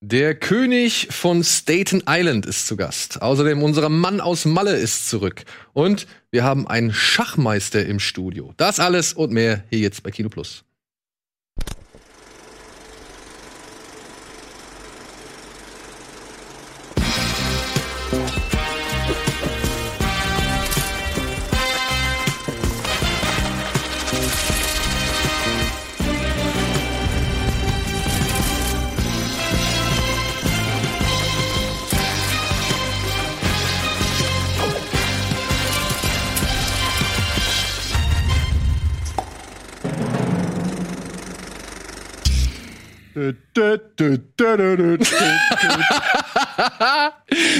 [0.00, 3.20] Der König von Staten Island ist zu Gast.
[3.20, 5.42] Außerdem unser Mann aus Malle ist zurück.
[5.72, 8.54] Und wir haben einen Schachmeister im Studio.
[8.56, 10.62] Das alles und mehr hier jetzt bei Kino Plus.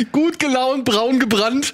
[0.12, 1.72] Gut gelaunt, braun gebrannt.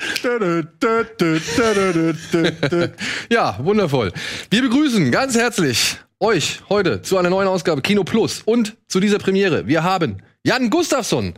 [3.30, 4.12] ja, wundervoll.
[4.50, 9.18] Wir begrüßen ganz herzlich euch heute zu einer neuen Ausgabe Kino Plus und zu dieser
[9.18, 9.66] Premiere.
[9.66, 11.34] Wir haben Jan Gustafsson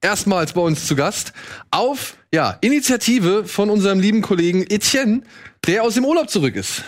[0.00, 1.32] erstmals bei uns zu Gast
[1.70, 5.22] auf ja, Initiative von unserem lieben Kollegen Etienne,
[5.66, 6.82] der aus dem Urlaub zurück ist.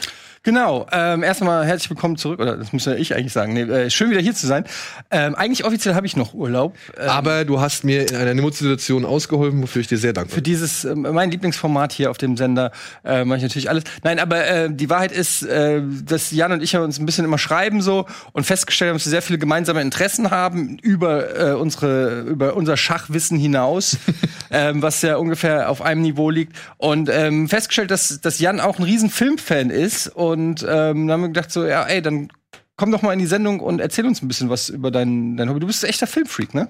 [0.44, 3.52] Genau, ähm, erstmal herzlich willkommen zurück, oder das muss ja ich eigentlich sagen.
[3.52, 4.64] Nee, äh, schön wieder hier zu sein.
[5.12, 6.74] Ähm, eigentlich offiziell habe ich noch Urlaub.
[6.98, 10.34] Ähm, aber du hast mir in einer Notsituation ausgeholfen, wofür ich dir sehr dankbar bin.
[10.34, 12.72] Für dieses, äh, mein Lieblingsformat hier auf dem Sender,
[13.04, 13.84] äh, mache ich natürlich alles.
[14.02, 17.38] Nein, aber äh, die Wahrheit ist, äh, dass Jan und ich uns ein bisschen immer
[17.38, 22.22] schreiben so und festgestellt haben, dass wir sehr viele gemeinsame Interessen haben über äh, unsere,
[22.22, 23.96] über unser Schachwissen hinaus,
[24.50, 26.56] ähm, was ja ungefähr auf einem Niveau liegt.
[26.78, 31.12] Und ähm, festgestellt, dass, dass Jan auch ein riesen Filmfan ist und und ähm, dann
[31.12, 32.28] haben wir gedacht so, ja, ey, dann
[32.76, 35.48] komm doch mal in die Sendung und erzähl uns ein bisschen was über dein, dein
[35.48, 35.60] Hobby.
[35.60, 36.68] Du bist ein echter Filmfreak, ne?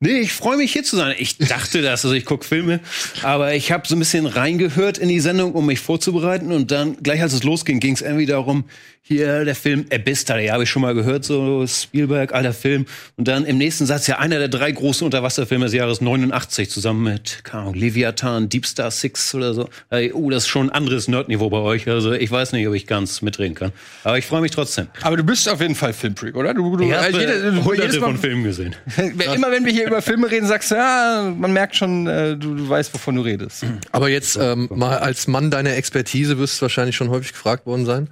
[0.00, 1.14] Nee, ich freue mich hier zu sein.
[1.18, 2.80] Ich dachte das, also ich gucke Filme,
[3.22, 6.98] aber ich habe so ein bisschen reingehört in die Sendung, um mich vorzubereiten und dann
[7.02, 8.64] gleich als es losging, ging es irgendwie darum,
[9.08, 12.86] hier der Film Abyss, da habe ich schon mal gehört, so Spielberg, alter Film.
[13.16, 17.04] Und dann im nächsten Satz ja einer der drei großen Unterwasserfilme des Jahres 89 zusammen
[17.04, 19.68] mit, keine Ahnung, Leviathan, Deep Star Six oder so.
[19.90, 21.88] Hey, oh, das ist schon ein anderes Nerdniveau bei euch.
[21.88, 23.70] Also ich weiß nicht, ob ich ganz mitreden kann.
[24.02, 24.88] Aber ich freue mich trotzdem.
[25.02, 26.52] Aber du bist auf jeden Fall Filmfreak, oder?
[26.52, 28.74] Du, du, ich habe äh, hunderte von Filmen gesehen.
[28.96, 32.56] Immer wenn wir hier über Filme reden, sagst du, ja, man merkt schon, äh, du,
[32.56, 33.64] du weißt, wovon du redest.
[33.92, 37.86] Aber jetzt ähm, mal als Mann deiner Expertise wirst du wahrscheinlich schon häufig gefragt worden
[37.86, 38.08] sein.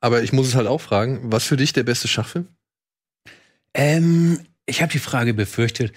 [0.00, 2.48] Aber ich muss es halt auch fragen, was für dich der beste Schachfilm?
[3.74, 5.92] Ähm, ich habe die Frage befürchtet.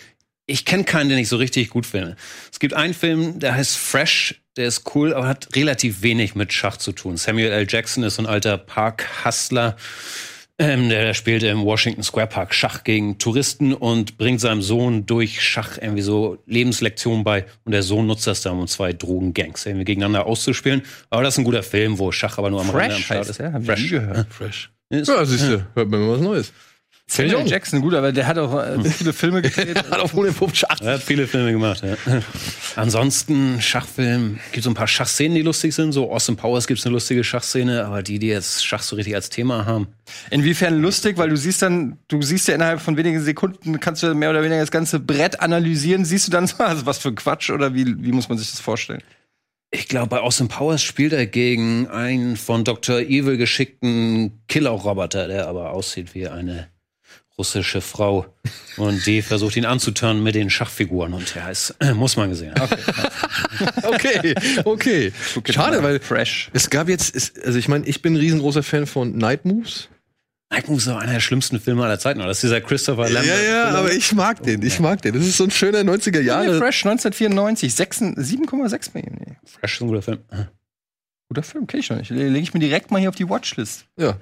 [0.46, 2.16] Ich kenne keinen, den ich so richtig gut finde.
[2.52, 6.52] Es gibt einen Film, der heißt Fresh, der ist cool, aber hat relativ wenig mit
[6.54, 7.18] Schach zu tun.
[7.18, 7.68] Samuel L.
[7.70, 9.78] Jackson ist so ein alter Park-Hustler
[10.59, 15.06] ähm, der, der spielt im Washington Square Park Schach gegen Touristen und bringt seinem Sohn
[15.06, 17.46] durch Schach irgendwie so Lebenslektionen bei.
[17.64, 20.81] Und der Sohn nutzt das dann, um zwei Drogengangs irgendwie gegeneinander auszuspielen.
[21.09, 23.40] Aber das ist ein guter Film, wo Schach aber nur am Rande am Start ist.
[23.40, 23.90] Ja, Fresh.
[23.90, 24.28] gehört.
[24.30, 24.69] Fresh.
[24.92, 26.53] Ja, siehst du, hört man was Neues.
[27.12, 29.75] Samuel Jackson, gut, aber der hat auch äh, viele Filme gedreht.
[29.75, 30.80] er hat auch ohne Schach.
[30.80, 31.96] Er hat viele Filme gemacht, ja.
[32.75, 35.92] Ansonsten Schachfilm, gibt so ein paar Schachszenen, die lustig sind.
[35.92, 39.16] So Austin Powers gibt es eine lustige Schachszene, aber die, die jetzt Schach so richtig
[39.16, 39.88] als Thema haben.
[40.30, 44.14] Inwiefern lustig, weil du siehst dann, du siehst ja innerhalb von wenigen Sekunden, kannst du
[44.14, 46.06] mehr oder weniger das ganze Brett analysieren.
[46.06, 48.59] Siehst du dann so, also was für Quatsch oder wie, wie muss man sich das
[48.59, 49.02] vorstellen?
[49.72, 53.00] Ich glaube, bei Austin Powers spielt er gegen einen von Dr.
[53.00, 56.69] Evil geschickten Killer-Roboter, der aber aussieht wie eine
[57.40, 58.28] russische Frau
[58.78, 62.54] und die versucht ihn anzuturnen mit den Schachfiguren und er ist, äh, muss man gesehen
[62.60, 62.78] haben.
[63.82, 64.36] Okay,
[64.66, 65.14] okay.
[65.36, 65.54] okay.
[65.54, 66.52] Schade, weil fresh.
[66.54, 69.90] Es gab jetzt, ist, also ich meine, ich bin ein riesengroßer Fan von Night Moves.
[70.52, 72.20] Night Moves ist auch einer der schlimmsten Filme aller Zeiten.
[72.20, 73.26] Das ist dieser Christopher Lambert.
[73.26, 74.62] Ja, ja, aber ich mag den.
[74.64, 75.14] Ich mag den.
[75.14, 76.58] Das ist so ein schöner 90er Jahre.
[76.58, 79.38] Fresh 1994, 7,6 Millionen.
[79.46, 80.20] Fresh ist ein guter Film.
[81.30, 82.10] Guter Film, kenn ich noch nicht.
[82.10, 83.86] Lege ich mir direkt mal hier auf die Watchlist.
[83.98, 84.18] Ja.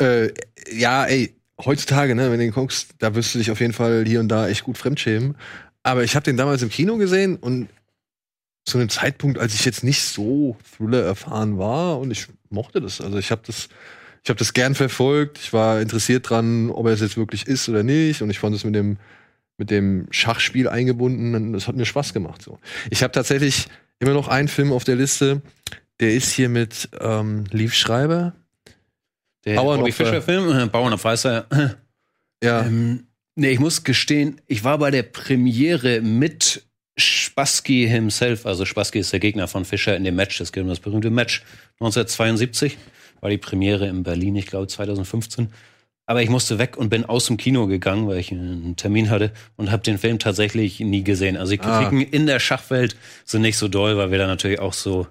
[0.00, 0.32] Äh,
[0.72, 4.04] ja, ey, heutzutage, ne, wenn du den guckst, da wirst du dich auf jeden Fall
[4.06, 5.36] hier und da echt gut fremdschämen.
[5.82, 7.68] Aber ich habe den damals im Kino gesehen und
[8.64, 13.00] zu einem Zeitpunkt, als ich jetzt nicht so Thriller erfahren war und ich mochte das.
[13.00, 13.68] Also ich habe das,
[14.22, 15.38] ich habe das gern verfolgt.
[15.38, 18.20] Ich war interessiert dran, ob er es jetzt wirklich ist oder nicht.
[18.20, 18.98] Und ich fand es mit dem
[19.58, 21.52] mit dem Schachspiel eingebunden.
[21.52, 22.42] Das hat mir Spaß gemacht.
[22.42, 22.58] So.
[22.90, 23.66] Ich habe tatsächlich
[23.98, 25.42] immer noch einen Film auf der Liste.
[26.00, 28.34] Der ist hier mit ähm, Lief Schreiber,
[29.44, 31.46] der Bauern Bobby Fischer Film, äh, Bauern auf Weißer.
[32.42, 32.64] Ja.
[32.64, 36.62] Ähm, nee, ich muss gestehen, ich war bei der Premiere mit
[36.96, 40.68] Spassky himself, also Spassky ist der Gegner von Fischer in dem Match, das geht um
[40.68, 41.42] das berühmte Match
[41.80, 42.76] 1972,
[43.20, 45.48] war die Premiere in Berlin, ich glaube 2015.
[46.06, 49.30] Aber ich musste weg und bin aus dem Kino gegangen, weil ich einen Termin hatte
[49.56, 51.36] und habe den Film tatsächlich nie gesehen.
[51.36, 51.80] Also die ah.
[51.80, 52.16] Kritiken ah.
[52.16, 52.96] in der Schachwelt
[53.26, 55.06] sind nicht so doll, weil wir da natürlich auch so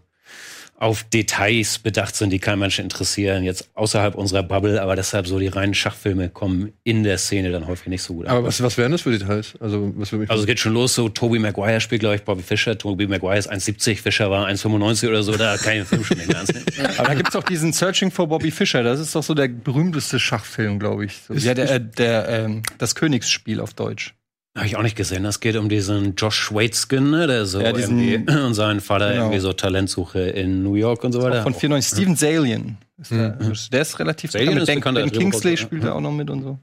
[0.79, 5.39] auf Details bedacht sind, die kein Mensch interessieren, jetzt außerhalb unserer Bubble, aber deshalb so
[5.39, 8.37] die reinen Schachfilme kommen in der Szene dann häufig nicht so gut an.
[8.37, 9.55] Aber was, was wären das für Details?
[9.59, 12.43] Also, was mich Also es geht schon los, so Toby Maguire spielt, glaube ich, Bobby
[12.43, 12.77] Fischer.
[12.77, 16.17] Toby Maguire ist 1,70, Fischer war 1,95 oder so, da kann ich den Film schon
[16.17, 16.27] nicht
[16.77, 16.99] mehr.
[16.99, 18.83] Aber da gibt's auch diesen Searching for Bobby Fischer.
[18.83, 21.13] Das ist doch so der berühmteste Schachfilm, glaube ich.
[21.27, 24.13] So, Ist- ja, der, äh, der ähm, das Königsspiel auf Deutsch.
[24.57, 25.23] Habe ich auch nicht gesehen.
[25.23, 29.09] Das geht um diesen Josh Waitzkin, ne, der so Ja, diesen- irgendwie, und seinen Vater
[29.11, 29.21] Genau.
[29.25, 31.43] irgendwie so Talentsuche in New York und so weiter.
[31.43, 31.97] Von 94.
[31.97, 32.77] Steven Salian.
[32.99, 33.37] Ist der,
[33.71, 34.57] der ist relativ bekannt.
[34.57, 35.57] ist Ben, ben Kingsley ja.
[35.57, 36.57] spielt da auch noch mit und so.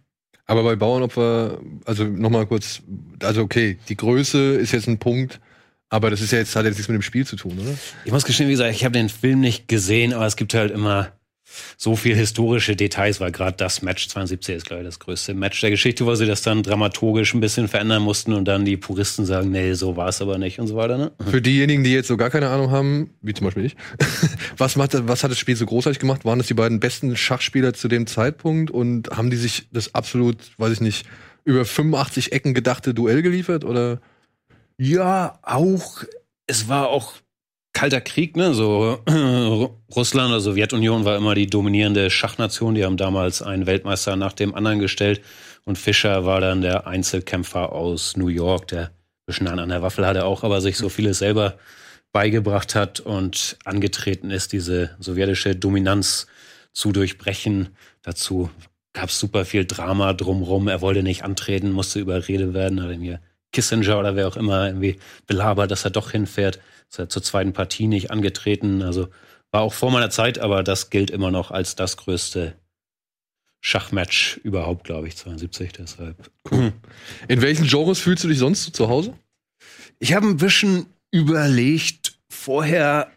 [0.47, 2.83] Aber bei Bauernopfer, also nochmal kurz,
[3.23, 5.41] also okay, die Größe ist jetzt ein Punkt,
[5.89, 7.71] aber das ist ja jetzt, hat jetzt nichts mit dem Spiel zu tun, oder?
[8.05, 10.71] Ich muss gestehen, wie gesagt, ich habe den Film nicht gesehen, aber es gibt halt
[10.73, 11.13] immer
[11.77, 15.61] so viel historische Details, weil gerade das Match 72 ist, glaube ich, das größte Match
[15.61, 19.27] der Geschichte, wo sie das dann dramaturgisch ein bisschen verändern mussten und dann die Puristen
[19.27, 20.99] sagen, nee, so war es aber nicht und so weiter.
[20.99, 21.13] Ne?
[21.31, 23.77] Für diejenigen, die jetzt so gar keine Ahnung haben, wie zum Beispiel ich,
[24.57, 26.25] was, macht, was hat das Spiel so großartig gemacht?
[26.25, 30.37] Waren das die beiden besten Schachspieler zu dem Zeitpunkt und haben die sich das absolut,
[30.59, 31.07] weiß ich nicht,
[31.45, 34.01] über 85 Ecken gedachte Duell geliefert oder?
[34.79, 36.05] Ja, auch.
[36.47, 37.15] Es war auch
[37.75, 38.55] kalter Krieg, ne?
[38.55, 39.01] So
[39.95, 42.75] Russland oder Sowjetunion war immer die dominierende Schachnation.
[42.75, 45.21] Die haben damals einen Weltmeister nach dem anderen gestellt.
[45.65, 48.91] Und Fischer war dann der Einzelkämpfer aus New York, der
[49.27, 51.59] bisschen an der Waffel hatte auch, aber sich so vieles selber
[52.13, 56.27] beigebracht hat und angetreten ist, diese sowjetische Dominanz
[56.73, 57.71] zu durchbrechen.
[58.03, 58.51] Dazu
[58.93, 60.69] gab es super viel Drama drumrum.
[60.69, 63.21] Er wollte nicht antreten, musste überredet werden, hat ihn hier
[63.53, 66.61] Kissinger oder wer auch immer irgendwie belabert, dass er doch hinfährt.
[66.99, 68.83] Ist zur zweiten Partie nicht angetreten.
[68.83, 69.09] Also
[69.51, 72.55] war auch vor meiner Zeit, aber das gilt immer noch als das größte
[73.61, 75.73] Schachmatch überhaupt, glaube ich, 72.
[75.73, 76.31] Deshalb.
[77.29, 79.15] In welchen Genres fühlst du dich sonst so zu Hause?
[79.99, 83.11] Ich habe ein bisschen überlegt, vorher,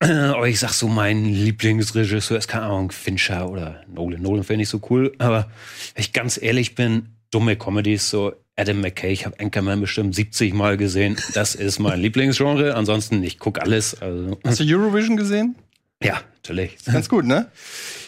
[0.00, 4.22] äh, oh, ich sag so, mein Lieblingsregisseur ist, keine Ahnung, Fincher oder Nolan.
[4.22, 5.50] Nolan finde ich so cool, aber
[5.94, 10.52] wenn ich ganz ehrlich bin, dumme Comedies, so Adam McKay, ich habe Anchorman bestimmt 70
[10.52, 11.16] Mal gesehen.
[11.34, 12.74] Das ist mein Lieblingsgenre.
[12.74, 14.00] Ansonsten, ich guck alles.
[14.02, 15.54] Also, Hast du Eurovision gesehen?
[16.02, 16.76] ja, natürlich.
[16.84, 17.46] Ganz gut, ne?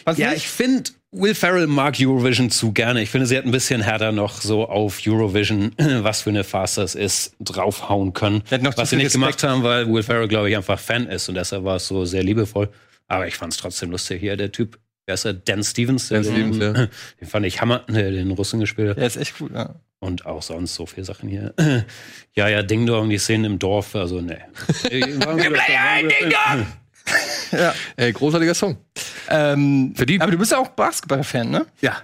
[0.03, 0.39] Fandst du Ja, nicht?
[0.43, 3.01] ich finde, Will Ferrell mag Eurovision zu gerne.
[3.01, 6.75] Ich finde, sie hat ein bisschen härter noch so auf Eurovision, was für eine Farce
[6.75, 8.43] das ist, draufhauen können.
[8.49, 9.13] Was sie nicht Respekt.
[9.13, 12.05] gemacht haben, weil Will Ferrell, glaube ich, einfach Fan ist und deshalb war es so
[12.05, 12.69] sehr liebevoll.
[13.07, 14.21] Aber ich fand es trotzdem lustig.
[14.21, 15.33] Hier der Typ, wer ist er?
[15.33, 16.07] Dan Stevens.
[16.09, 16.87] Dan der Stevens, den, ja.
[17.19, 18.97] Den fand ich Hammer, der den Russen gespielt hat.
[18.97, 19.75] Der ist echt gut, ja.
[20.03, 21.53] Und auch sonst so viele Sachen hier.
[22.33, 24.39] Ja, ja, Ding Dong, die Szenen im Dorf, also ne.
[24.89, 25.01] Ey,
[28.13, 28.77] großartiger Song.
[29.27, 30.23] Ähm, Verdient.
[30.23, 31.65] aber du bist ja auch Basketball-Fan, ne?
[31.81, 32.01] Ja.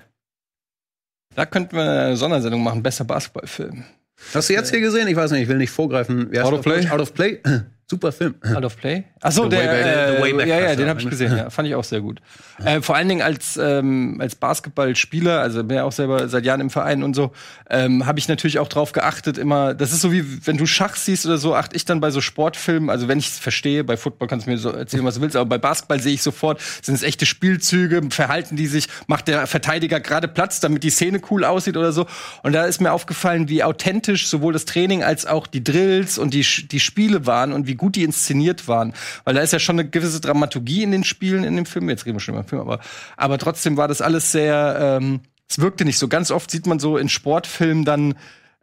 [1.34, 3.86] Da könnten wir eine Sondersendung machen, besser Basketballfilm.
[4.34, 5.08] Hast du jetzt hier gesehen?
[5.08, 6.30] Ich weiß nicht, ich will nicht vorgreifen.
[6.30, 6.90] Wie heißt Out of Play?
[6.90, 7.42] Out of Play?
[7.90, 8.36] Super Film.
[8.54, 9.06] Out of Play?
[9.22, 11.38] Achso, The der, Way Back- äh, The Way Back ja, ja, den habe ich gesehen,
[11.38, 11.50] ja.
[11.50, 12.20] Fand ich auch sehr gut.
[12.64, 16.60] Äh, vor allen Dingen als, ähm, als Basketballspieler, also bin ja auch selber seit Jahren
[16.60, 17.32] im Verein und so,
[17.70, 20.96] ähm, habe ich natürlich auch drauf geachtet, immer, das ist so wie, wenn du Schach
[20.98, 23.96] siehst oder so, achte ich dann bei so Sportfilmen, also wenn ich es verstehe, bei
[23.96, 26.62] Football kannst du mir so erzählen, was du willst, aber bei Basketball sehe ich sofort,
[26.82, 31.22] sind es echte Spielzüge, verhalten die sich, macht der Verteidiger gerade Platz, damit die Szene
[31.32, 32.06] cool aussieht oder so.
[32.44, 36.34] Und da ist mir aufgefallen, wie authentisch sowohl das Training als auch die Drills und
[36.34, 38.94] die, die Spiele waren und wie gut die inszeniert waren.
[39.24, 41.90] Weil da ist ja schon eine gewisse Dramaturgie in den Spielen, in dem Film.
[41.90, 42.80] Jetzt reden wir schon über den Film, aber,
[43.16, 46.08] aber trotzdem war das alles sehr, ähm, es wirkte nicht so.
[46.08, 48.16] Ganz oft sieht man so in Sportfilmen dann,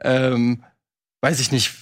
[0.02, 0.62] ähm,
[1.22, 1.72] weiß ich nicht,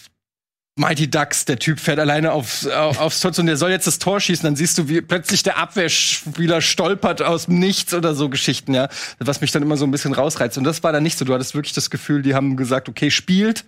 [0.75, 3.99] Mighty Ducks, der Typ fährt alleine aufs, au- aufs Tor und der soll jetzt das
[3.99, 8.31] Tor schießen, dann siehst du, wie plötzlich der Abwehrspieler stolpert aus dem Nichts oder so
[8.31, 8.89] Geschichten, ja.
[9.19, 10.57] Was mich dann immer so ein bisschen rausreizt.
[10.57, 11.27] Und das war dann nicht so.
[11.27, 13.67] Du hattest wirklich das Gefühl, die haben gesagt, okay, spielt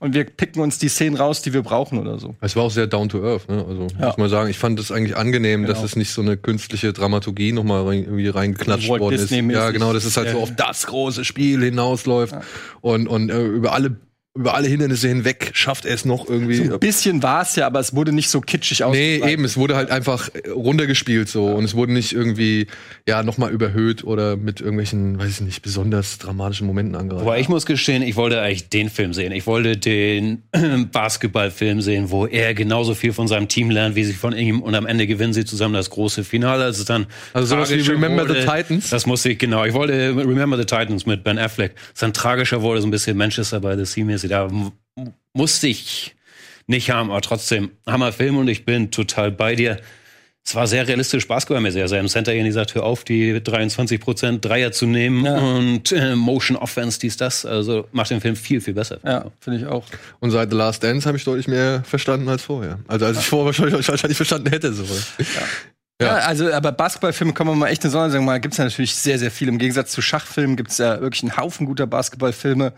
[0.00, 2.34] und wir picken uns die Szenen raus, die wir brauchen oder so.
[2.40, 3.64] Es war auch sehr down to earth, ne?
[3.68, 4.06] Also Ja.
[4.08, 5.72] muss man sagen, ich fand es eigentlich angenehm, Genau.
[5.72, 9.22] dass es nicht so eine künstliche Dramaturgie nochmal rein, irgendwie reingeklatscht worden ist.
[9.24, 9.62] Disney-mäßig.
[9.62, 10.42] Ja, genau, das ist halt so Ja.
[10.42, 12.34] auf das große Spiel hinausläuft
[12.80, 13.96] und, und äh, über alle
[14.36, 16.62] über alle Hindernisse hinweg schafft er es noch irgendwie.
[16.70, 19.32] Ein bisschen war es ja, aber es wurde nicht so kitschig Nee, ausgetragen.
[19.32, 22.68] eben, es wurde halt einfach äh, runtergespielt so und es wurde nicht irgendwie
[23.08, 27.22] ja nochmal überhöht oder mit irgendwelchen, weiß ich nicht, besonders dramatischen Momenten angreifen.
[27.22, 29.32] Aber ich muss gestehen, ich wollte eigentlich den Film sehen.
[29.32, 30.42] Ich wollte den
[30.92, 34.76] Basketballfilm sehen, wo er genauso viel von seinem Team lernt, wie sie von ihm und
[34.76, 36.62] am Ende gewinnen sie zusammen das große Finale.
[36.64, 38.46] Also dann Also sowas wie Remember the wurde.
[38.46, 38.90] Titans?
[38.90, 39.64] Das musste ich genau.
[39.64, 41.74] Ich wollte Remember the Titans mit Ben Affleck.
[41.92, 44.30] Es dann tragischer wurde, so ein bisschen Manchester by the Sea mäßig.
[44.30, 44.48] Da
[45.32, 46.14] musste ich
[46.66, 49.80] nicht haben, aber trotzdem Hammerfilm und ich bin total bei dir.
[50.44, 51.82] es war sehr realistisch basketballmäßig.
[51.82, 55.36] Also im Center Ian sagt, hör auf, die 23 Prozent Dreier zu nehmen Ja.
[55.38, 57.44] und äh, Motion Offense, dies, das.
[57.44, 58.98] Also macht den Film viel, viel besser.
[59.04, 59.84] Ja, finde ich auch.
[60.20, 62.78] Und seit The Last Dance habe ich deutlich mehr verstanden als vorher.
[62.88, 64.72] Also als ich vorher wahrscheinlich, wahrscheinlich verstanden hätte.
[64.72, 64.84] So.
[64.84, 65.24] Ja.
[66.00, 66.16] Ja.
[66.16, 68.24] also, aber Basketballfilme kann man mal echt eine Sonne sagen.
[68.24, 69.48] Mal gibt's ja natürlich sehr, sehr viel.
[69.48, 72.72] Im Gegensatz zu Schachfilmen gibt's ja wirklich einen Haufen guter Basketballfilme.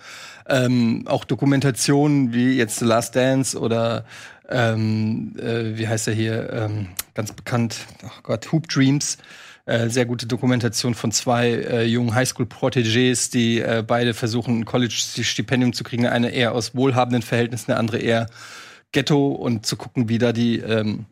[0.48, 4.04] Ähm, auch Dokumentationen wie jetzt The Last Dance oder
[4.48, 6.52] ähm, äh, wie heißt er hier?
[6.52, 7.76] Ähm, ganz bekannt.
[8.04, 9.18] Oh Gott, Hoop Dreams.
[9.64, 15.72] Äh, sehr gute Dokumentation von zwei äh, jungen Highschool-Protégés, die äh, beide versuchen, ein College-Stipendium
[15.72, 16.06] zu kriegen.
[16.06, 18.26] Eine eher aus wohlhabenden Verhältnissen, eine andere eher
[18.90, 21.06] Ghetto und zu gucken, wie da die ähm,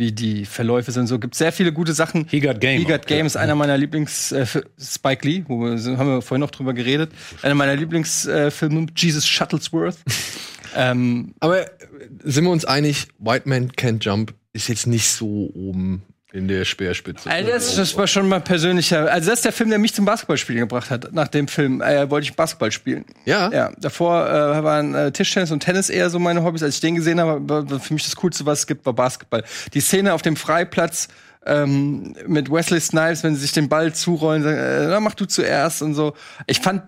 [0.00, 1.06] wie die Verläufe sind.
[1.08, 2.26] So gibt sehr viele gute Sachen.
[2.28, 2.80] He Got Game.
[2.80, 3.26] He Got Game ja.
[3.26, 4.46] ist einer meiner Lieblings äh,
[4.80, 7.12] Spike Lee, wo wir haben wir vorhin noch drüber geredet.
[7.42, 9.98] Einer meiner Lieblingsfilme, äh, Jesus Shuttlesworth.
[10.74, 11.66] ähm, Aber
[12.24, 16.02] sind wir uns einig, White Man Can't Jump ist jetzt nicht so oben
[16.32, 17.28] in der Speerspitze.
[17.28, 19.10] also das, das war schon mal persönlicher.
[19.10, 21.12] Also das ist der Film, der mich zum Basketballspielen gebracht hat.
[21.12, 23.04] Nach dem Film äh, wollte ich Basketball spielen.
[23.24, 23.50] ja?
[23.52, 26.62] Ja, davor äh, waren äh, Tischtennis und Tennis eher so meine Hobbys.
[26.62, 29.42] Als ich den gesehen habe, war, für mich das Coolste, was es gibt, war Basketball.
[29.74, 31.08] Die Szene auf dem Freiplatz
[31.46, 35.24] ähm, mit Wesley Snipes, wenn sie sich den Ball zurollen, sagen, äh, na, mach du
[35.26, 36.14] zuerst und so.
[36.46, 36.82] Ich fand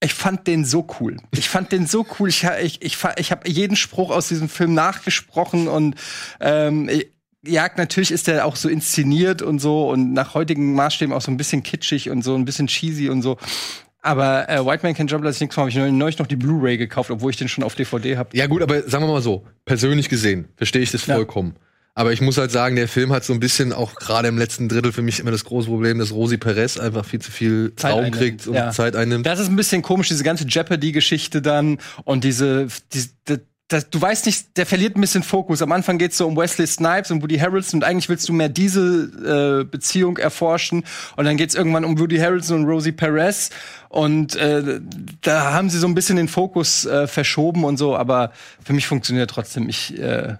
[0.00, 1.16] ich fand den so cool.
[1.32, 2.28] Ich fand den so cool.
[2.28, 5.94] Ich, ich, ich, ich habe jeden Spruch aus diesem Film nachgesprochen und
[6.40, 7.08] ähm, ich-
[7.46, 11.30] ja, natürlich ist der auch so inszeniert und so und nach heutigen Maßstäben auch so
[11.30, 13.38] ein bisschen kitschig und so ein bisschen cheesy und so.
[14.02, 16.76] Aber äh, White Man Can Jump, als ich nichts habe ich neulich noch die Blu-ray
[16.76, 18.36] gekauft, obwohl ich den schon auf DVD habe.
[18.36, 21.16] Ja, gut, aber sagen wir mal so, persönlich gesehen, verstehe ich das Ja.
[21.16, 21.56] vollkommen.
[21.98, 24.68] Aber ich muss halt sagen, der Film hat so ein bisschen auch gerade im letzten
[24.68, 27.92] Drittel für mich immer das große Problem, dass Rosi Perez einfach viel zu viel Zeit
[27.94, 28.70] Raum einnimmt, kriegt und ja.
[28.70, 29.24] Zeit einnimmt.
[29.24, 33.38] Das ist ein bisschen komisch, diese ganze Jeopardy-Geschichte dann und diese, die, die,
[33.68, 35.60] das, du weißt nicht, der verliert ein bisschen Fokus.
[35.60, 38.48] Am Anfang geht's so um Wesley Snipes und Woody Harrelson und eigentlich willst du mehr
[38.48, 40.84] diese äh, Beziehung erforschen
[41.16, 43.50] und dann geht's irgendwann um Woody Harrelson und Rosie Perez
[43.88, 44.80] und äh,
[45.20, 48.30] da haben sie so ein bisschen den Fokus äh, verschoben und so, aber
[48.64, 49.68] für mich funktioniert trotzdem.
[49.68, 50.36] Ich äh,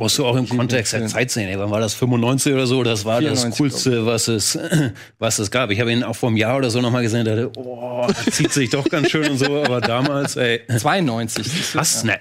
[0.00, 1.04] Musst du auch im Kontext der.
[1.08, 1.48] Zeit sehen.
[1.48, 1.92] Ey, wann war das?
[1.94, 2.84] 95 oder so?
[2.84, 4.56] Das war 94, das Coolste, was es,
[5.18, 5.72] was es gab.
[5.72, 7.24] Ich habe ihn auch vor einem Jahr oder so nochmal gesehen.
[7.24, 9.60] Da dachte, oh, zieht sich doch ganz schön und so.
[9.64, 10.62] Aber damals, ey.
[10.78, 11.44] 92.
[11.44, 11.78] siehst du?
[11.78, 12.04] Was?
[12.04, 12.20] Ne.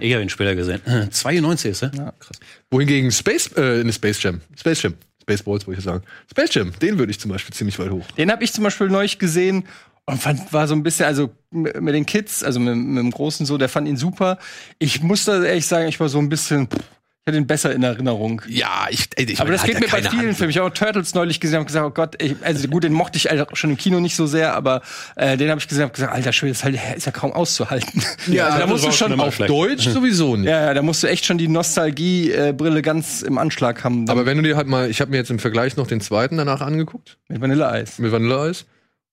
[0.00, 0.82] Ich habe ihn später gesehen.
[1.10, 1.92] 92 ist er?
[1.96, 2.12] Ja.
[2.18, 2.38] Krass.
[2.70, 6.02] Wohingegen Space, äh, ne Space Jam, Space Jam, Spaceballs wollte ich sagen.
[6.30, 8.04] Space Jam, den würde ich zum Beispiel ziemlich weit hoch.
[8.18, 9.64] Den habe ich zum Beispiel neulich gesehen
[10.04, 13.46] und fand, war so ein bisschen, also mit den Kids, also mit, mit dem Großen
[13.46, 14.38] so, der fand ihn super.
[14.78, 16.84] Ich muss da ehrlich sagen, ich war so ein bisschen, pff,
[17.26, 18.42] ich hatte ihn besser in Erinnerung.
[18.48, 20.36] Ja, ich, ey, ich Aber meine, das geht mir bei vielen Hand.
[20.36, 20.50] Filmen.
[20.50, 23.16] Ich habe auch Turtles neulich gesehen und gesagt, oh Gott, ich, also gut, den mochte
[23.16, 24.82] ich halt auch schon im Kino nicht so sehr, aber
[25.16, 27.32] äh, den habe ich gesehen und gesagt, alter Schwede, das ist, halt, ist ja kaum
[27.32, 28.02] auszuhalten.
[28.26, 29.48] Ja, also, da musst du schon Auf schlecht.
[29.50, 30.50] Deutsch sowieso nicht.
[30.50, 34.06] ja, ja, da musst du echt schon die Nostalgie-Brille ganz im Anschlag haben.
[34.10, 36.36] Aber wenn du dir halt mal, ich habe mir jetzt im Vergleich noch den zweiten
[36.36, 37.98] danach angeguckt, mit Vanilleeis.
[37.98, 38.66] mit Vanilleeis.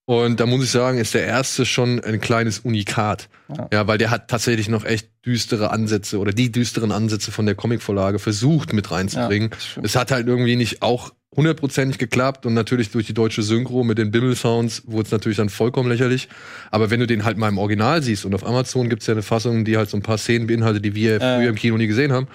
[0.06, 3.30] Und da muss ich sagen, ist der erste schon ein kleines Unikat.
[3.56, 3.68] Ja.
[3.72, 7.56] Ja, weil der hat tatsächlich noch echt düstere Ansätze oder die düsteren Ansätze von der
[7.56, 9.52] Comicvorlage versucht mit reinzubringen.
[9.76, 13.86] Ja, es hat halt irgendwie nicht auch hundertprozentig geklappt und natürlich durch die deutsche Synchro
[13.86, 16.28] mit den Bimmel-Sounds wurde es natürlich dann vollkommen lächerlich.
[16.72, 19.22] Aber wenn du den halt mal im Original siehst und auf Amazon gibt's ja eine
[19.22, 21.38] Fassung, die halt so ein paar Szenen beinhaltet, die wir Äh.
[21.38, 22.28] früher im Kino nie gesehen haben,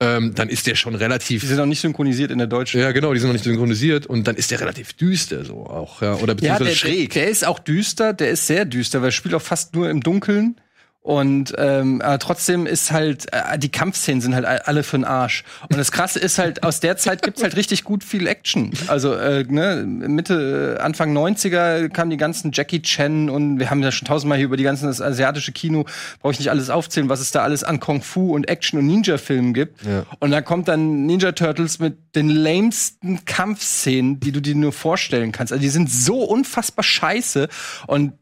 [0.00, 2.80] ähm, dann ist der schon Die relativ sind auch nicht synchronisiert in der deutschen.
[2.80, 6.02] ja, genau, die sind noch nicht synchronisiert und dann ist der relativ düster so auch,
[6.02, 7.12] ja, oder Ja, beziehungsweise der, schräg.
[7.14, 10.00] der ist auch düster, der ist sehr düster, weil er spielt auch fast nur im
[10.02, 10.56] Dunkeln.
[11.06, 15.04] Und ähm, aber trotzdem ist halt, äh, die Kampfszenen sind halt all- alle für den
[15.04, 15.44] Arsch.
[15.70, 18.72] Und das Krasse ist halt, aus der Zeit gibt's halt richtig gut viel Action.
[18.88, 23.92] Also äh, ne, Mitte, Anfang 90er kamen die ganzen Jackie Chan und wir haben ja
[23.92, 25.84] schon tausendmal hier über die ganzen das asiatische Kino,
[26.22, 28.86] brauche ich nicht alles aufzählen, was es da alles an Kung Fu und Action und
[28.86, 29.84] Ninja-Filmen gibt.
[29.86, 30.04] Ja.
[30.18, 35.30] Und dann kommt dann Ninja Turtles mit den lamesten Kampfszenen, die du dir nur vorstellen
[35.30, 35.52] kannst.
[35.52, 37.46] Also die sind so unfassbar scheiße
[37.86, 38.14] und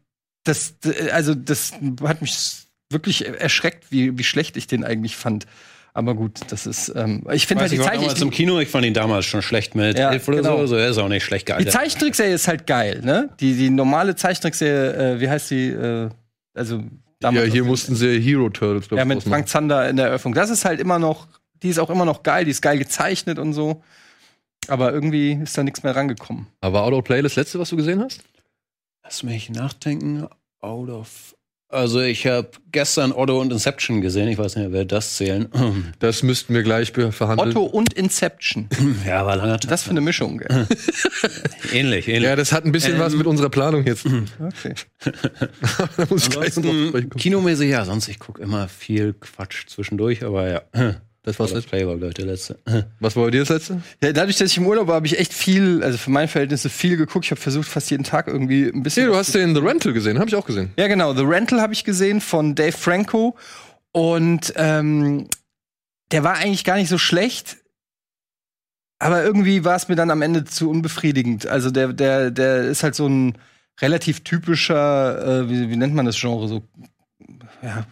[0.43, 0.75] das,
[1.11, 1.71] also das
[2.03, 2.35] hat mich
[2.89, 5.45] wirklich erschreckt, wie, wie schlecht ich den eigentlich fand.
[5.93, 8.59] Aber gut, das ist, ähm, ich finde halt die ich war Zeichnung, damals im Kino,
[8.59, 10.55] ich fand ihn damals schon schlecht mit Ja, elf oder genau.
[10.55, 10.57] so.
[10.61, 11.71] Also er ist auch nicht schlecht die gealtert.
[11.73, 13.29] Zeichentrickserie ist halt geil, ne?
[13.39, 16.09] Die, die normale Zeichentrickserie, äh, wie heißt die, äh,
[16.53, 16.83] also Ja,
[17.21, 19.23] damals hier auf- mussten sie Hero Turtles, glaub ja, ich, mit.
[19.23, 20.33] Frank Zander in der Eröffnung.
[20.33, 21.27] Das ist halt immer noch,
[21.63, 23.81] die ist auch immer noch geil, die ist geil gezeichnet und so.
[24.67, 26.47] Aber irgendwie ist da nichts mehr rangekommen.
[26.59, 28.21] Aber Out of Play, das letzte, was du gesehen hast?
[29.03, 30.27] Lass mich nachdenken.
[30.59, 31.35] Out of.
[31.67, 34.27] Also ich habe gestern Otto und Inception gesehen.
[34.27, 35.49] Ich weiß nicht, wer das zählen.
[35.99, 37.49] Das müssten wir gleich verhandeln.
[37.49, 38.69] Otto und Inception.
[39.05, 39.69] ja, war langer Tag.
[39.69, 40.67] Das für eine Mischung, gell?
[41.73, 42.23] ähnlich, ähnlich.
[42.23, 44.05] Ja, das hat ein bisschen Ähm, was mit unserer Planung jetzt.
[44.05, 44.75] Okay.
[45.97, 50.49] da muss ich gleich noch kinomäßig ja, sonst ich gucke immer viel Quatsch zwischendurch, aber
[50.49, 50.61] ja.
[51.25, 51.69] Das war's Das nicht.
[51.69, 52.59] Play war, glaube ich, der letzte.
[52.99, 53.81] Was war bei dir das letzte?
[54.01, 56.69] Ja, dadurch, dass ich im Urlaub war, habe ich echt viel, also für meine Verhältnisse
[56.69, 57.25] viel geguckt.
[57.25, 59.05] Ich habe versucht, fast jeden Tag irgendwie ein bisschen.
[59.05, 60.71] Nee, du hast den The Rental gesehen, habe ich auch gesehen.
[60.77, 61.15] Ja, genau.
[61.15, 63.35] The Rental habe ich gesehen von Dave Franco.
[63.91, 65.27] Und ähm,
[66.11, 67.57] der war eigentlich gar nicht so schlecht.
[68.99, 71.47] Aber irgendwie war es mir dann am Ende zu unbefriedigend.
[71.47, 73.37] Also der, der, der ist halt so ein
[73.81, 76.47] relativ typischer, äh, wie, wie nennt man das Genre?
[76.47, 76.63] So
[77.65, 77.85] ja,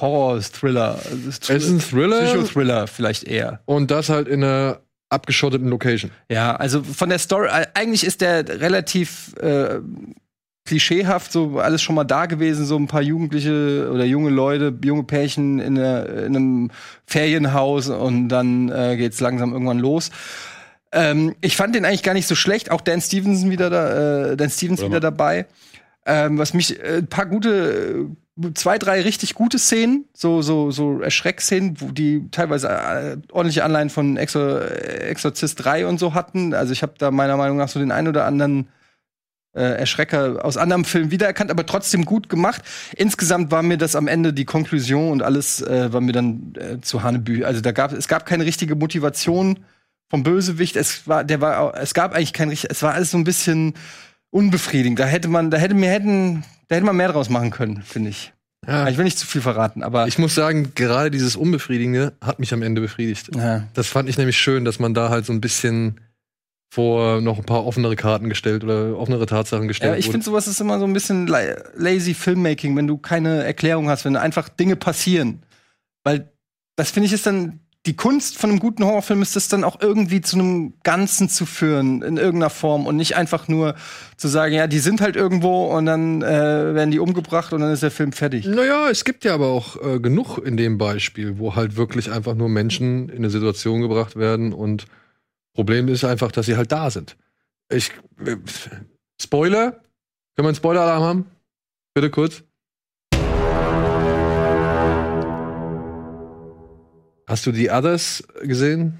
[0.00, 0.98] Horror-Thriller.
[1.28, 3.60] Es ist ein Thriller Psychothriller vielleicht eher.
[3.66, 6.10] und das halt in einer abgeschotteten Location.
[6.30, 9.80] Ja, also von der Story, äh, eigentlich ist der relativ äh,
[10.64, 15.02] klischeehaft, so alles schon mal da gewesen, so ein paar Jugendliche oder junge Leute, junge
[15.02, 16.70] Pärchen in, einer, in einem
[17.06, 20.10] Ferienhaus und dann äh, geht's langsam irgendwann los.
[20.92, 24.36] Ähm, ich fand den eigentlich gar nicht so schlecht, auch Dan Stevenson wieder da, äh,
[24.36, 25.46] Dan Stevens wieder dabei.
[26.06, 28.16] Ähm, was mich äh, ein paar gute, äh,
[28.54, 34.16] zwei, drei richtig gute Szenen, so so so Erschreckszenen, die teilweise äh, ordentliche Anleihen von
[34.16, 36.54] Exor Exorzist 3 und so hatten.
[36.54, 38.68] Also ich habe da meiner Meinung nach so den ein oder anderen
[39.54, 42.62] äh, Erschrecker aus anderem Film wiedererkannt, aber trotzdem gut gemacht.
[42.96, 46.80] Insgesamt war mir das am Ende die Konklusion und alles äh, war mir dann äh,
[46.80, 47.44] zu Hanebü.
[47.44, 49.60] Also da gab es gab keine richtige Motivation
[50.08, 50.76] vom Bösewicht.
[50.76, 52.70] Es war der war es gab eigentlich kein richtig.
[52.70, 53.74] Es war alles so ein bisschen
[54.30, 54.98] unbefriedigend.
[54.98, 58.10] Da hätte man da hätte mir hätten da hätte man mehr draus machen können, finde
[58.10, 58.32] ich.
[58.66, 58.88] Ja.
[58.88, 62.52] Ich will nicht zu viel verraten, aber Ich muss sagen, gerade dieses Unbefriedigende hat mich
[62.52, 63.34] am Ende befriedigt.
[63.34, 63.66] ja.
[63.74, 66.00] Das fand ich nämlich schön, dass man da halt so ein bisschen
[66.72, 70.46] vor noch ein paar offenere Karten gestellt oder offenere Tatsachen gestellt Ja, ich finde, sowas
[70.46, 71.40] ist immer so ein bisschen la
[71.74, 75.42] lazy Filmmaking, wenn du keine Erklärung hast, wenn einfach Dinge passieren.
[76.04, 76.30] Weil
[76.76, 79.80] das finde ich ist dann die Kunst von einem guten Horrorfilm ist das dann auch
[79.80, 83.74] irgendwie zu einem Ganzen zu führen in irgendeiner Form und nicht einfach nur
[84.18, 87.72] zu sagen, ja, die sind halt irgendwo und dann äh, werden die umgebracht und dann
[87.72, 88.44] ist der Film fertig.
[88.44, 92.34] Naja, es gibt ja aber auch äh, genug in dem Beispiel, wo halt wirklich einfach
[92.34, 94.84] nur Menschen in eine Situation gebracht werden und
[95.54, 97.16] Problem ist einfach, dass sie halt da sind.
[97.70, 97.90] Ich
[98.24, 98.36] äh,
[99.20, 99.72] Spoiler?
[99.72, 101.26] Können wir einen Spoiler-Alarm haben?
[101.94, 102.42] Bitte kurz.
[107.30, 108.98] Hast du die Others gesehen?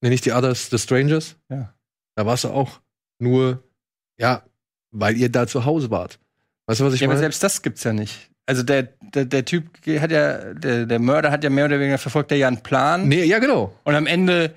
[0.00, 1.36] Nee, nicht die Others, The Strangers?
[1.50, 1.74] Ja.
[2.16, 2.80] Da warst du auch
[3.18, 3.62] nur,
[4.18, 4.42] ja,
[4.90, 6.18] weil ihr da zu Hause wart.
[6.66, 7.20] Weißt du, was ich Ja, aber meine?
[7.24, 8.30] selbst das gibt's ja nicht.
[8.46, 9.64] Also der, der, der Typ
[10.00, 13.08] hat ja, der, der Mörder hat ja mehr oder weniger verfolgt er ja einen Plan.
[13.08, 13.74] Nee, ja, genau.
[13.84, 14.54] Und am Ende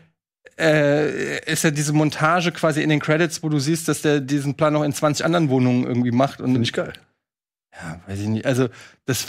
[0.60, 4.56] äh, ist ja diese Montage quasi in den Credits, wo du siehst, dass der diesen
[4.56, 6.40] Plan noch in 20 anderen Wohnungen irgendwie macht.
[6.40, 6.94] Finde ich geil.
[7.74, 8.46] ja, weiß ich nicht.
[8.46, 8.70] Also,
[9.06, 9.28] das,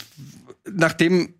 [0.71, 1.33] nachdem,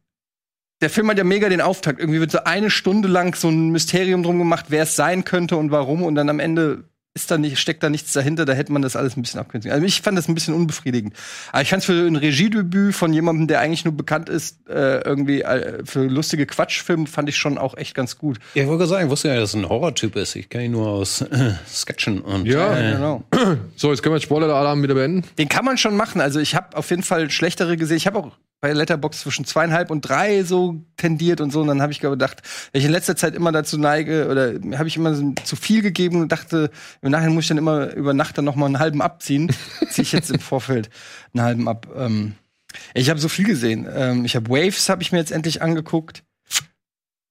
[0.82, 2.00] der Film hat ja mega den Auftakt.
[2.00, 5.58] Irgendwie wird so eine Stunde lang so ein Mysterium drum gemacht, wer es sein könnte
[5.58, 6.04] und warum.
[6.04, 8.96] Und dann am Ende ist da nicht, steckt da nichts dahinter, da hätte man das
[8.96, 9.70] alles ein bisschen abkürzen.
[9.70, 9.84] können.
[9.84, 11.14] Also ich fand das ein bisschen unbefriedigend.
[11.52, 15.02] Aber ich fand es für ein Regiedebüt von jemandem, der eigentlich nur bekannt ist, äh,
[15.02, 18.40] irgendwie äh, für lustige Quatschfilme, fand ich schon auch echt ganz gut.
[18.54, 20.38] Ja, ich wollte gerade sagen, ich wusste ja, dass er ein Horrortyp ist.
[20.38, 23.24] Ich kenne ihn nur aus äh, Sketchen und Ja, äh, Genau.
[23.76, 25.28] So, jetzt können wir den Spoiler-Alarm wieder beenden.
[25.38, 26.22] Den kann man schon machen.
[26.22, 27.98] Also ich habe auf jeden Fall schlechtere gesehen.
[27.98, 28.32] Ich habe auch
[28.62, 31.62] bei Letterbox zwischen zweieinhalb und drei so tendiert und so.
[31.62, 34.88] Und dann habe ich gedacht, wenn ich in letzter Zeit immer dazu neige oder habe
[34.88, 36.70] ich immer so zu viel gegeben und dachte,
[37.02, 39.52] im Nachhinein muss ich dann immer über Nacht dann noch mal einen halben abziehen.
[39.90, 40.92] Ziehe ich jetzt im Vorfeld
[41.34, 41.88] einen halben ab.
[41.96, 42.36] Ähm,
[42.94, 43.88] ich habe so viel gesehen.
[43.92, 46.24] Ähm, ich habe Waves habe ich mir jetzt endlich angeguckt.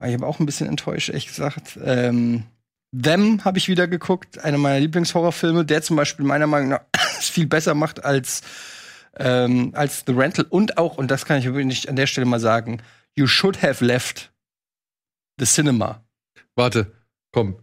[0.01, 1.79] Aber Ich habe auch ein bisschen enttäuscht, ehrlich gesagt.
[1.83, 2.45] Ähm,
[2.93, 6.81] Them habe ich wieder geguckt, einer meiner Lieblingshorrorfilme, der zum Beispiel meiner Meinung nach
[7.21, 8.43] es viel besser macht als
[9.20, 12.40] ähm, als The Rental und auch und das kann ich wirklich an der Stelle mal
[12.40, 12.83] sagen,
[13.14, 14.33] You should have left
[15.38, 16.04] the cinema.
[16.54, 16.92] Warte,
[17.33, 17.56] komm.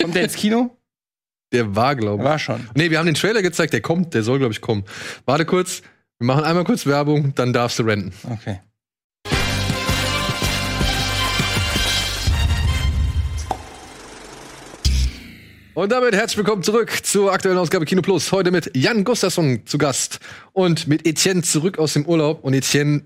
[0.00, 0.76] Kommt der ins Kino?
[1.52, 2.28] Der war, glaube ich.
[2.28, 2.68] War schon.
[2.74, 4.84] Nee, wir haben den Trailer gezeigt, der kommt, der soll, glaube ich, kommen.
[5.26, 5.80] Warte kurz,
[6.18, 8.12] wir machen einmal kurz Werbung, dann darfst du renten.
[8.28, 8.60] Okay.
[15.76, 18.32] Und damit herzlich willkommen zurück zur aktuellen Ausgabe Kino Plus.
[18.32, 20.20] Heute mit Jan Gustafsson zu Gast
[20.54, 22.42] und mit Etienne zurück aus dem Urlaub.
[22.42, 23.02] Und Etienne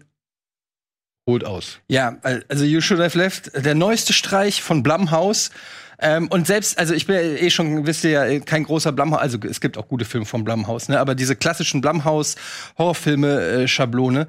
[1.28, 1.80] holt aus.
[1.88, 5.50] Ja, also You Should Have Left, der neueste Streich von Blumhouse.
[5.98, 9.20] Ähm, und selbst, also ich bin ja eh schon, wisst ihr ja, kein großer Blumhouse,
[9.20, 11.00] also es gibt auch gute Filme von Blumhouse, ne?
[11.00, 14.28] Aber diese klassischen Blumhouse-Horrorfilme-Schablone,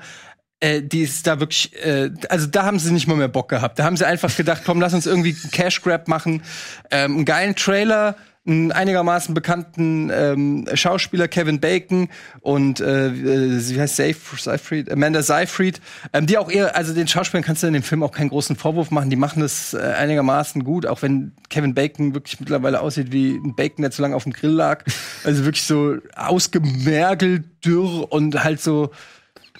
[0.61, 3.77] äh, die ist da wirklich, äh, also da haben sie nicht mal mehr Bock gehabt.
[3.77, 6.41] Da haben sie einfach gedacht, komm, lass uns irgendwie einen Cash Grab machen,
[6.89, 13.79] ähm, einen geilen Trailer, einen einigermaßen bekannten ähm, Schauspieler Kevin Bacon und äh, äh, wie
[13.79, 15.79] heißt Seif- Seyfried, Amanda Seyfried,
[16.11, 18.55] ähm, die auch eher, also den Schauspielern kannst du in dem Film auch keinen großen
[18.55, 23.11] Vorwurf machen, die machen das äh, einigermaßen gut, auch wenn Kevin Bacon wirklich mittlerweile aussieht
[23.11, 24.85] wie ein Bacon, der zu lange auf dem Grill lag,
[25.23, 28.91] also wirklich so ausgemergelt, dürr und halt so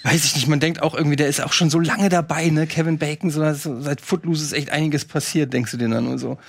[0.04, 2.66] weiß ich nicht, man denkt auch irgendwie, der ist auch schon so lange dabei, ne?
[2.66, 6.40] Kevin Bacon, so seit Footloose ist echt einiges passiert, denkst du dir dann nur so.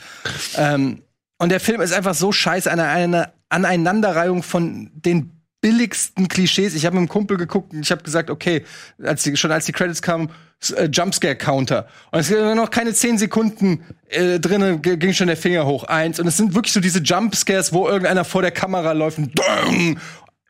[0.57, 1.03] Ähm,
[1.43, 6.73] und der Film ist einfach so scheiße, eine, eine Aneinanderreihung von den billigsten Klischees.
[6.73, 8.65] Ich habe mit einem Kumpel geguckt und ich habe gesagt, okay,
[9.03, 10.31] als die, schon als die Credits kamen,
[10.77, 11.89] äh, Jumpscare-Counter.
[12.13, 15.83] Und es sind noch keine zehn Sekunden äh, drinnen, ging schon der Finger hoch.
[15.83, 16.21] Eins.
[16.21, 19.99] Und es sind wirklich so diese Jumpscares, wo irgendeiner vor der Kamera läuft und dong,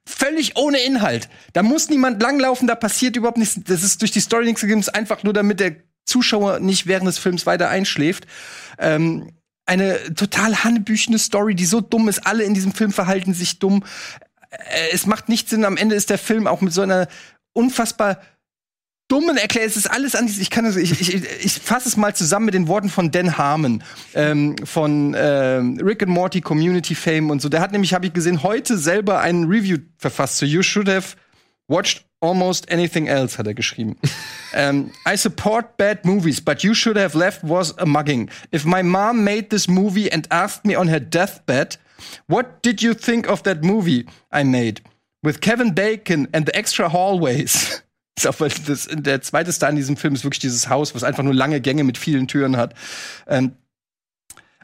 [0.04, 1.30] Völlig ohne Inhalt.
[1.54, 3.58] Da muss niemand langlaufen, da passiert überhaupt nichts.
[3.64, 7.06] Das ist durch die Story nichts gegeben, ist einfach nur, damit der Zuschauer nicht während
[7.06, 8.26] des Films weiter einschläft.
[8.78, 9.30] Ähm,
[9.66, 12.26] eine total hannebüchene Story, die so dumm ist.
[12.26, 13.84] Alle in diesem Film verhalten sich dumm.
[14.50, 15.64] Äh, es macht nicht Sinn.
[15.64, 17.08] Am Ende ist der Film auch mit so einer
[17.52, 18.20] unfassbar
[19.08, 19.68] dummen Erklärung.
[19.68, 22.54] Es ist alles an ich kann es, ich, ich, ich fasse es mal zusammen mit
[22.54, 27.48] den Worten von Dan Harmon ähm, von ähm, Rick and Morty Community Fame und so.
[27.48, 30.38] Der hat nämlich, habe ich gesehen, heute selber einen Review verfasst.
[30.38, 31.16] So you should have
[31.68, 33.96] watched almost anything else, hat er geschrieben.
[34.54, 38.30] um, I support bad movies, but you should have left was a mugging.
[38.50, 41.76] If my mom made this movie and asked me on her deathbed,
[42.28, 44.80] what did you think of that movie I made?
[45.22, 47.82] With Kevin Bacon and the extra hallways.
[48.14, 51.60] Das, der zweite Star in diesem Film ist wirklich dieses Haus, was einfach nur lange
[51.60, 52.74] Gänge mit vielen Türen hat.
[53.26, 53.52] Um, ähm,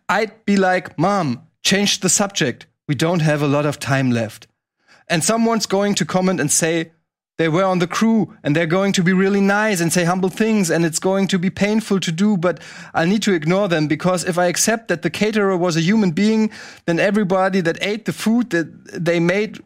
[0.07, 2.69] I'd be like, Mom, change the subject.
[2.87, 4.49] We don't have a lot of time left.
[5.09, 6.93] And someone's going to comment and say,
[7.39, 10.29] they were on the crew and they're going to be really nice and say humble
[10.29, 12.61] things and it's going to be painful to do, but
[12.93, 16.11] I'll need to ignore them because if I accept that the caterer was a human
[16.11, 16.51] being,
[16.87, 18.67] then everybody that ate the food that
[19.05, 19.61] they made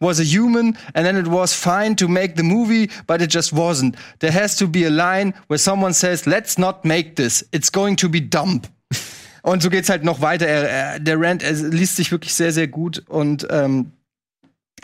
[0.00, 3.52] was a human and then it was fine to make the movie, but it just
[3.52, 3.94] wasn't.
[4.18, 7.44] There has to be a line where someone says, let's not make this.
[7.52, 8.62] It's going to be dumb.
[9.44, 10.46] Und so geht's halt noch weiter.
[10.46, 13.90] Er, er, der Rant er liest sich wirklich sehr, sehr gut und ähm,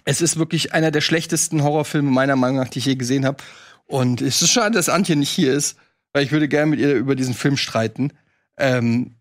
[0.05, 3.43] es ist wirklich einer der schlechtesten Horrorfilme meiner Meinung nach, die ich je gesehen habe.
[3.87, 5.77] Und es ist schade, dass Antje nicht hier ist,
[6.13, 8.13] weil ich würde gerne mit ihr über diesen Film streiten.
[8.57, 9.17] Ähm,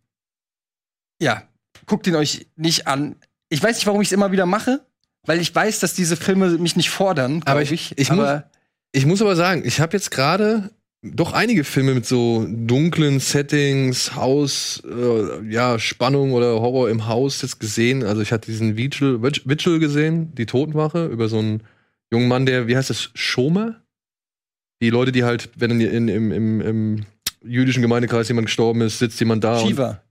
[1.22, 1.44] ja,
[1.86, 3.16] guckt ihn euch nicht an.
[3.50, 4.86] Ich weiß nicht, warum ich es immer wieder mache,
[5.24, 7.42] weil ich weiß, dass diese Filme mich nicht fordern.
[7.46, 8.44] Aber ich, ich, ich, aber muss,
[8.92, 10.72] ich muss aber sagen, ich habe jetzt gerade
[11.04, 17.42] doch einige Filme mit so dunklen Settings, Haus, äh, ja, Spannung oder Horror im Haus
[17.42, 18.04] jetzt gesehen.
[18.04, 21.64] Also ich hatte diesen Vigil, Vigil gesehen, die Totenwache, über so einen
[22.12, 23.82] jungen Mann, der, wie heißt das, Schomer?
[24.82, 27.06] Die Leute, die halt, wenn in, in, im, im, im
[27.44, 29.60] jüdischen Gemeindekreis jemand gestorben ist, sitzt jemand da.
[29.60, 30.02] Shiva.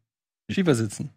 [0.51, 1.11] Shiva sitzen.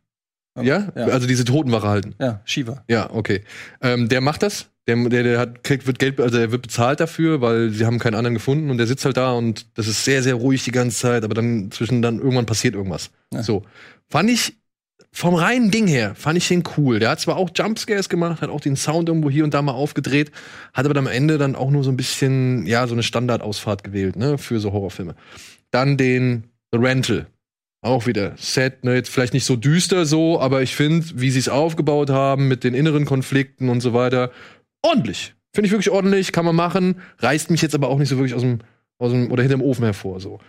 [0.59, 0.91] Ja?
[0.95, 1.05] ja?
[1.05, 2.15] Also diese Totenwache halten.
[2.19, 2.83] Ja, Shiva.
[2.87, 3.43] Ja, okay.
[3.81, 4.69] Ähm, der macht das.
[4.89, 7.99] Der, der, der hat, kriegt, wird Geld, also er wird bezahlt dafür, weil sie haben
[7.99, 10.71] keinen anderen gefunden und der sitzt halt da und das ist sehr, sehr ruhig die
[10.71, 13.11] ganze Zeit, aber dann zwischen dann irgendwann passiert irgendwas.
[13.31, 13.43] Ja.
[13.43, 13.61] So.
[14.09, 14.55] Fand ich
[15.11, 16.97] vom reinen Ding her, fand ich den cool.
[16.97, 19.73] Der hat zwar auch Jumpscares gemacht, hat auch den Sound irgendwo hier und da mal
[19.73, 20.31] aufgedreht,
[20.73, 24.15] hat aber am Ende dann auch nur so ein bisschen, ja, so eine Standardausfahrt gewählt,
[24.15, 25.15] ne, für so Horrorfilme.
[25.71, 27.27] Dann den The Rental.
[27.81, 31.39] Auch wieder Set, ne, jetzt vielleicht nicht so düster so, aber ich finde, wie sie
[31.39, 34.31] es aufgebaut haben mit den inneren Konflikten und so weiter,
[34.81, 35.35] ordentlich.
[35.53, 37.01] Finde ich wirklich ordentlich, kann man machen.
[37.19, 38.59] Reißt mich jetzt aber auch nicht so wirklich aus dem,
[38.97, 40.19] aus dem oder hinterm Ofen hervor.
[40.19, 40.39] so.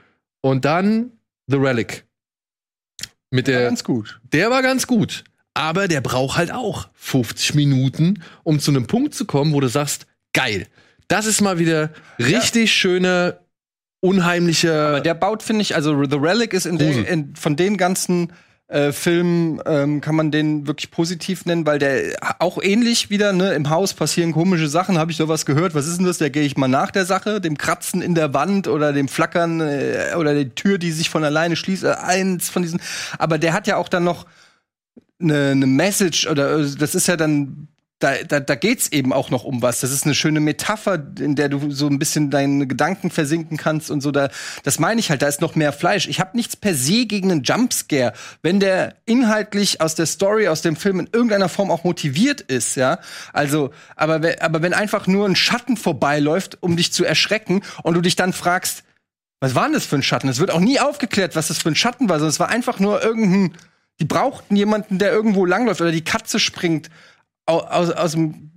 [0.42, 1.12] Und dann
[1.46, 2.04] The Relic.
[3.30, 4.20] Mit der, war ganz gut.
[4.32, 5.24] Der war ganz gut.
[5.54, 9.68] Aber der braucht halt auch 50 Minuten, um zu einem Punkt zu kommen, wo du
[9.68, 10.66] sagst, geil.
[11.08, 12.66] Das ist mal wieder richtig ja.
[12.68, 13.40] schöner,
[14.00, 14.88] unheimlicher.
[14.88, 18.32] Aber der baut, finde ich, also The Relic ist in, der, in von den ganzen
[18.70, 23.52] äh, Film ähm, kann man den wirklich positiv nennen, weil der auch ähnlich wieder, ne,
[23.54, 25.74] im Haus passieren komische Sachen, habe ich sowas gehört.
[25.74, 26.18] Was ist denn das?
[26.18, 29.60] Da gehe ich mal nach der Sache, dem Kratzen in der Wand oder dem Flackern
[29.60, 32.80] äh, oder die Tür, die sich von alleine schließt, äh, eins von diesen.
[33.18, 34.26] Aber der hat ja auch dann noch
[35.20, 37.66] eine, eine Message oder äh, das ist ja dann
[38.00, 39.80] da, da, da geht's eben auch noch um was.
[39.80, 43.90] Das ist eine schöne Metapher, in der du so ein bisschen deine Gedanken versinken kannst
[43.90, 44.10] und so.
[44.10, 44.30] Da,
[44.62, 46.08] das meine ich halt, da ist noch mehr Fleisch.
[46.08, 50.62] Ich habe nichts per se gegen einen Jumpscare, wenn der inhaltlich aus der Story, aus
[50.62, 53.00] dem Film in irgendeiner Form auch motiviert ist, ja.
[53.34, 58.00] Also, aber, aber wenn einfach nur ein Schatten vorbeiläuft, um dich zu erschrecken und du
[58.00, 58.82] dich dann fragst,
[59.40, 60.28] was war denn das für ein Schatten?
[60.28, 62.78] Es wird auch nie aufgeklärt, was das für ein Schatten war, sondern es war einfach
[62.78, 63.58] nur irgendein,
[64.00, 66.88] die brauchten jemanden, der irgendwo langläuft oder die Katze springt
[67.46, 68.50] aus, aus dem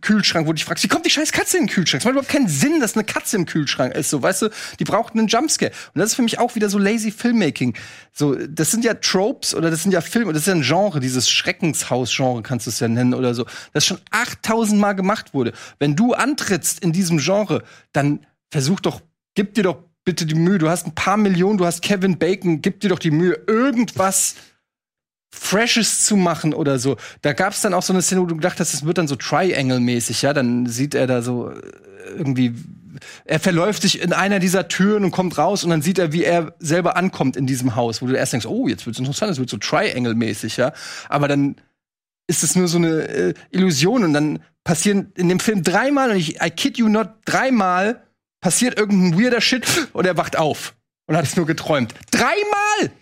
[0.00, 2.00] Kühlschrank, wo du dich fragst, wie kommt die scheiß Katze in den Kühlschrank?
[2.00, 4.48] Es macht überhaupt keinen Sinn, dass eine Katze im Kühlschrank ist, so, weißt du?
[4.78, 5.72] Die braucht einen Jumpscare.
[5.94, 7.74] Und das ist für mich auch wieder so lazy Filmmaking.
[8.12, 11.00] So, das sind ja Tropes oder das sind ja Filme, das ist ja ein Genre,
[11.00, 15.52] dieses Schreckenshaus-Genre kannst du es ja nennen oder so, das schon 8000 Mal gemacht wurde.
[15.78, 19.00] Wenn du antrittst in diesem Genre, dann versuch doch,
[19.34, 22.62] gib dir doch bitte die Mühe, du hast ein paar Millionen, du hast Kevin Bacon,
[22.62, 24.36] gib dir doch die Mühe, irgendwas
[25.30, 26.96] Freshes zu machen oder so.
[27.22, 29.08] Da gab es dann auch so eine Szene, wo du gedacht hast, es wird dann
[29.08, 30.32] so Triangle-mäßig, ja.
[30.32, 31.60] Dann sieht er da so äh,
[32.16, 32.54] irgendwie
[33.24, 36.24] er verläuft sich in einer dieser Türen und kommt raus und dann sieht er, wie
[36.24, 39.38] er selber ankommt in diesem Haus, wo du erst denkst, oh, jetzt wird's interessant, es
[39.38, 40.72] wird so Triangle-mäßig, ja.
[41.08, 41.56] Aber dann
[42.26, 46.16] ist es nur so eine äh, Illusion und dann passieren in dem Film dreimal, und
[46.16, 48.02] ich, I kid you not, dreimal
[48.40, 50.74] passiert irgendein weirder Shit und er wacht auf
[51.06, 51.94] und hat es nur geträumt.
[52.10, 52.92] Dreimal!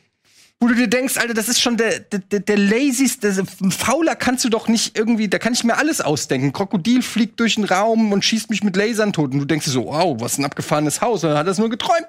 [0.58, 4.48] Wo du dir denkst, Alter, das ist schon der, der, der lazyste, fauler kannst du
[4.48, 6.52] doch nicht irgendwie, da kann ich mir alles ausdenken.
[6.52, 9.32] Krokodil fliegt durch den Raum und schießt mich mit Lasern tot.
[9.32, 11.22] Und du denkst dir so, wow, was ein abgefahrenes Haus.
[11.24, 12.08] Und dann hat er es nur geträumt.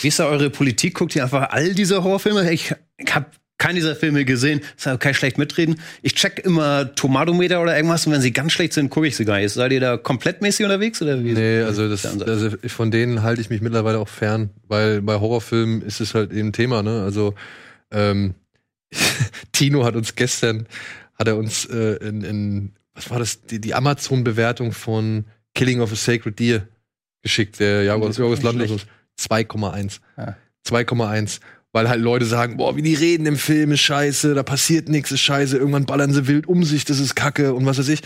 [0.00, 0.94] Wie ist da eure Politik?
[0.94, 2.50] Guckt ihr einfach all diese Horrorfilme?
[2.52, 3.26] Ich, ich habe
[3.62, 5.80] keinen dieser Filme gesehen, deshalb kann ich schlecht mitreden.
[6.02, 9.24] Ich check immer Tomatometer oder irgendwas und wenn sie ganz schlecht sind, gucke ich sie
[9.24, 9.52] gar nicht.
[9.52, 11.32] Seid ihr da komplett mäßig unterwegs oder wie?
[11.32, 15.82] Nee, also, das, also von denen halte ich mich mittlerweile auch fern, weil bei Horrorfilmen
[15.82, 17.04] ist es halt eben Thema, ne?
[17.04, 17.34] Also
[17.92, 18.34] ähm,
[19.52, 20.66] Tino hat uns gestern,
[21.16, 25.92] hat er uns äh, in, in, was war das, die, die Amazon-Bewertung von Killing of
[25.92, 26.66] a Sacred Deer
[27.22, 28.86] geschickt, der Jorgos Lanthus.
[29.20, 30.00] 2,1.
[30.16, 30.36] Ja.
[30.66, 31.38] 2,1
[31.72, 35.10] weil halt Leute sagen, boah, wie die reden im Film ist scheiße, da passiert nichts,
[35.10, 38.02] ist scheiße, irgendwann ballern sie wild um sich, das ist Kacke und was weiß ich.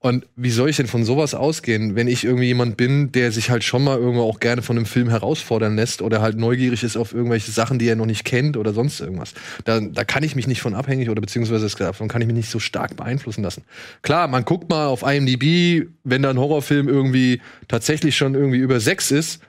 [0.00, 3.50] Und wie soll ich denn von sowas ausgehen, wenn ich irgendwie jemand bin, der sich
[3.50, 6.96] halt schon mal irgendwo auch gerne von einem Film herausfordern lässt oder halt neugierig ist
[6.96, 9.34] auf irgendwelche Sachen, die er noch nicht kennt oder sonst irgendwas.
[9.64, 12.50] Da, da kann ich mich nicht von abhängig oder beziehungsweise davon kann ich mich nicht
[12.50, 13.64] so stark beeinflussen lassen.
[14.02, 18.78] Klar, man guckt mal auf IMDb, wenn da ein Horrorfilm irgendwie tatsächlich schon irgendwie über
[18.78, 19.40] sechs ist,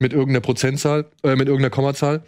[0.00, 2.24] mit irgendeiner Prozentzahl, äh, mit irgendeiner Kommazahl,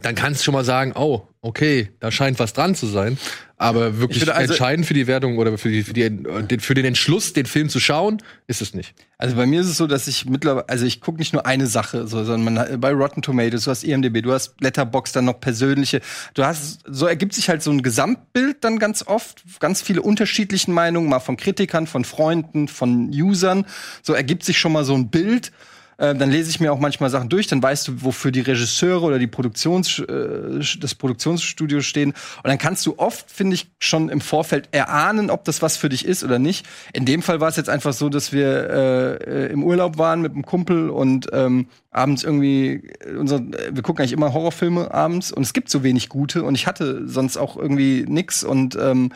[0.00, 3.18] dann kannst du schon mal sagen, oh, okay, da scheint was dran zu sein.
[3.56, 7.32] Aber wirklich also, entscheidend für die Wertung oder für, die, für, die, für den Entschluss,
[7.32, 8.94] den Film zu schauen, ist es nicht.
[9.18, 11.66] Also bei mir ist es so, dass ich mittlerweile, also ich gucke nicht nur eine
[11.66, 15.40] Sache, so, sondern man, bei Rotten Tomatoes, du hast IMDb, du hast Letterbox, dann noch
[15.40, 16.00] persönliche.
[16.34, 20.72] Du hast, so ergibt sich halt so ein Gesamtbild dann ganz oft, ganz viele unterschiedlichen
[20.72, 23.66] Meinungen, mal von Kritikern, von Freunden, von Usern.
[24.02, 25.50] So ergibt sich schon mal so ein Bild.
[25.98, 29.04] Äh, dann lese ich mir auch manchmal Sachen durch, dann weißt du, wofür die Regisseure
[29.04, 32.10] oder die Produktions, äh, das Produktionsstudio stehen.
[32.10, 35.88] Und dann kannst du oft, finde ich, schon im Vorfeld erahnen, ob das was für
[35.88, 36.66] dich ist oder nicht.
[36.92, 40.32] In dem Fall war es jetzt einfach so, dass wir äh, im Urlaub waren mit
[40.32, 45.52] einem Kumpel und ähm, abends irgendwie unser, wir gucken eigentlich immer Horrorfilme abends und es
[45.52, 49.10] gibt so wenig gute und ich hatte sonst auch irgendwie nix und ähm,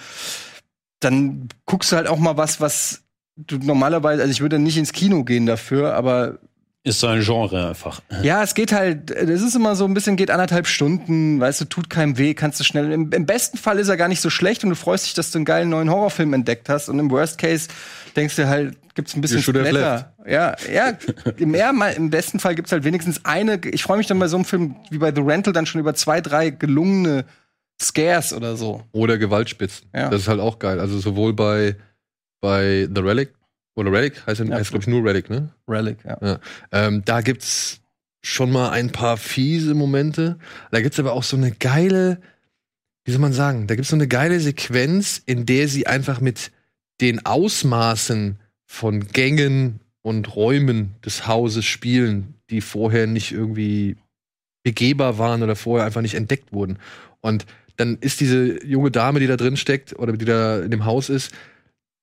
[0.98, 3.02] dann guckst du halt auch mal was, was
[3.36, 6.38] du normalerweise, also ich würde nicht ins Kino gehen dafür, aber
[6.84, 8.00] ist so ein Genre einfach.
[8.22, 11.64] Ja, es geht halt, das ist immer so ein bisschen, geht anderthalb Stunden, weißt du,
[11.66, 12.90] tut keinem weh, kannst du schnell.
[12.90, 15.30] Im, Im, besten Fall ist er gar nicht so schlecht und du freust dich, dass
[15.30, 16.88] du einen geilen neuen Horrorfilm entdeckt hast.
[16.88, 17.68] Und im Worst Case
[18.16, 20.12] denkst du halt, gibt's ein bisschen Splatter.
[20.26, 20.98] Ja, ja,
[21.36, 23.60] im, ja, im besten Fall gibt's halt wenigstens eine.
[23.70, 25.94] Ich freue mich dann bei so einem Film wie bei The Rental dann schon über
[25.94, 27.24] zwei, drei gelungene
[27.80, 28.82] Scares oder so.
[28.90, 29.88] Oder Gewaltspitzen.
[29.94, 30.08] Ja.
[30.08, 30.80] Das ist halt auch geil.
[30.80, 31.76] Also sowohl bei,
[32.40, 33.34] bei The Relic
[33.74, 35.50] oder Relic heißt, ja, heißt glaube ich, nur Relic, ne?
[35.68, 36.18] Relic, ja.
[36.20, 36.40] ja.
[36.72, 37.80] Ähm, da gibt's
[38.22, 40.38] schon mal ein paar fiese Momente.
[40.70, 42.20] Da gibt's aber auch so eine geile,
[43.04, 46.52] wie soll man sagen, da gibt's so eine geile Sequenz, in der sie einfach mit
[47.00, 53.96] den Ausmaßen von Gängen und Räumen des Hauses spielen, die vorher nicht irgendwie
[54.62, 56.78] begehbar waren oder vorher einfach nicht entdeckt wurden.
[57.20, 60.84] Und dann ist diese junge Dame, die da drin steckt oder die da in dem
[60.84, 61.32] Haus ist,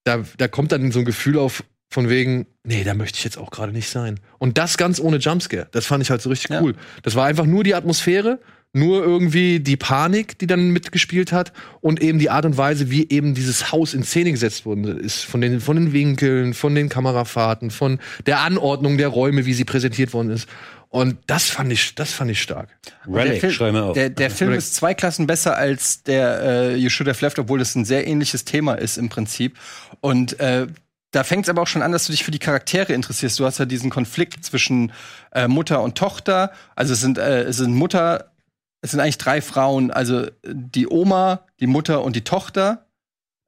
[0.10, 3.38] da, da kommt dann so ein Gefühl auf, von wegen, nee, da möchte ich jetzt
[3.38, 4.20] auch gerade nicht sein.
[4.38, 5.68] Und das ganz ohne Jumpscare.
[5.72, 6.62] Das fand ich halt so richtig ja.
[6.62, 6.76] cool.
[7.04, 8.40] Das war einfach nur die Atmosphäre,
[8.72, 13.10] nur irgendwie die Panik, die dann mitgespielt hat und eben die Art und Weise, wie
[13.10, 15.24] eben dieses Haus in Szene gesetzt worden ist.
[15.24, 19.66] Von den, von den Winkeln, von den Kamerafahrten, von der Anordnung der Räume, wie sie
[19.66, 20.48] präsentiert worden ist.
[20.90, 22.70] Und das fand ich, das fand ich stark.
[23.08, 23.94] Relic, der Film, auf.
[23.94, 27.62] Der, der Film ist zwei Klassen besser als der äh, You Should Have Left, obwohl
[27.62, 29.58] es ein sehr ähnliches Thema ist im Prinzip.
[30.02, 30.66] Und äh,
[31.12, 33.40] da fängt es aber auch schon an, dass du dich für die Charaktere interessierst.
[33.40, 34.92] Du hast ja diesen Konflikt zwischen
[35.32, 36.52] äh, Mutter und Tochter.
[36.76, 38.32] Also es sind, äh, es sind Mutter,
[38.82, 39.92] es sind eigentlich drei Frauen.
[39.92, 42.86] Also die Oma, die Mutter und die Tochter.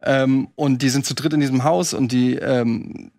[0.03, 3.11] Ähm, und die sind zu dritt in diesem Haus und die ähm,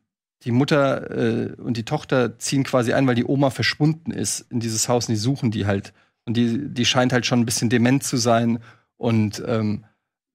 [0.45, 4.61] die Mutter äh, und die Tochter ziehen quasi ein, weil die Oma verschwunden ist in
[4.61, 5.93] dieses Haus und die suchen die halt.
[6.25, 8.59] Und die, die scheint halt schon ein bisschen dement zu sein.
[8.97, 9.85] Und ähm,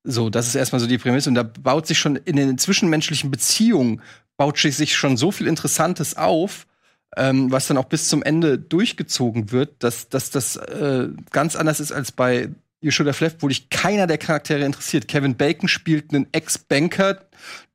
[0.03, 1.29] so, das ist erstmal so die Prämisse.
[1.29, 4.01] Und da baut sich schon in den zwischenmenschlichen Beziehungen,
[4.37, 6.66] baut sich schon so viel Interessantes auf,
[7.15, 11.79] ähm, was dann auch bis zum Ende durchgezogen wird, dass, dass das äh, ganz anders
[11.79, 12.49] ist als bei
[12.81, 15.07] You Should Have wo dich keiner der Charaktere interessiert.
[15.07, 17.21] Kevin Bacon spielt einen Ex-Banker,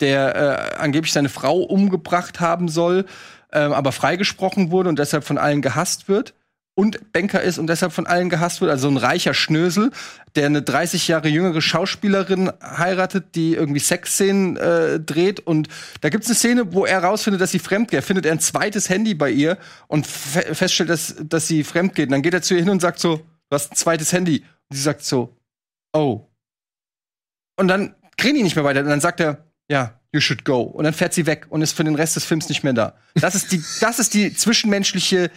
[0.00, 3.06] der äh, angeblich seine Frau umgebracht haben soll,
[3.50, 6.34] äh, aber freigesprochen wurde und deshalb von allen gehasst wird.
[6.74, 8.70] Und Banker ist und deshalb von allen gehasst wird.
[8.70, 9.90] Also ein reicher Schnösel,
[10.34, 15.40] der eine 30 Jahre jüngere Schauspielerin heiratet, die irgendwie Sexszenen äh, dreht.
[15.40, 15.68] Und
[16.00, 17.98] da gibt es eine Szene, wo er rausfindet, dass sie fremd geht.
[17.98, 21.94] Er findet er ein zweites Handy bei ihr und fe feststellt, dass, dass sie fremd
[21.94, 22.06] geht.
[22.06, 24.42] Und dann geht er zu ihr hin und sagt so, du hast ein zweites Handy.
[24.70, 25.36] Und sie sagt so,
[25.92, 26.26] oh.
[27.56, 28.80] Und dann reden die nicht mehr weiter.
[28.80, 30.62] Und dann sagt er, ja, you should go.
[30.62, 32.94] Und dann fährt sie weg und ist für den Rest des Films nicht mehr da.
[33.14, 35.30] Das ist die, das ist die zwischenmenschliche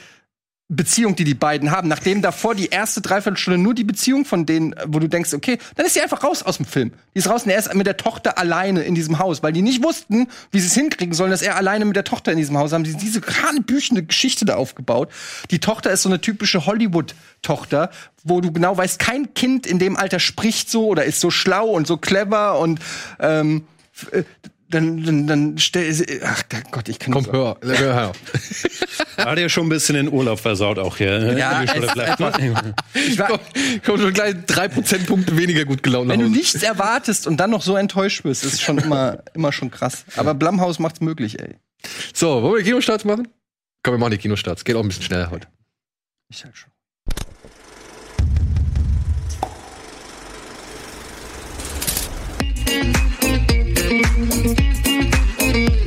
[0.67, 4.73] Beziehung, die die beiden haben, nachdem davor die erste Dreiviertelstunde nur die Beziehung von denen,
[4.87, 6.91] wo du denkst, okay, dann ist sie einfach raus aus dem Film.
[7.13, 9.61] Die ist raus und er ist mit der Tochter alleine in diesem Haus, weil die
[9.61, 12.57] nicht wussten, wie sie es hinkriegen sollen, dass er alleine mit der Tochter in diesem
[12.57, 12.83] Haus haben.
[12.83, 15.11] Die diese hanebüchende Geschichte da aufgebaut.
[15.51, 17.91] Die Tochter ist so eine typische Hollywood-Tochter,
[18.23, 21.67] wo du genau weißt, kein Kind in dem Alter spricht so oder ist so schlau
[21.67, 22.79] und so clever und
[23.19, 23.67] ähm,
[24.11, 24.23] äh,
[24.69, 28.11] dann, dann, dann stell, ach Gott, ich kann Komm, hör, hör, hör.
[29.25, 31.19] Hat ja schon ein bisschen den Urlaub versaut auch hier.
[31.19, 31.39] ne?
[31.39, 32.19] Ja, es- bleibt-
[32.93, 33.39] Ich war,
[33.85, 36.09] Kommt schon gleich drei Prozentpunkte weniger gut gelaunt.
[36.09, 39.71] wenn du nichts erwartest und dann noch so enttäuscht bist, ist schon immer, immer schon
[39.71, 40.05] krass.
[40.17, 41.55] Aber Blumhouse macht's möglich, ey.
[42.13, 43.27] So, wollen wir die Kinostarts machen?
[43.83, 44.65] Komm, wir machen die Kinostarts.
[44.65, 45.47] Geht auch ein bisschen schneller heute.
[46.29, 46.71] Ich halt schon.
[54.17, 55.84] Thank you.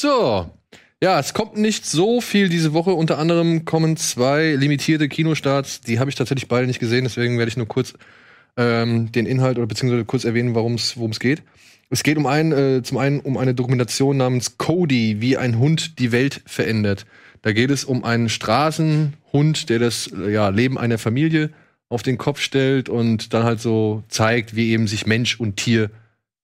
[0.00, 0.48] So.
[1.02, 2.92] Ja, es kommt nicht so viel diese Woche.
[2.92, 5.80] Unter anderem kommen zwei limitierte Kinostarts.
[5.80, 7.94] Die habe ich tatsächlich beide nicht gesehen, deswegen werde ich nur kurz
[8.56, 11.42] ähm, den Inhalt oder beziehungsweise kurz erwähnen, worum es geht.
[11.90, 15.98] Es geht um einen, äh, zum einen um eine Dokumentation namens Cody, wie ein Hund
[15.98, 17.04] die Welt verändert.
[17.42, 21.50] Da geht es um einen Straßenhund, der das ja, Leben einer Familie
[21.88, 25.90] auf den Kopf stellt und dann halt so zeigt, wie eben sich Mensch und Tier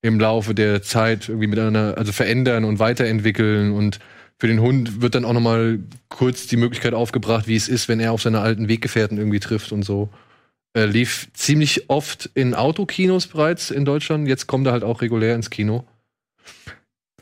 [0.04, 4.00] im Laufe der Zeit irgendwie miteinander also verändern und weiterentwickeln und
[4.38, 5.78] für den Hund wird dann auch noch mal
[6.10, 9.72] kurz die Möglichkeit aufgebracht, wie es ist, wenn er auf seine alten Weggefährten irgendwie trifft
[9.72, 10.10] und so.
[10.76, 14.28] Äh, lief ziemlich oft in Autokinos bereits in Deutschland.
[14.28, 15.86] Jetzt kommt er halt auch regulär ins Kino.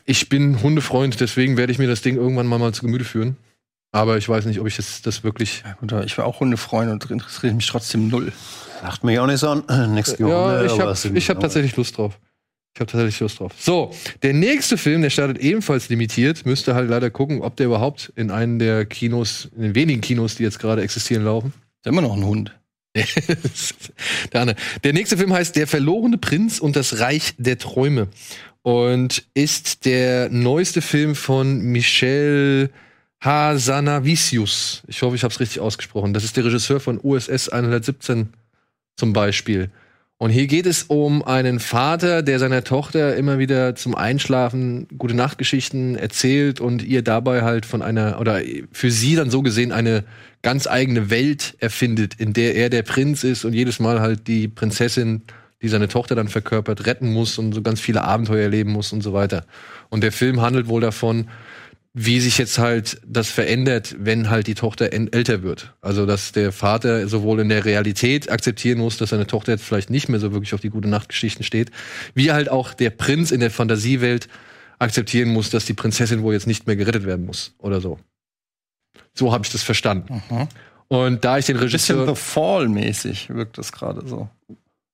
[0.03, 3.37] Ich bin Hundefreund, deswegen werde ich mir das Ding irgendwann mal, mal zu Gemüte führen.
[3.93, 5.63] Aber ich weiß nicht, ob ich das, das wirklich.
[5.89, 8.33] Ja, ich war auch Hundefreund und interessiert mich trotzdem null.
[8.81, 9.63] Lacht mich auch nicht so an.
[9.93, 12.19] Nix Ja, ich aber habe hab tatsächlich Lust drauf.
[12.73, 13.51] Ich habe tatsächlich Lust drauf.
[13.57, 18.11] So, der nächste Film, der startet ebenfalls limitiert, müsste halt leider gucken, ob der überhaupt
[18.15, 21.53] in einen der Kinos, in den wenigen Kinos, die jetzt gerade existieren, laufen.
[21.81, 22.51] Ist immer noch ein Hund.
[24.33, 24.57] der, andere.
[24.83, 28.07] der nächste Film heißt Der verlorene Prinz und das Reich der Träume
[28.63, 32.69] und ist der neueste Film von Michel
[33.21, 34.83] Hazanavicius.
[34.87, 36.13] Ich hoffe, ich habe es richtig ausgesprochen.
[36.13, 38.29] Das ist der Regisseur von USS 117
[38.95, 39.69] zum Beispiel.
[40.23, 45.15] Und hier geht es um einen Vater, der seiner Tochter immer wieder zum Einschlafen gute
[45.15, 48.39] Nachtgeschichten erzählt und ihr dabei halt von einer oder
[48.71, 50.05] für sie dann so gesehen eine
[50.41, 54.47] ganz eigene Welt erfindet, in der er der Prinz ist und jedes Mal halt die
[54.47, 55.23] Prinzessin,
[55.61, 59.01] die seine Tochter dann verkörpert, retten muss und so ganz viele Abenteuer erleben muss und
[59.01, 59.45] so weiter.
[59.89, 61.27] Und der Film handelt wohl davon,
[61.95, 65.73] wie sich jetzt halt das verändert, wenn halt die Tochter älter wird.
[65.79, 69.91] Also, dass der Vater sowohl in der Realität akzeptieren muss, dass seine Tochter jetzt vielleicht
[69.91, 71.69] nicht mehr so wirklich auf die gute Nachtgeschichten steht,
[72.15, 74.27] wie halt auch der Prinz in der Fantasiewelt
[74.79, 77.99] akzeptieren muss, dass die Prinzessin wohl jetzt nicht mehr gerettet werden muss oder so.
[79.13, 80.23] So habe ich das verstanden.
[80.29, 80.47] Mhm.
[80.87, 84.29] Und da ich den Bisschen Regisseur The Fall-mäßig wirkt das gerade so.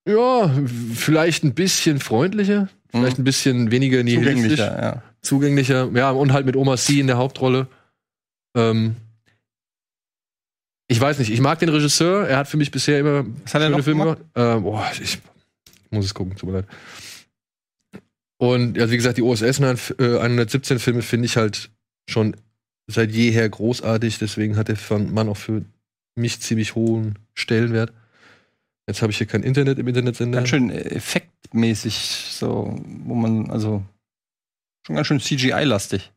[0.05, 0.51] ja,
[0.93, 4.59] vielleicht ein bisschen freundlicher, vielleicht ein bisschen weniger nihilistisch.
[4.59, 5.01] Ja.
[5.21, 5.89] Zugänglicher.
[5.93, 7.67] Ja, und halt mit Oma C in der Hauptrolle.
[8.55, 8.95] Ähm,
[10.87, 12.27] ich weiß nicht, ich mag den Regisseur.
[12.27, 14.19] Er hat für mich bisher immer Was hat er noch Filme gemacht?
[14.33, 14.57] gemacht.
[14.57, 15.19] Ähm, boah, ich
[15.91, 16.67] muss es gucken, tut mir leid.
[18.37, 21.69] Und ja, wie gesagt, die OSS 117 Filme finde ich halt
[22.09, 22.35] schon
[22.87, 24.17] seit jeher großartig.
[24.17, 25.63] Deswegen hat der Mann auch für
[26.15, 27.93] mich ziemlich hohen Stellenwert.
[28.87, 30.39] Jetzt habe ich hier kein Internet im Internetsender.
[30.39, 31.93] Ganz schön effektmäßig,
[32.31, 33.83] so, wo man, also,
[34.89, 36.11] schon ganz schön CGI-lastig.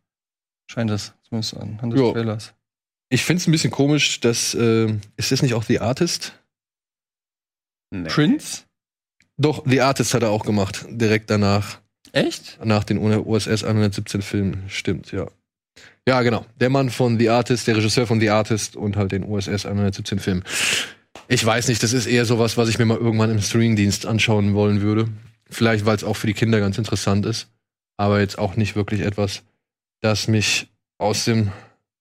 [0.66, 2.12] Scheint das, zumindest anhand des Jo.
[2.12, 2.54] Trailers.
[3.10, 6.32] Ich finde es ein bisschen komisch, dass äh, ist das nicht auch The Artist?
[7.90, 8.08] Nee.
[8.08, 8.62] Prince?
[9.36, 11.80] Doch, The Artist hat er auch gemacht, direkt danach,
[12.12, 12.58] Echt?
[12.64, 14.64] nach den OSS 117 Filmen.
[14.68, 15.26] Stimmt, ja.
[16.08, 16.46] Ja, genau.
[16.58, 20.18] Der Mann von The Artist, der Regisseur von The Artist und halt den USS 117
[20.18, 20.42] Film.
[21.28, 24.54] Ich weiß nicht, das ist eher sowas, was ich mir mal irgendwann im Streamingdienst anschauen
[24.54, 25.08] wollen würde.
[25.50, 27.51] Vielleicht, weil es auch für die Kinder ganz interessant ist.
[27.96, 29.42] Aber jetzt auch nicht wirklich etwas,
[30.00, 30.68] das mich
[30.98, 31.52] aus dem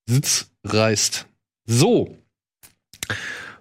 [0.07, 1.27] Sitz reißt.
[1.65, 2.17] So.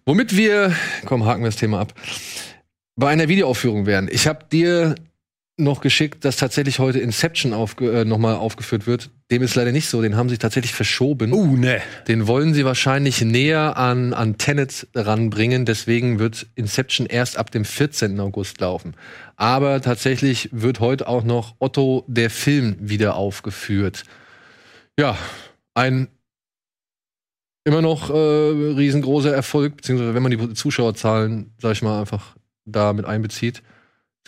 [0.04, 0.74] Womit wir,
[1.04, 1.94] komm, haken wir das Thema ab,
[2.96, 4.08] bei einer Videoaufführung wären.
[4.10, 4.94] Ich habe dir
[5.60, 9.10] noch geschickt, dass tatsächlich heute Inception aufge äh, nochmal aufgeführt wird.
[9.30, 10.02] Dem ist leider nicht so.
[10.02, 11.32] Den haben sie tatsächlich verschoben.
[11.32, 11.80] Uh, ne.
[12.08, 15.64] Den wollen sie wahrscheinlich näher an, an Tenet ranbringen.
[15.64, 18.18] Deswegen wird Inception erst ab dem 14.
[18.18, 18.94] August laufen.
[19.36, 24.04] Aber tatsächlich wird heute auch noch Otto der Film wieder aufgeführt.
[24.98, 25.16] Ja,
[25.74, 26.08] ein
[27.64, 32.92] immer noch äh, riesengroßer Erfolg, beziehungsweise wenn man die Zuschauerzahlen, sag ich mal, einfach da
[32.92, 33.62] mit einbezieht.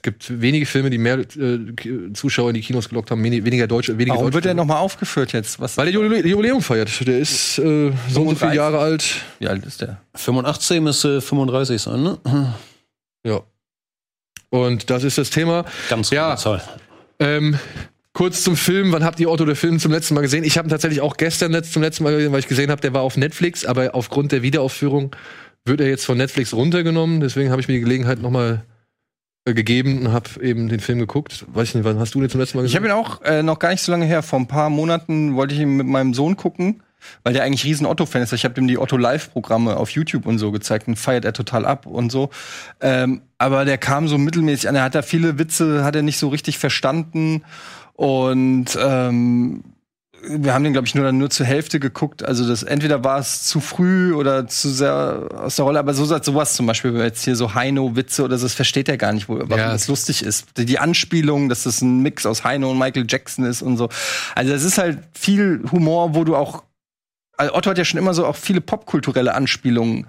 [0.05, 1.59] Es gibt wenige Filme, die mehr äh,
[2.13, 5.33] Zuschauer in die Kinos gelockt haben, weniger deutsche, weniger Warum deutsche wird der nochmal aufgeführt
[5.33, 5.61] jetzt?
[5.61, 7.07] Was, Weil der Jubiläum Jubiläum feiert.
[7.07, 8.39] Der ist äh, so und so 35.
[8.41, 9.23] viele Jahre alt.
[9.39, 10.01] wie alt ist der?
[10.17, 12.19] 85 müsste 35 sein, ne?
[13.25, 13.43] Ja.
[14.51, 15.65] Und das ist das Thema.
[15.89, 16.37] Ganz Ja.
[16.37, 16.61] Zahl.
[17.21, 17.57] Ähm,
[18.13, 18.91] kurz zum Film.
[18.91, 20.43] Wann habt ihr Otto der Film zum letzten Mal gesehen?
[20.43, 22.81] Ich habe ihn tatsächlich auch gestern letzt, zum letzten Mal gesehen, weil ich gesehen habe,
[22.81, 25.15] der war auf Netflix, aber aufgrund der Wiederaufführung
[25.65, 27.21] wird er jetzt von Netflix runtergenommen.
[27.21, 28.65] Deswegen habe ich mir die Gelegenheit nochmal
[29.45, 31.45] gegeben und habe eben den Film geguckt.
[31.49, 32.91] Weiß ich nicht, wann hast du den zum letzten Mal Ich gesehen?
[32.91, 34.23] habe ihn auch äh, noch gar nicht so lange her.
[34.23, 36.83] Vor ein paar Monaten wollte ich ihn mit meinem Sohn gucken,
[37.25, 38.33] weil der eigentlich riesen Otto-Fan ist.
[38.33, 41.87] Ich habe ihm die Otto-Live-Programme auf YouTube und so gezeigt und feiert er total ab
[41.87, 42.31] und so.
[42.81, 44.77] Ähm, aber der kam so mittelmäßig an.
[44.77, 47.43] Er hat da viele Witze, hat er nicht so richtig verstanden.
[47.95, 49.65] Und ähm,
[50.25, 52.23] wir haben den, glaube ich, nur dann nur zur Hälfte geguckt.
[52.25, 56.05] Also das entweder war es zu früh oder zu sehr aus der Rolle, aber so
[56.05, 59.39] sowas zum Beispiel, jetzt hier so Heino-Witze oder so, das versteht er gar nicht, wo,
[59.39, 59.73] warum Ja.
[59.73, 60.57] das lustig ist.
[60.57, 63.89] Die, die Anspielung, dass das ein Mix aus Heino und Michael Jackson ist und so.
[64.35, 66.63] Also es ist halt viel Humor, wo du auch.
[67.37, 70.07] Also Otto hat ja schon immer so auch viele popkulturelle Anspielungen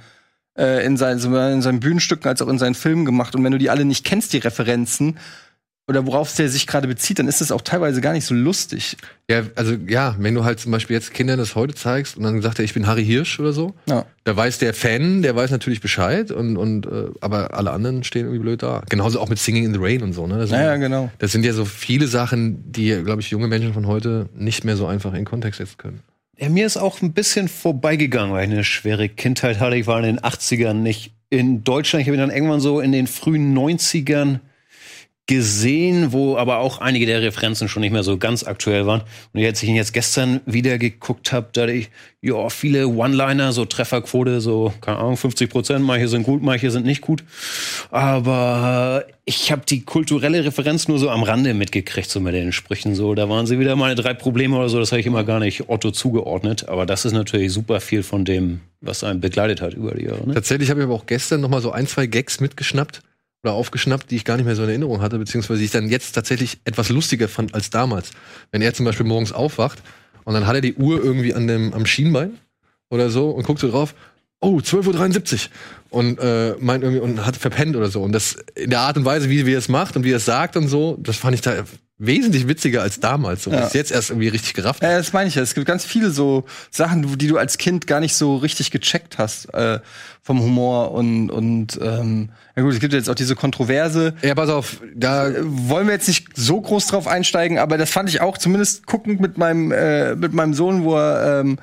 [0.58, 1.20] äh, in, seinen,
[1.54, 3.36] in seinen Bühnenstücken als auch in seinen Filmen gemacht.
[3.36, 5.18] Und wenn du die alle nicht kennst, die Referenzen,
[5.88, 8.96] oder worauf der sich gerade bezieht, dann ist es auch teilweise gar nicht so lustig.
[9.30, 12.42] Ja, also ja, wenn du halt zum Beispiel jetzt Kindern das heute zeigst und dann
[12.42, 14.06] sagt er, ich bin Harry Hirsch oder so, Ja.
[14.24, 18.22] da weiß der Fan, der weiß natürlich Bescheid und, und äh, aber alle anderen stehen
[18.26, 18.82] irgendwie blöd da.
[18.90, 20.38] Genauso auch mit Singing in the Rain und so, ne?
[20.38, 21.12] Das sind, Naja, genau.
[21.20, 24.78] das sind ja so viele Sachen, die, glaube ich, junge Menschen von heute nicht mehr
[24.78, 26.00] so einfach in Kontext setzen können.
[26.38, 29.76] Ja, mir ist auch ein bisschen vorbeigegangen, weil ich eine schwere Kindheit hatte.
[29.76, 32.02] Ich war in den 80ern nicht in Deutschland.
[32.02, 34.40] Ich habe ihn dann irgendwann so in den frühen 90ern
[35.26, 39.04] gesehen, wo aber auch einige der Referenzen schon nicht mehr so ganz aktuell waren.
[39.32, 41.90] Und als ich ihn jetzt gestern wieder geguckt habe, da ich,
[42.22, 46.86] ja, viele One-Liner, so Trefferquote, so, keine Ahnung, 50 Prozent, manche sind gut, manche sind
[46.86, 47.24] nicht gut.
[47.90, 52.94] Aber ich habe die kulturelle Referenz nur so am Rande mitgekriegt, so mit den Sprüchen.
[52.94, 55.40] So, da waren sie wieder meine drei Probleme oder so, das habe ich immer gar
[55.40, 56.68] nicht Otto zugeordnet.
[56.68, 60.28] Aber das ist natürlich super viel von dem, was einen begleitet hat über die Jahre.
[60.28, 60.34] Ne?
[60.34, 63.02] Tatsächlich habe ich aber auch gestern noch mal so ein, zwei Gags mitgeschnappt
[63.44, 65.90] oder aufgeschnappt, die ich gar nicht mehr so in Erinnerung hatte, beziehungsweise die ich dann
[65.90, 68.12] jetzt tatsächlich etwas lustiger fand als damals.
[68.52, 69.82] Wenn er zum Beispiel morgens aufwacht
[70.24, 72.40] und dann hat er die Uhr irgendwie an dem, am Schienbein
[72.90, 73.96] oder so und guckt so drauf,
[74.40, 78.02] oh, 12.73 Uhr und äh, meint irgendwie und hat verpennt oder so.
[78.02, 80.18] Und das in der Art und Weise, wie, wie er es macht und wie er
[80.18, 81.66] es sagt und so, das fand ich da
[82.06, 83.44] wesentlich witziger als damals.
[83.44, 83.62] So, Ja.
[83.66, 84.84] ist jetzt erst irgendwie richtig gerafft.
[84.84, 85.42] Ja, das meine ich ja.
[85.42, 89.18] Es gibt ganz viele so Sachen, die du als Kind gar nicht so richtig gecheckt
[89.18, 89.80] hast äh,
[90.22, 94.14] vom Humor und und ähm, ja gut, es gibt jetzt auch diese Kontroverse.
[94.22, 97.90] Ja, pass auf, da Äh, Wollen wir jetzt nicht so groß drauf einsteigen, aber das
[97.90, 101.58] fand ich auch zumindest guckend mit meinem äh, mit meinem Sohn, wo er ähm,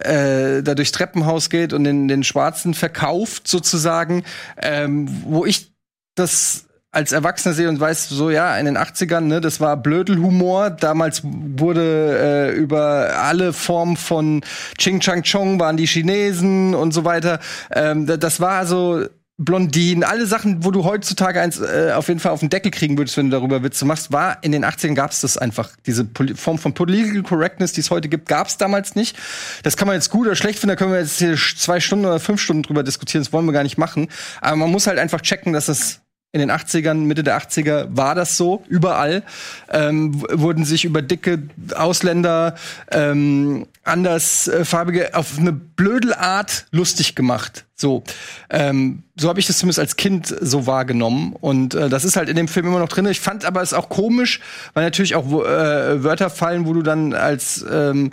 [0.00, 4.24] äh, da durchs Treppenhaus geht und den den Schwarzen verkauft sozusagen,
[4.60, 5.72] ähm, wo ich
[6.14, 10.68] das als Erwachsener sehe und weiß, so ja, in den 80ern, ne, das war Blödelhumor.
[10.70, 14.42] Damals wurde äh, über alle Formen von
[14.78, 17.40] Ching Chang Chong waren die Chinesen und so weiter.
[17.74, 19.06] Ähm, da- das war so
[19.38, 22.98] Blondinen, alle Sachen, wo du heutzutage eins äh, auf jeden Fall auf den Deckel kriegen
[22.98, 25.70] würdest, wenn du darüber Witze machst, war in den 80ern gab es das einfach.
[25.86, 29.16] Diese Poli Form von Political Correctness, die es heute gibt, gab es damals nicht.
[29.62, 32.04] Das kann man jetzt gut oder schlecht finden, da können wir jetzt hier zwei Stunden
[32.04, 34.08] oder fünf Stunden drüber diskutieren, das wollen wir gar nicht machen.
[34.42, 36.02] Aber man muss halt einfach checken, dass es
[36.32, 39.22] in den 80ern, Mitte der 80er war das so, überall
[39.70, 41.42] ähm, wurden sich über dicke
[41.74, 42.54] Ausländer
[42.90, 47.66] ähm, andersfarbige auf eine blödel Art lustig gemacht.
[47.74, 48.02] So,
[48.48, 52.30] ähm, so habe ich das zumindest als Kind so wahrgenommen und äh, das ist halt
[52.30, 53.04] in dem Film immer noch drin.
[53.06, 54.40] Ich fand aber es auch komisch,
[54.72, 58.12] weil natürlich auch äh, Wörter fallen, wo du dann als ähm,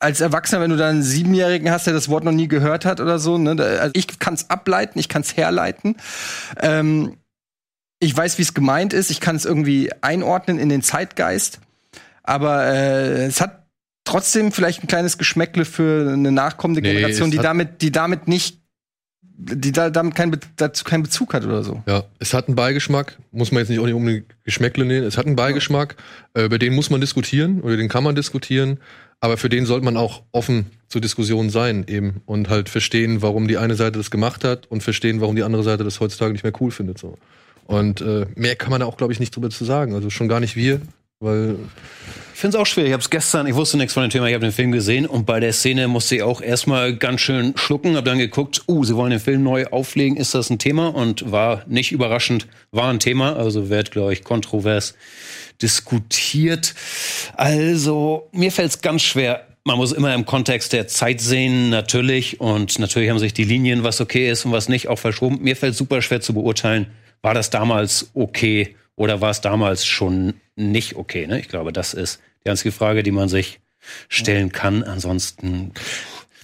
[0.00, 3.00] als Erwachsener, wenn du dann einen Siebenjährigen hast, der das Wort noch nie gehört hat
[3.00, 5.96] oder so, ne, also ich kann es ableiten, ich kann es herleiten.
[6.60, 7.18] Ähm,
[8.00, 11.60] ich weiß, wie es gemeint ist, ich kann es irgendwie einordnen in den Zeitgeist,
[12.22, 13.66] aber äh, es hat
[14.04, 18.58] trotzdem vielleicht ein kleines Geschmäckle für eine nachkommende Nee, Generation, die damit, die damit nicht,
[19.22, 21.82] die da, damit kein, dazu keinen Bezug hat oder so.
[21.86, 25.06] Ja, es hat einen Beigeschmack, muss man jetzt nicht auch nicht unbedingt Geschmäckle nehmen.
[25.06, 25.96] Es hat einen Beigeschmack,
[26.32, 28.80] äh, über den muss man diskutieren oder den kann man diskutieren,
[29.20, 33.48] aber für den sollte man auch offen zur Diskussion sein eben und halt verstehen, warum
[33.48, 36.42] die eine Seite das gemacht hat und verstehen, warum die andere Seite das heutzutage nicht
[36.42, 36.98] mehr cool findet.
[36.98, 37.18] So.
[37.66, 39.94] Und äh, mehr kann man da auch, glaube ich, nicht drüber zu sagen.
[39.94, 40.80] Also schon gar nicht wir,
[41.20, 41.56] weil
[42.32, 42.86] Ich finde es auch schwer.
[42.86, 45.04] Ich habe es gestern, ich wusste nichts von dem Thema, ich habe den Film gesehen
[45.04, 48.82] und bei der Szene musste ich auch erstmal ganz schön schlucken, habe dann geguckt, uh,
[48.84, 50.88] sie wollen den Film neu auflegen, ist das ein Thema?
[50.88, 54.94] Und war nicht überraschend, war ein Thema, also wird, glaube ich, kontrovers
[55.60, 56.74] diskutiert.
[57.36, 59.46] Also, mir fällt es ganz schwer.
[59.64, 62.40] Man muss immer im Kontext der Zeit sehen, natürlich.
[62.40, 65.42] Und natürlich haben sich die Linien, was okay ist und was nicht, auch verschoben.
[65.42, 66.86] Mir fällt super schwer zu beurteilen,
[67.20, 71.26] war das damals okay oder war es damals schon nicht okay?
[71.26, 71.40] Ne?
[71.40, 73.60] Ich glaube, das ist die einzige Frage, die man sich
[74.08, 74.82] stellen kann.
[74.82, 75.72] Ansonsten,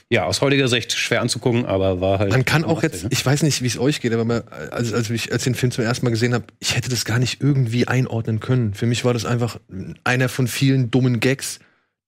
[0.08, 2.30] ja, aus heutiger Sicht schwer anzugucken, aber war halt.
[2.30, 3.10] Man kann auch jetzt, ne?
[3.12, 5.72] ich weiß nicht, wie es euch geht, aber man, als, als ich als den Film
[5.72, 8.74] zum ersten Mal gesehen habe, ich hätte das gar nicht irgendwie einordnen können.
[8.74, 9.58] Für mich war das einfach
[10.04, 11.58] einer von vielen dummen Gags,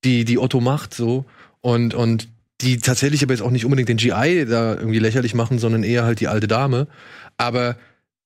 [0.04, 1.24] die die Otto macht, so
[1.60, 2.28] und und
[2.60, 6.04] die tatsächlich aber jetzt auch nicht unbedingt den GI da irgendwie lächerlich machen, sondern eher
[6.04, 6.88] halt die alte Dame.
[7.36, 7.76] Aber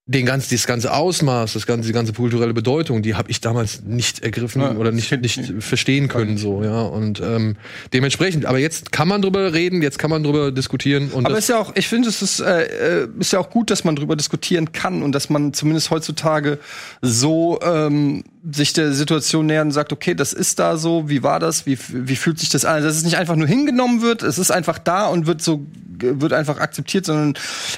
[0.06, 3.82] den ganz, das ganze Ausmaß, das ganze, die ganze kulturelle Bedeutung, die habe ich damals
[3.82, 6.82] nicht ergriffen Ja, oder nicht, nicht verstehen können, so, ja.
[6.82, 7.54] Und ähm,
[7.92, 11.48] dementsprechend, aber jetzt kann man drüber reden, jetzt kann man drüber diskutieren und Aber ist
[11.48, 14.16] ja auch, ich finde, es ist, äh, äh, ist ja auch gut, dass man drüber
[14.16, 16.58] diskutieren kann und dass man zumindest heutzutage
[17.00, 21.38] so ähm, sich der Situation nähert und sagt, okay, das ist da so, wie war
[21.38, 22.82] das, wie, wie fühlt sich das an?
[22.82, 25.64] Dass es nicht einfach nur hingenommen wird, es ist einfach da und wird so,
[26.00, 27.34] wird einfach akzeptiert, sondern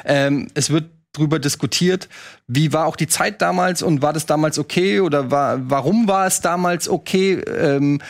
[0.07, 0.85] ähm, es wird
[1.15, 2.09] drüber diskutiert,
[2.47, 6.27] wie war auch die Zeit damals und war das damals okay oder war, warum war
[6.27, 7.41] es damals okay?
[7.41, 8.01] Ähm,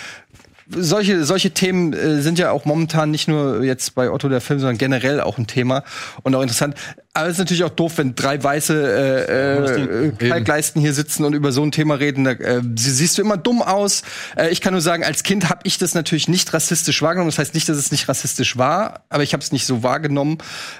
[0.70, 4.60] solche, solche Themen äh, sind ja auch momentan nicht nur jetzt bei Otto der Film,
[4.60, 5.84] sondern generell auch ein Thema
[6.22, 6.74] und auch interessant.
[7.12, 11.34] Aber es ist natürlich auch doof, wenn drei weiße äh, äh, Kalkleisten hier sitzen und
[11.34, 12.24] über so ein Thema reden.
[12.24, 14.02] Da, äh, sie, siehst du immer dumm aus.
[14.36, 17.30] Äh, ich kann nur sagen, als Kind habe ich das natürlich nicht rassistisch wahrgenommen.
[17.30, 20.38] Das heißt nicht, dass es nicht rassistisch war, aber ich habe es nicht so wahrgenommen.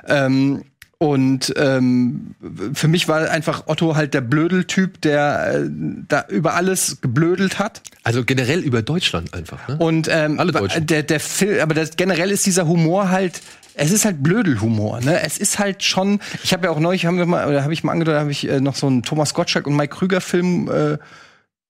[0.08, 0.64] Ähm,
[0.98, 2.34] und ähm,
[2.72, 5.70] für mich war einfach Otto halt der Blödeltyp, der äh,
[6.08, 7.82] da über alles geblödelt hat.
[8.04, 9.76] Also generell über Deutschland einfach, ne?
[9.78, 10.86] Und ähm, Alle Deutschen.
[10.86, 13.40] der der Film, aber das, generell ist dieser Humor halt
[13.74, 15.20] es ist halt Blödelhumor, ne?
[15.22, 16.20] Es ist halt schon.
[16.44, 18.48] Ich habe ja auch neulich haben wir mal, oder habe ich mal angedeutet, habe ich
[18.48, 20.70] äh, noch so einen Thomas Gottschalk und Mike Krüger Film.
[20.70, 20.98] Äh,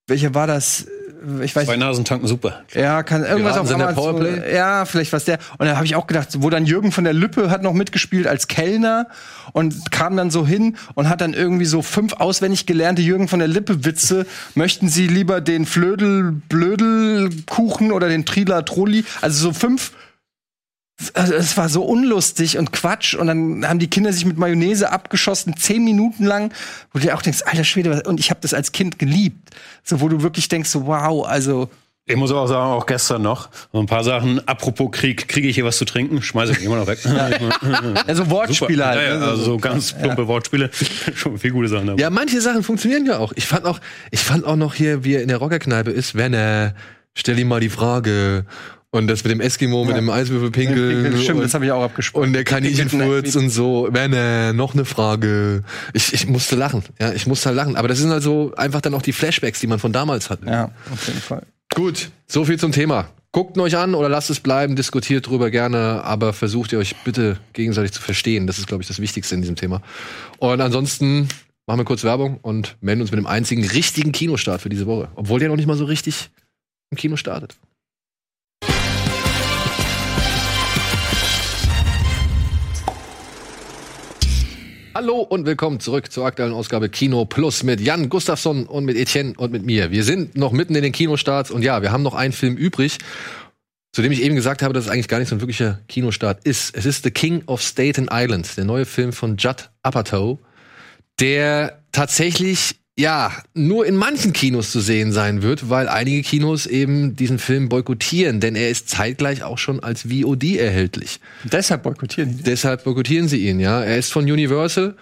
[0.07, 0.87] welcher war das?
[1.43, 1.66] Ich weiß.
[1.66, 2.62] Zwei Nasen tanken super.
[2.75, 3.95] Ja, kann irgendwas auf Amazon.
[3.95, 4.55] Powerplay?
[4.55, 5.39] Ja, vielleicht was der.
[5.59, 8.27] Und da habe ich auch gedacht, wo dann Jürgen von der Lippe hat noch mitgespielt
[8.27, 9.07] als Kellner
[9.53, 13.39] und kam dann so hin und hat dann irgendwie so fünf auswendig gelernte Jürgen von
[13.39, 14.27] der Lippe Witze.
[14.55, 19.05] Möchten Sie lieber den Flödel Blödel Kuchen oder den Triller Trolli?
[19.20, 19.93] Also so fünf
[21.14, 24.90] also es war so unlustig und Quatsch und dann haben die Kinder sich mit Mayonnaise
[24.90, 26.53] abgeschossen, zehn Minuten lang,
[26.92, 29.51] wo du dir auch denkst, alter Schwede, was- und ich habe das als Kind geliebt.
[29.82, 31.68] So, wo du wirklich denkst, so, wow, also
[32.07, 34.47] Ich muss auch sagen, auch gestern noch, so ein paar Sachen.
[34.47, 36.22] Apropos Krieg, kriege ich hier was zu trinken?
[36.22, 36.99] Schmeiße ich immer noch weg.
[38.07, 39.01] also Wortspiele halt.
[39.01, 39.26] Ja, ja, ne?
[39.26, 40.70] also so ganz plumpe Wortspiele.
[41.14, 42.01] Schon viel gute Sachen dabei.
[42.01, 43.32] Ja, manche Sachen funktionieren ja auch.
[43.34, 43.80] Ich fand auch,
[44.12, 46.74] ich fand auch noch hier, wie er in der Rockerkneipe ist, wenn er,
[47.14, 48.45] stell ihm mal die Frage.
[48.95, 51.18] Und das mit dem Eskimo, mit dem Eiswürfelpinkel.
[51.20, 52.28] Stimmt, das habe ich auch abgesprochen.
[52.28, 53.88] und der Kaninchenfurz und so.
[53.90, 55.64] Werner, noch eine Frage.
[55.95, 56.84] Ich, ich musste lachen.
[57.01, 57.74] Ja, ich musste halt lachen.
[57.74, 60.47] Aber das sind also einfach dann auch die Flashbacks, die man von damals hatte.
[60.47, 61.42] Ja, auf jeden Fall.
[61.74, 63.09] Gut, so viel zum Thema.
[63.32, 67.38] Guckt euch an oder lasst es bleiben, diskutiert drüber gerne, aber versucht ihr euch bitte
[67.53, 68.47] gegenseitig zu verstehen.
[68.47, 69.82] Das ist, glaube ich, das Wichtigste in diesem Thema.
[70.38, 71.26] Und ansonsten
[71.66, 75.09] machen wir kurz Werbung und melden uns mit dem einzigen richtigen Kinostart für diese Woche.
[75.16, 76.30] Obwohl der noch nicht mal so richtig
[76.90, 77.57] im Kino startet.
[84.97, 89.34] Hallo und willkommen zurück zur aktuellen Ausgabe Kino Plus mit Jan Gustafsson und mit Etienne
[89.36, 89.90] und mit mir.
[89.90, 92.99] Wir sind noch mitten in den Kinostarts und ja, wir haben noch einen Film übrig,
[93.90, 96.47] zu dem ich eben gesagt habe, dass es eigentlich gar nicht so ein wirklicher Kinostart
[96.47, 96.76] ist.
[96.76, 100.38] Es ist The King of Staten Island, der neue Film von Judd Apatow,
[101.18, 107.16] der tatsächlich ja nur in manchen Kinos zu sehen sein wird, weil einige Kinos eben
[107.16, 111.20] diesen Film boykottieren, denn er ist zeitgleich auch schon als VOD erhältlich.
[111.45, 112.42] Deshalb boykottieren die.
[112.42, 113.82] Deshalb boykottieren sie ihn, ja.
[113.82, 114.95] Er ist von Universal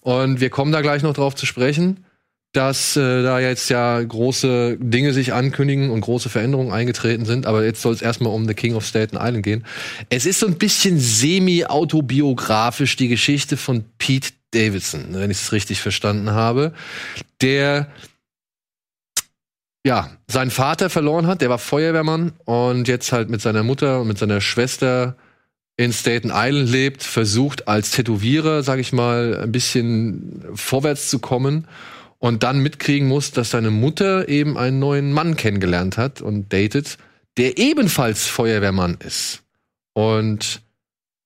[0.00, 2.04] und wir kommen da gleich noch drauf zu sprechen,
[2.54, 7.46] dass äh, da jetzt ja große Dinge sich ankündigen und große Veränderungen eingetreten sind.
[7.46, 9.64] Aber jetzt soll es erstmal um The King of Staten Island gehen.
[10.08, 15.80] Es ist so ein bisschen semi-autobiografisch die Geschichte von Pete Davidson, wenn ich es richtig
[15.80, 16.72] verstanden habe,
[17.40, 17.88] der
[19.86, 24.08] ja, seinen Vater verloren hat, der war Feuerwehrmann und jetzt halt mit seiner Mutter und
[24.08, 25.16] mit seiner Schwester
[25.76, 31.66] in Staten Island lebt, versucht als Tätowierer, sag ich mal, ein bisschen vorwärts zu kommen
[32.18, 36.96] und dann mitkriegen muss, dass seine Mutter eben einen neuen Mann kennengelernt hat und datet,
[37.36, 39.42] der ebenfalls Feuerwehrmann ist.
[39.92, 40.62] Und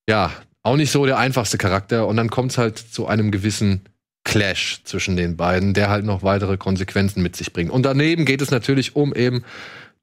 [0.08, 0.32] ja,
[0.68, 2.06] auch nicht so der einfachste Charakter.
[2.06, 3.82] Und dann kommt es halt zu einem gewissen
[4.24, 7.70] Clash zwischen den beiden, der halt noch weitere Konsequenzen mit sich bringt.
[7.70, 9.42] Und daneben geht es natürlich um eben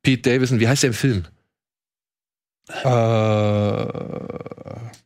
[0.01, 0.59] Pete Davidson.
[0.59, 1.25] Wie heißt der im Film?
[2.67, 3.85] Äh,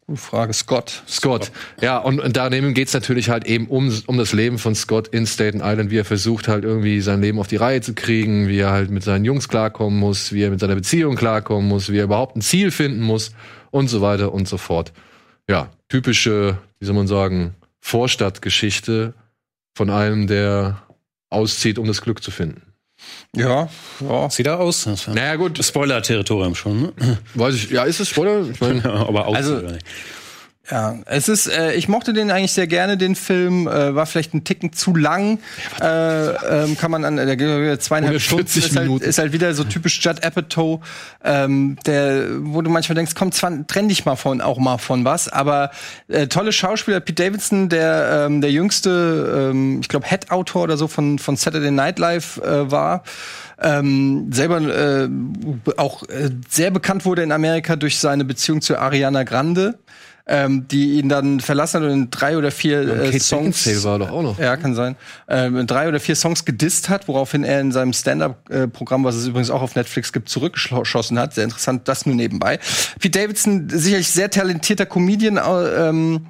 [0.08, 0.54] gute Frage.
[0.54, 1.04] Scott.
[1.08, 1.52] Scott.
[1.82, 5.28] Ja, und, und daneben geht's natürlich halt eben um, um das Leben von Scott in
[5.28, 8.60] Staten Island, wie er versucht halt irgendwie sein Leben auf die Reihe zu kriegen, wie
[8.60, 11.98] er halt mit seinen Jungs klarkommen muss, wie er mit seiner Beziehung klarkommen muss, wie
[11.98, 13.32] er überhaupt ein Ziel finden muss
[13.72, 14.94] und so weiter und so fort.
[15.50, 19.16] Ja, typische, wie soll man sagen, Vorstadtgeschichte
[19.76, 20.84] von einem, der
[21.32, 22.62] auszieht, um das Glück zu finden.
[23.36, 23.70] Ja,
[24.02, 24.30] ja.
[24.30, 24.86] Sieht er aus?
[25.08, 27.18] Naja, gut, Spoiler-Territorium schon, ne?
[27.34, 28.48] weiß ich, ja, ist es Spoiler?
[28.50, 29.86] Ich meine, aber aus Also- oder nicht?
[30.72, 34.36] Ja, es ist, äh, ich mochte den eigentlich sehr gerne, den Film, äh, war vielleicht
[34.36, 35.40] ein Ticken zu lang,
[35.82, 39.64] äh, ähm, kann man an, der zweieinhalb 140 Stunden, ist halt, ist halt wieder so
[39.64, 40.82] typisch Judd Apatow,
[41.24, 45.06] ähm, der, wo du manchmal denkst, komm, zwar, trenn dich mal von, auch mal von
[45.06, 45.72] was, aber
[46.08, 50.88] äh, tolle Schauspieler, Pete Davidson, der, ähm, der jüngste, ähm, ich glaube, Head-Autor oder so
[50.88, 53.04] von, von Saturday Night Live äh, war,
[53.62, 55.10] ähm, selber äh,
[55.78, 59.80] auch äh, sehr bekannt wurde in Amerika durch seine Beziehung zu Ariana Grande,
[60.30, 63.64] ähm, die ihn dann verlassen hat und in drei oder vier äh, Kate Songs.
[63.64, 64.40] Beckinsale war doch auch noch.
[64.40, 64.96] Ja, kann sein.
[65.28, 69.26] Ähm, in drei oder vier Songs gedisst hat, woraufhin er in seinem Stand-up-Programm, was es
[69.26, 71.34] übrigens auch auf Netflix gibt, zurückgeschossen hat.
[71.34, 72.60] Sehr interessant, das nur nebenbei.
[73.00, 76.28] Pete Davidson, sicherlich sehr talentierter Comedian, äh, ähm,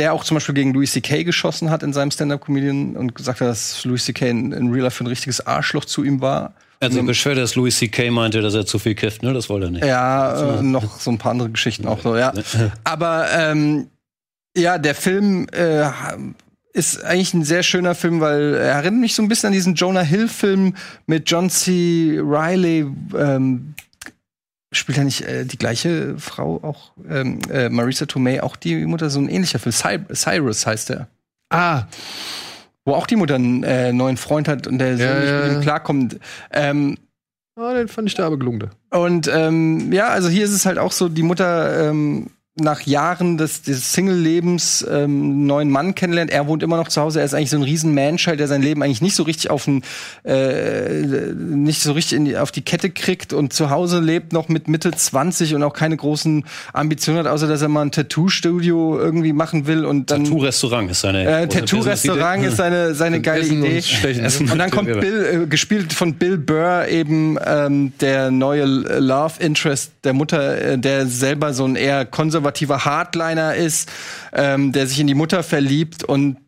[0.00, 1.24] der auch zum Beispiel gegen Louis C.K.
[1.24, 4.30] geschossen hat in seinem Stand-up-Comedian und gesagt hat, dass Louis C.K.
[4.30, 6.54] in, in Real Life ein richtiges Arschloch zu ihm war.
[6.80, 8.10] Also beschwert, dass Louis C.K.
[8.10, 9.34] meinte, dass er zu viel kifft, ne?
[9.34, 9.84] Das wollte er nicht.
[9.84, 12.32] Ja, äh, noch so ein paar andere Geschichten auch so, ja.
[12.82, 13.88] Aber ähm,
[14.56, 15.90] ja, der Film äh,
[16.72, 19.74] ist eigentlich ein sehr schöner Film, weil er erinnert mich so ein bisschen an diesen
[19.74, 20.74] Jonah Hill-Film
[21.04, 22.18] mit John C.
[22.18, 22.86] Riley.
[23.14, 23.74] Ähm,
[24.72, 29.10] spielt ja nicht äh, die gleiche Frau auch, ähm, äh, Marisa Tomei, auch die Mutter,
[29.10, 29.72] so ein ähnlicher Film.
[29.72, 31.08] Cy Cyrus heißt er.
[31.50, 31.84] Ah,
[32.84, 35.52] Wo auch die Mutter einen äh, neuen Freund hat und der Sohn Ja, nicht mit
[35.56, 36.20] ihm klarkommt.
[36.52, 36.98] Ähm,
[37.56, 38.70] ah, den fand ich da aber gelungen.
[38.90, 43.38] Und ähm, ja, also hier ist es halt auch so, die Mutter ähm, nach Jahren
[43.38, 46.32] des, des Single-Lebens ähm, einen neuen Mann kennenlernt.
[46.32, 47.20] Er wohnt immer noch zu Hause.
[47.20, 49.66] Er ist eigentlich so ein riesen Manchild, der sein Leben eigentlich nicht so richtig auf
[49.66, 49.82] den,
[50.24, 54.66] äh, nicht so richtig die, auf die Kette kriegt und zu Hause lebt noch mit
[54.66, 59.32] Mitte 20 und auch keine großen Ambitionen hat, außer dass er mal ein Tattoo-Studio irgendwie
[59.32, 61.24] machen will und dann Tattoo-Restaurant ist seine.
[61.24, 63.76] äh, Tattoo-Restaurant ist seine, seine geile Essen Idee.
[63.76, 64.96] und Und dann kommt Ja.
[64.98, 70.78] Bill, äh, gespielt von Bill Burr, eben ähm, der neue Love Interest der Mutter, äh,
[70.78, 73.90] der selber so ein eher konservativer Hardliner ist,
[74.32, 76.38] ähm, der sich in die Mutter verliebt und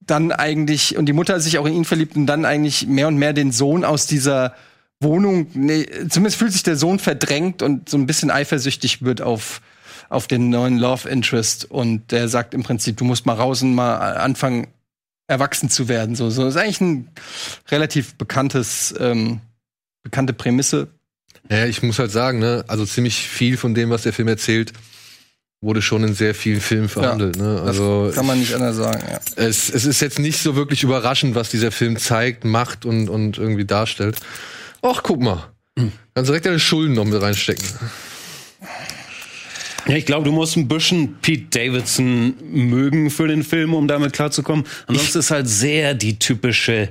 [0.00, 3.16] dann eigentlich, und die Mutter sich auch in ihn verliebt und dann eigentlich mehr und
[3.16, 4.54] mehr den Sohn aus dieser
[5.00, 9.60] Wohnung, nee, zumindest fühlt sich der Sohn verdrängt und so ein bisschen eifersüchtig wird auf,
[10.08, 11.64] auf den neuen Love Interest.
[11.64, 14.68] Und der sagt im Prinzip, du musst mal raus und mal anfangen,
[15.26, 16.16] erwachsen zu werden.
[16.16, 17.08] So, so ist eigentlich ein
[17.70, 19.40] relativ bekanntes, ähm,
[20.02, 20.88] bekannte Prämisse.
[21.50, 24.72] Ja, ich muss halt sagen, ne, also ziemlich viel von dem, was der Film erzählt,
[25.64, 27.36] wurde schon in sehr vielen Filmen verhandelt.
[27.36, 27.62] ne?
[27.64, 29.18] Also Kann man nicht anders sagen, ja.
[29.36, 33.38] es, es ist jetzt nicht so wirklich überraschend, was dieser Film zeigt, macht und, und
[33.38, 34.16] irgendwie darstellt.
[34.82, 35.50] Ach, guck mal.
[36.14, 37.66] Kannst direkt deine Schulden noch mit reinstecken.
[39.86, 44.14] Ja, ich glaube, du musst ein bisschen Pete Davidson mögen für den Film, um damit
[44.14, 44.64] klarzukommen.
[44.86, 46.88] Ansonsten ist halt sehr die typische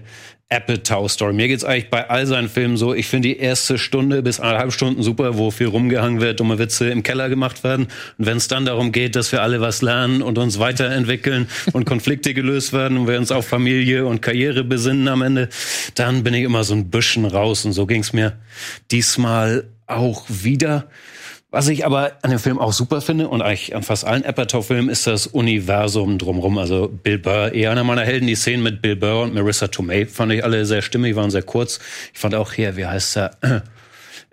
[0.54, 1.34] Apatow-Story.
[1.34, 4.72] Mir geht's eigentlich bei all seinen Filmen so, ich finde die erste Stunde bis eineinhalb
[4.72, 7.88] Stunden super, wo viel rumgehangen wird, dumme Witze im Keller gemacht werden.
[8.18, 11.86] Und wenn es dann darum geht, dass wir alle was lernen und uns weiterentwickeln und
[11.86, 15.49] Konflikte gelöst werden und wir uns auf Familie und Karriere besinnen am Ende,
[15.95, 17.66] dann bin ich immer so ein bisschen raus.
[17.66, 18.34] Und so ging's mir
[18.91, 20.88] diesmal auch wieder.
[21.54, 24.89] Was ich aber an dem Film auch super finde und eigentlich an fast allen Apatow-Filmen
[24.89, 26.58] ist das Universum drumrum.
[26.58, 28.26] Also Bill Burr, eher einer meiner Helden.
[28.26, 31.43] Die Szenen mit Bill Burr und Marissa Tomei fand ich alle sehr stimmig, waren sehr
[31.43, 31.80] kurz.
[32.12, 33.38] Ich fand auch hier, wie heißt er?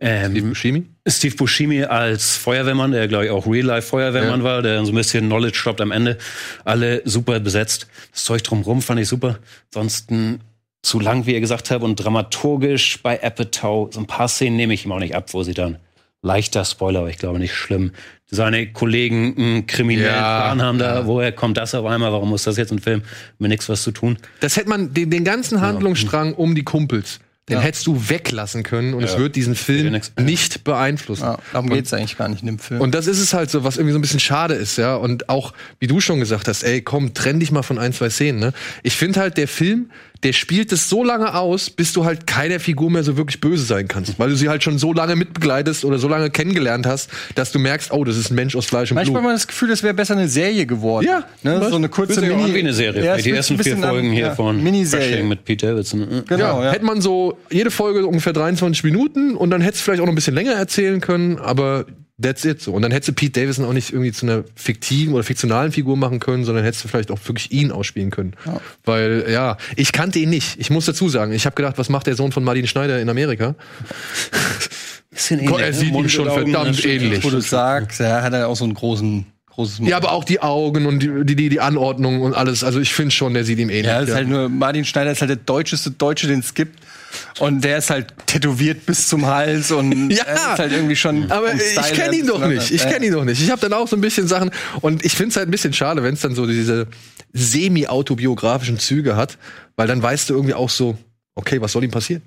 [0.03, 0.87] Ähm, Steve Buscemi?
[1.07, 4.45] Steve Buscemi als Feuerwehrmann, der glaube ich auch Real-Life-Feuerwehrmann Ja.
[4.45, 6.16] war, der so ein bisschen Knowledge droppt am Ende.
[6.64, 7.87] Alle super besetzt.
[8.12, 9.41] Das Zeug drumrum fand ich super.
[9.75, 10.41] Ansonsten
[10.81, 13.93] zu lang, wie ihr gesagt habt, und dramaturgisch bei Apatow.
[13.93, 15.77] So ein paar Szenen nehme ich ihm auch nicht ab, wo sie dann
[16.23, 17.93] leichter Spoiler, aber ich glaube nicht schlimm.
[18.33, 21.07] Seine Kollegen einen kriminellen Ja, Plan haben da, ja.
[21.07, 23.03] woher kommt das auf einmal, warum muss das jetzt ein Film,
[23.39, 24.18] mit nichts was zu tun.
[24.41, 27.18] Das hätte man, den, den ganzen Handlungsstrang um die Kumpels,
[27.49, 27.62] Den Ja.
[27.62, 29.09] hättest du weglassen können und Ja.
[29.09, 31.25] es wird diesen Film nicht beeinflussen.
[31.25, 32.81] Ja, darum Und- geht's eigentlich gar nicht in dem Film.
[32.81, 34.95] Und das ist es halt so, was irgendwie so ein bisschen schade ist, ja.
[34.95, 38.09] Und auch, wie du schon gesagt hast, ey, komm, trenn dich mal von ein, zwei
[38.11, 38.53] Szenen, ne?
[38.85, 39.91] Ich finde halt, der Film,
[40.23, 43.64] der spielt es so lange aus, bis du halt keiner Figur mehr so wirklich böse
[43.64, 44.18] sein kannst.
[44.18, 47.59] Weil du sie halt schon so lange mitbegleitest oder so lange kennengelernt hast, dass du
[47.59, 49.31] merkst, oh, das ist ein Mensch aus Fleisch und Manchmal hat Blut.
[49.31, 51.07] man das Gefühl, das wäre besser eine Serie geworden.
[51.07, 51.66] Ja, ne?
[51.71, 53.03] So eine kurze Mini an wie eine Serie.
[53.03, 55.23] Ja, es die ersten vier Folgen an- hier ja, von Miniserie.
[55.25, 56.23] Mit Pete Davidson.
[56.29, 56.73] Genau, ja.
[56.73, 60.12] Hätte man so jede Folge ungefähr 23 Minuten und dann hättest du vielleicht auch noch
[60.12, 61.87] ein bisschen länger erzählen können, aber
[62.21, 62.73] that's it so.
[62.73, 65.97] Und dann hättest du Pete Davidson auch nicht irgendwie zu einer fiktiven oder fiktionalen Figur
[65.97, 68.35] machen können, sondern hättest du vielleicht auch wirklich ihn ausspielen können.
[68.85, 70.59] Weil, ja, ich kannte ihn nicht.
[70.59, 73.09] Ich muss dazu sagen, ich habe gedacht, was macht der Sohn von Martin Schneider in
[73.09, 73.55] Amerika?
[75.11, 77.25] Bisschen Gott, er sieht ihm schon verdammt ähnlich.
[77.25, 79.27] Wo du sagst, ja, hat er auch so einen großen,
[79.81, 82.62] Ja, aber auch die Augen und die, die, die Anordnung und alles.
[82.62, 83.87] Also ich finde schon, der sieht ihm ähnlich.
[83.87, 86.79] Ja, ist halt nur, Martin Schneider ist halt der deutscheste Deutsche, den es gibt.
[87.39, 91.31] Und der ist halt tätowiert bis zum Hals und Ja, ist halt irgendwie schon.
[91.31, 92.71] Aber ich kenne ihn doch nicht.
[92.71, 93.43] Ich kenne ihn doch nicht.
[93.43, 94.51] Ich habe dann auch so ein bisschen Sachen
[94.81, 96.87] und ich finde es halt ein bisschen schade, wenn es dann so diese
[97.33, 99.39] semi-autobiografischen Züge hat,
[99.77, 100.99] weil dann weißt du irgendwie auch so,
[101.35, 102.23] okay, was soll ihm passieren?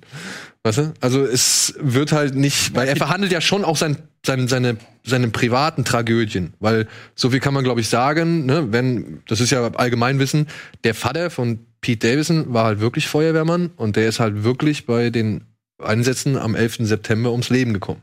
[0.62, 0.94] Weißt du?
[1.00, 5.28] Also es wird halt nicht, weil er verhandelt ja schon auch sein, sein, seine, seine
[5.28, 9.66] privaten Tragödien, weil so viel kann man glaube ich sagen, ne, wenn, das ist ja
[9.74, 10.48] Allgemeinwissen,
[10.84, 15.10] der Vater von Pete Davidson war halt wirklich Feuerwehrmann und der ist halt wirklich bei
[15.10, 15.42] den
[15.78, 16.78] Einsätzen am 11.
[16.80, 18.00] September ums Leben gekommen.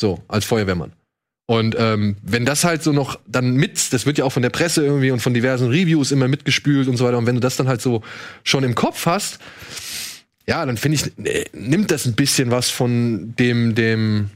[0.00, 0.92] So, als Feuerwehrmann.
[1.46, 4.50] Und ähm, wenn das halt so noch dann mit, das wird ja auch von der
[4.50, 7.56] Presse irgendwie und von diversen Reviews immer mitgespült und so weiter, und wenn du das
[7.56, 8.04] dann halt so
[8.44, 9.40] schon im Kopf hast,
[10.46, 14.30] ja, dann finde ich, äh, nimmt das ein bisschen was von dem, dem,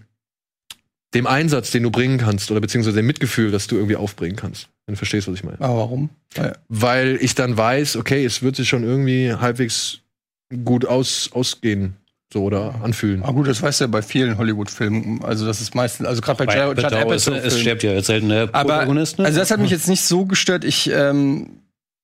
[1.14, 4.68] dem Einsatz, den du bringen kannst, oder beziehungsweise dem Mitgefühl, das du irgendwie aufbringen kannst.
[4.86, 5.60] Wenn du verstehst, was ich meine.
[5.60, 6.10] Aber warum?
[6.36, 6.52] Ja.
[6.68, 9.98] Weil ich dann weiß, okay, es wird sich schon irgendwie halbwegs
[10.64, 11.96] gut aus, ausgehen,
[12.32, 13.22] so oder anfühlen.
[13.22, 15.22] Aber gut, das weißt du ja bei vielen Hollywood-Filmen.
[15.22, 17.12] Also, das ist meistens, also gerade bei, Bei Judd Apatow.
[17.12, 17.50] es Filmen.
[17.50, 19.18] stirbt ja jetzt selten der Aber, Protagonist.
[19.18, 19.26] ne?
[19.26, 20.64] also das hat mich jetzt nicht so gestört.
[20.64, 21.59] Ich, ähm,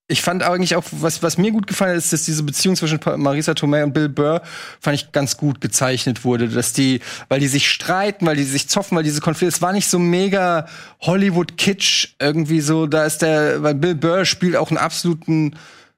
[0.09, 3.53] ich fand eigentlich auch, was, was mir gut gefallen ist, dass diese Beziehung zwischen Marisa
[3.53, 4.41] Tomei und Bill Burr,
[4.79, 6.47] fand ich ganz gut gezeichnet wurde.
[6.47, 9.73] Dass die, weil die sich streiten, weil die sich zoffen, weil diese Konflikte, es war
[9.73, 10.67] nicht so mega
[11.01, 15.55] Hollywood-Kitsch irgendwie so, da ist der, weil Bill Burr spielt auch einen absoluten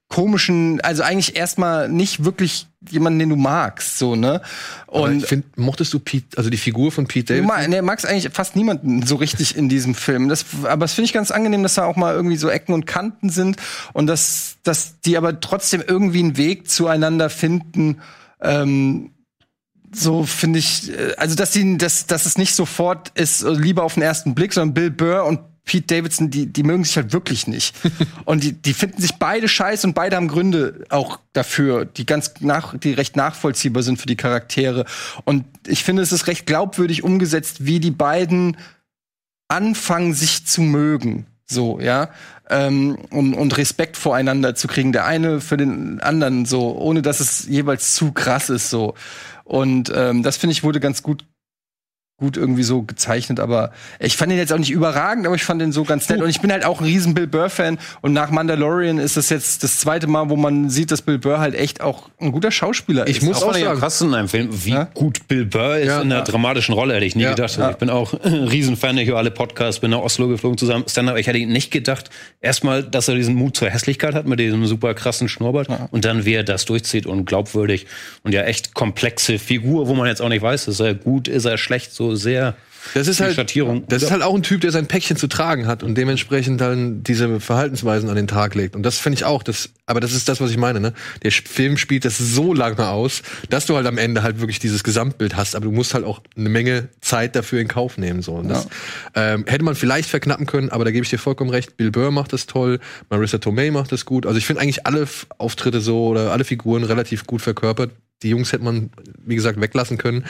[0.09, 4.41] komischen, also eigentlich erstmal nicht wirklich jemanden, den du magst, so, ne?
[4.87, 7.61] Aber Und ich find, mochtest du Pete, also die Figur von Pete Du Davidson?
[7.61, 10.27] ma- nee, magst eigentlich fast niemanden so richtig in diesem Film.
[10.27, 12.87] Das, aber das finde ich ganz angenehm, dass da auch mal irgendwie so Ecken und
[12.87, 13.57] Kanten sind
[13.93, 17.99] und dass, dass die aber trotzdem irgendwie einen Weg zueinander finden.
[18.41, 19.11] Ähm,
[19.93, 23.83] so finde ich, äh, also dass die, dass, dass es nicht sofort ist, äh, lieber
[23.83, 25.39] auf den ersten Blick, sondern Bill Burr und
[25.69, 27.75] Pete Davidson, die, die mögen sich halt wirklich nicht.
[28.25, 32.33] und die, die finden sich beide scheiße und beide haben Gründe auch dafür, die ganz
[32.39, 34.85] nach, die recht nachvollziehbar sind für die Charaktere.
[35.25, 38.57] Und ich finde, es ist recht glaubwürdig umgesetzt, wie die beiden
[39.47, 41.27] anfangen, sich zu mögen.
[41.45, 42.09] So, ja.
[42.49, 44.91] Ähm, und, und Respekt voreinander zu kriegen.
[44.91, 48.95] Der eine für den anderen, so, ohne dass es jeweils zu krass ist, so.
[49.43, 51.25] Und ähm, das finde ich wurde ganz gut
[52.19, 55.61] gut irgendwie so gezeichnet, aber ich fand ihn jetzt auch nicht überragend, aber ich fand
[55.61, 56.21] ihn so ganz nett.
[56.21, 57.79] Und ich bin halt auch ein riesen Bill Burr-Fan.
[58.01, 61.39] Und nach Mandalorian ist das jetzt das zweite Mal, wo man sieht, dass Bill Burr
[61.39, 63.23] halt echt auch ein guter Schauspieler Ich ist.
[63.23, 64.83] muss Das auch ich ja sagen, krass in einem Film, wie Ja?
[64.93, 66.01] gut Bill Burr ist Ja.
[66.01, 67.29] in einer dramatischen Rolle, hätte ich nie Ja.
[67.31, 67.57] gedacht.
[67.57, 70.83] Also Ich bin auch ein Riesenfan, ich höre alle Podcasts, bin nach Oslo geflogen zusammen,
[70.87, 71.17] Stand-up.
[71.17, 72.09] Ich hätte nicht gedacht,
[72.41, 76.25] erstmal, dass er diesen Mut zur Hässlichkeit hat mit diesem super krassen Schnurrbart und dann,
[76.25, 77.85] wie er das durchzieht und glaubwürdig
[78.23, 81.45] und ja echt komplexe Figur, wo man jetzt auch nicht weiß, ist er gut, ist
[81.45, 82.55] er schlecht, so sehr
[82.93, 83.85] Das ist halt, Schattierung.
[83.89, 87.03] das ist halt auch ein Typ, der sein Päckchen zu tragen hat und dementsprechend dann
[87.03, 88.75] diese Verhaltensweisen an den Tag legt.
[88.75, 90.93] Und das finde ich auch, das, aber das ist das, was ich meine, ne?
[91.23, 94.83] Der Film spielt das so lange aus, dass du halt am Ende halt wirklich dieses
[94.83, 98.33] Gesamtbild hast, aber du musst halt auch eine Menge Zeit dafür in Kauf nehmen, so.
[98.35, 98.67] Und das,
[99.13, 101.75] ähm, hätte man vielleicht verknappen können, aber da gebe ich dir vollkommen recht.
[101.75, 102.79] Bill Burr macht das toll,
[103.09, 104.25] Marissa Tomei macht das gut.
[104.25, 107.91] Also ich finde eigentlich alle F- Auftritte so oder alle Figuren relativ gut verkörpert.
[108.21, 108.89] Die Jungs hätte man,
[109.25, 110.25] wie gesagt, weglassen können.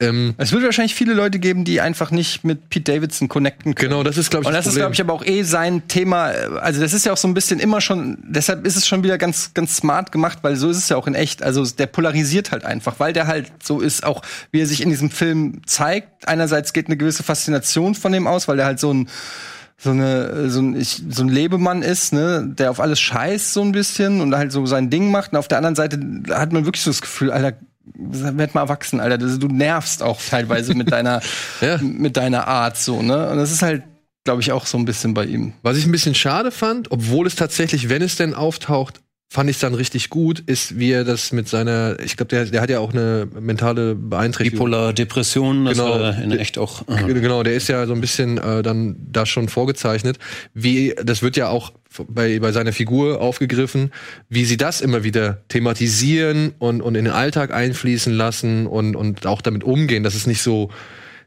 [0.00, 3.90] Ähm, Es wird wahrscheinlich viele Leute geben, die einfach nicht mit Pete Davidson connecten können.
[3.90, 4.82] genau, das ist, glaube ich, Und das ist, Problem.
[4.82, 6.26] glaube ich, aber auch eh sein Thema.
[6.60, 9.16] Also, das ist ja auch so ein bisschen immer schon, deshalb ist es schon wieder
[9.16, 11.42] ganz, ganz smart gemacht, weil so ist es ja auch in echt.
[11.42, 14.20] Also, der polarisiert halt einfach, weil der halt so ist, auch
[14.50, 16.28] wie er sich in diesem Film zeigt.
[16.28, 19.08] Einerseits geht eine gewisse Faszination von dem aus, weil der halt so ein,
[19.82, 23.62] so eine so ein, ich, so ein Lebemann ist, ne, der auf alles scheißt so
[23.62, 25.32] ein bisschen und halt so sein Ding macht.
[25.32, 25.98] Und auf der anderen Seite
[26.30, 27.56] hat man wirklich so das Gefühl, Alter,
[27.94, 29.18] werd mal erwachsen, Alter.
[29.18, 31.20] Du nervst auch teilweise mit deiner
[31.60, 31.78] Ja.
[31.82, 33.28] mit deiner Art so, ne?
[33.30, 33.82] Und das ist halt,
[34.24, 35.52] glaube ich, auch so ein bisschen bei ihm.
[35.62, 39.00] Was ich ein bisschen schade fand, obwohl es tatsächlich, wenn es denn auftaucht,
[39.32, 42.60] fand ich dann richtig gut, ist, wie er das mit seiner, ich glaube, der, der
[42.60, 44.66] hat ja auch eine mentale Beeinträchtigung.
[44.66, 45.90] Bipolar Depression, das Genau.
[45.98, 46.84] war in echt auch.
[46.86, 50.18] G- Genau, der ist ja so ein bisschen äh, dann da schon vorgezeichnet.
[50.52, 51.72] Wie, das wird ja auch
[52.08, 53.90] bei, bei seiner Figur aufgegriffen,
[54.28, 59.26] wie sie das immer wieder thematisieren und, und in den Alltag einfließen lassen und, und
[59.26, 60.02] auch damit umgehen.
[60.02, 60.70] Das ist nicht so,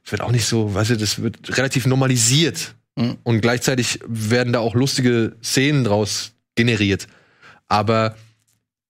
[0.06, 2.76] es wird auch nicht so, weißt du, das wird relativ normalisiert.
[2.96, 3.18] Mhm.
[3.24, 7.08] Und gleichzeitig werden da auch lustige Szenen draus generiert.
[7.68, 8.16] Aber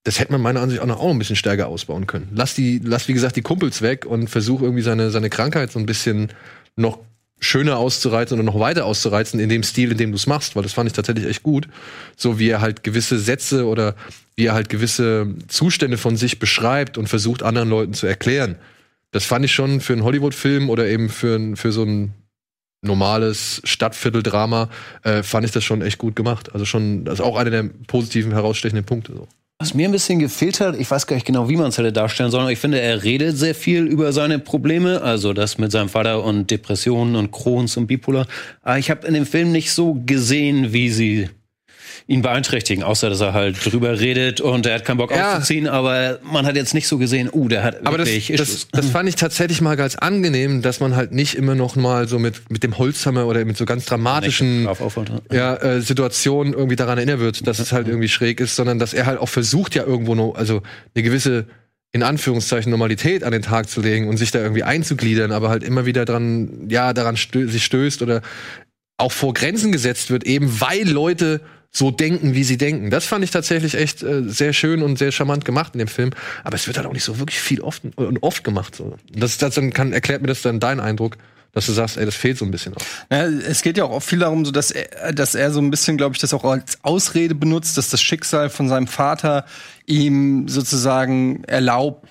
[0.04, 2.30] das hätte man meiner Ansicht nach auch noch ein bisschen stärker ausbauen können.
[2.34, 5.80] Lass die, lass wie gesagt die Kumpels weg und versuch irgendwie seine, seine Krankheit so
[5.80, 6.30] ein bisschen
[6.76, 7.00] noch
[7.40, 10.64] schöner auszureizen oder noch weiter auszureizen in dem Stil, in dem du es machst, weil
[10.64, 11.68] das fand ich tatsächlich echt gut.
[12.16, 13.96] So wie er halt gewisse Sätze oder
[14.36, 18.56] wie er halt gewisse Zustände von sich beschreibt und versucht anderen Leuten zu erklären.
[19.12, 22.14] Das fand ich schon für einen Hollywood-Film oder eben für, für so ein
[22.86, 24.70] normales Stadtvierteldrama,
[25.04, 26.54] äh, fand ich das schon echt gut gemacht.
[26.54, 29.14] Also schon, das ist auch einer der positiven, herausstechenden Punkte.
[29.14, 29.28] So.
[29.60, 31.94] Was mir ein bisschen gefehlt hat, ich weiß gar nicht genau, wie man es hätte
[31.94, 35.72] darstellen sollen, aber ich finde, er redet sehr viel über seine Probleme, also das mit
[35.72, 38.28] seinem Vater und Depressionen und Crohns und Bipolar.
[38.64, 41.30] Aber ich habe in dem Film nicht so gesehen, wie sie
[42.08, 45.34] ihn beeinträchtigen, außer dass er halt drüber redet und er hat keinen Bock Ja.
[45.38, 48.42] auszuziehen, aber man hat jetzt nicht so gesehen, uh, der hat Aber das, wirklich das,
[48.50, 48.68] Issues.
[48.72, 52.20] das fand ich tatsächlich mal ganz angenehm, dass man halt nicht immer noch mal so
[52.20, 54.68] mit, mit dem Holzhammer oder mit so ganz dramatischen
[55.32, 58.94] ja, äh, Situationen irgendwie daran erinnert wird, dass es halt irgendwie schräg ist, sondern dass
[58.94, 60.62] er halt auch versucht, ja irgendwo noch, also
[60.94, 61.46] eine gewisse,
[61.92, 65.64] in Anführungszeichen, Normalität an den Tag zu legen und sich da irgendwie einzugliedern, aber halt
[65.64, 68.22] immer wieder dran, ja, daran stö sich stößt oder
[68.98, 71.42] auch vor Grenzen gesetzt wird, eben weil Leute
[71.76, 72.90] so denken, wie sie denken.
[72.90, 76.12] Das fand ich tatsächlich echt äh, sehr schön und sehr charmant gemacht in dem Film.
[76.44, 78.76] Aber es wird halt auch nicht so wirklich viel oft und oft gemacht.
[78.76, 78.96] So.
[79.12, 81.18] Das, das dann kann, erklärt mir das dann dein Eindruck,
[81.52, 82.82] dass du sagst, ey, das fehlt so ein bisschen auch.
[83.12, 85.98] Ja, es geht ja auch viel darum, so dass er, dass er so ein bisschen,
[85.98, 89.46] glaube ich, das auch als Ausrede benutzt, dass das Schicksal von seinem Vater
[89.86, 92.08] ihm sozusagen erlaubt,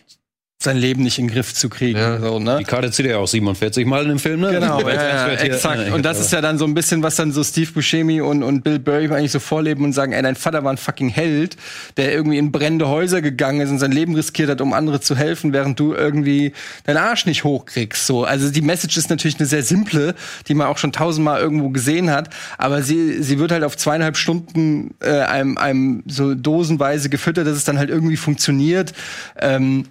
[0.64, 1.98] sein Leben nicht in den Griff zu kriegen.
[1.98, 2.18] Ja.
[2.18, 2.56] So, ne?
[2.58, 4.50] Die Karte zieht er ja auch 47 Mal in dem Film, ne?
[4.50, 5.92] Genau, ja, ja, exakt.
[5.92, 8.62] Und das ist ja dann so ein bisschen, was dann so Steve Buscemi und, und
[8.62, 11.56] Bill Burry eigentlich so vorleben und sagen, ey, dein Vater war ein fucking Held,
[11.96, 15.16] der irgendwie in brennende Häuser gegangen ist und sein Leben riskiert hat, um andere zu
[15.16, 16.52] helfen, während du irgendwie
[16.84, 18.06] deinen Arsch nicht hochkriegst.
[18.06, 20.14] So, also die Message ist natürlich eine sehr simple,
[20.48, 24.16] die man auch schon tausendmal irgendwo gesehen hat, aber sie, sie wird halt auf zweieinhalb
[24.16, 28.92] Stunden äh, einem, einem so dosenweise gefüttert, dass es dann halt irgendwie funktioniert.
[29.38, 29.84] Ähm,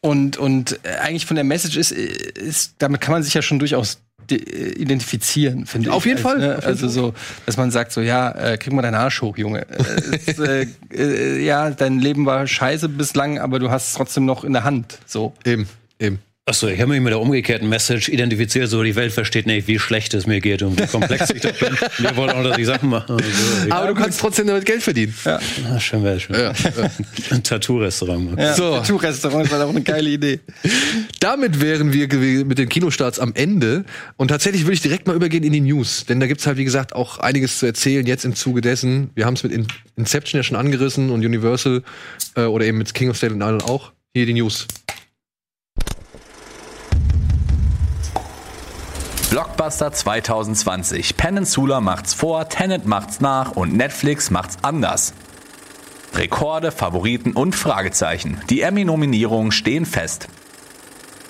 [0.00, 3.58] und, und äh, eigentlich von der Message ist, ist, damit kann man sich ja schon
[3.58, 3.98] durchaus
[4.30, 5.94] äh, identifizieren, finde ich.
[5.94, 6.50] Auf jeden Fall, Ne?
[6.58, 6.90] auf jeden Also Fall.
[6.90, 7.14] so,
[7.46, 9.66] dass man sagt so, ja, äh, krieg mal deinen Arsch hoch, Junge.
[9.68, 14.24] Äh, es, äh, äh, ja, dein Leben war scheiße bislang, aber du hast es trotzdem
[14.24, 14.98] noch in der Hand.
[15.06, 15.32] So.
[15.44, 15.68] Eben,
[15.98, 16.18] eben.
[16.48, 19.78] Achso, ich habe mich mit der umgekehrten Message identifiziert, so die Welt versteht nicht, wie
[19.78, 21.76] schlecht es mir geht und wie komplex ich doch bin.
[21.98, 23.12] Wir wollen auch, dass ich Sachen mache.
[23.12, 25.14] Also, Aber du kannst trotzdem damit Geld verdienen.
[25.26, 25.38] Ja.
[25.70, 26.36] Ah, schön wäre schön.
[26.36, 26.54] Ja.
[27.30, 28.38] Ein Tattoo-Restaurant.
[28.38, 28.76] Ja, So.
[28.78, 30.40] Tattoo-Restaurant ist halt auch eine geile Idee.
[31.20, 32.08] Damit wären wir
[32.46, 33.84] mit den Kinostarts am Ende.
[34.16, 36.06] Und tatsächlich würde ich direkt mal übergehen in die News.
[36.06, 39.10] Denn da gibt's halt, wie gesagt, auch einiges zu erzählen jetzt im Zuge dessen.
[39.14, 41.82] Wir haben es mit In Inception ja schon angerissen und Universal
[42.36, 43.92] äh, oder eben mit King of Staten Island auch.
[44.14, 44.66] Hier die News.
[49.30, 51.18] Blockbuster 2020.
[51.18, 55.12] Peninsula macht's vor, Tenet macht's nach und Netflix macht's anders.
[56.14, 58.40] Rekorde, Favoriten und Fragezeichen.
[58.48, 60.28] Die Emmy-Nominierungen stehen fest.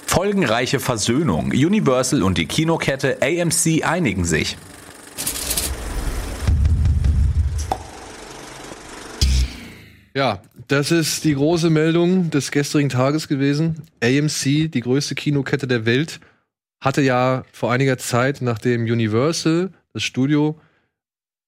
[0.06, 1.46] Folgenreiche Versöhnung.
[1.46, 4.56] Universal und die Kinokette AMC einigen sich.
[10.14, 13.82] Ja, das ist die große Meldung des gestrigen Tages gewesen.
[14.00, 16.20] AMC, die größte Kinokette der Welt,
[16.80, 20.58] hatte ja vor einiger Zeit, nachdem Universal, das Studio,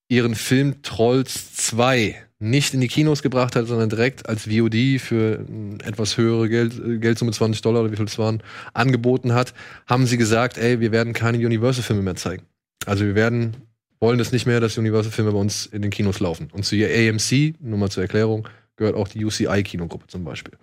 [0.09, 5.45] ihren Film Trolls 2 nicht in die Kinos gebracht hat, sondern direkt als VOD für
[5.47, 9.53] eine etwas höhere Geld, äh, Geldsumme 20 Dollar oder wie viel es waren, angeboten hat,
[9.87, 12.45] haben sie gesagt, ey, wir werden keine Universal-Filme mehr zeigen.
[12.87, 13.57] Also wir werden,
[14.01, 16.49] wollen es nicht mehr, dass Universal-Filme bei uns in den Kinos laufen.
[16.53, 20.55] Und zu AMC, nur mal zur Erklärung, gehört auch die UCI-Kinogruppe zum Beispiel.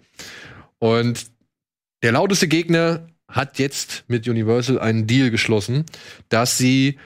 [0.79, 1.27] Und
[2.01, 5.85] der lauteste Gegner hat jetzt mit Universal einen Deal geschlossen,
[6.29, 6.97] dass sie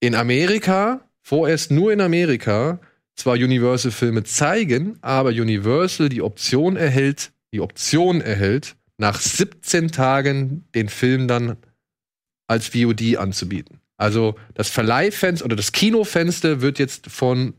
[0.00, 2.80] in Amerika, vorerst nur in Amerika,
[3.16, 10.88] zwar Universal-Filme zeigen, aber Universal die Option erhält, die Option erhält, nach 17 Tagen den
[10.88, 11.56] Film dann
[12.46, 13.80] als VOD anzubieten.
[13.96, 17.54] Also das Verleihfenster oder das Kinofenster wird jetzt von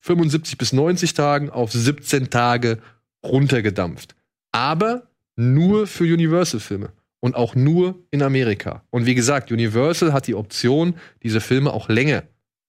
[0.00, 2.78] 75 bis 90 Tagen auf 17 Tage
[3.24, 4.14] runtergedampft.
[4.52, 8.84] Aber nur für Universal-Filme und auch nur in Amerika.
[8.90, 12.24] Und wie gesagt, Universal hat die Option, diese Filme auch länger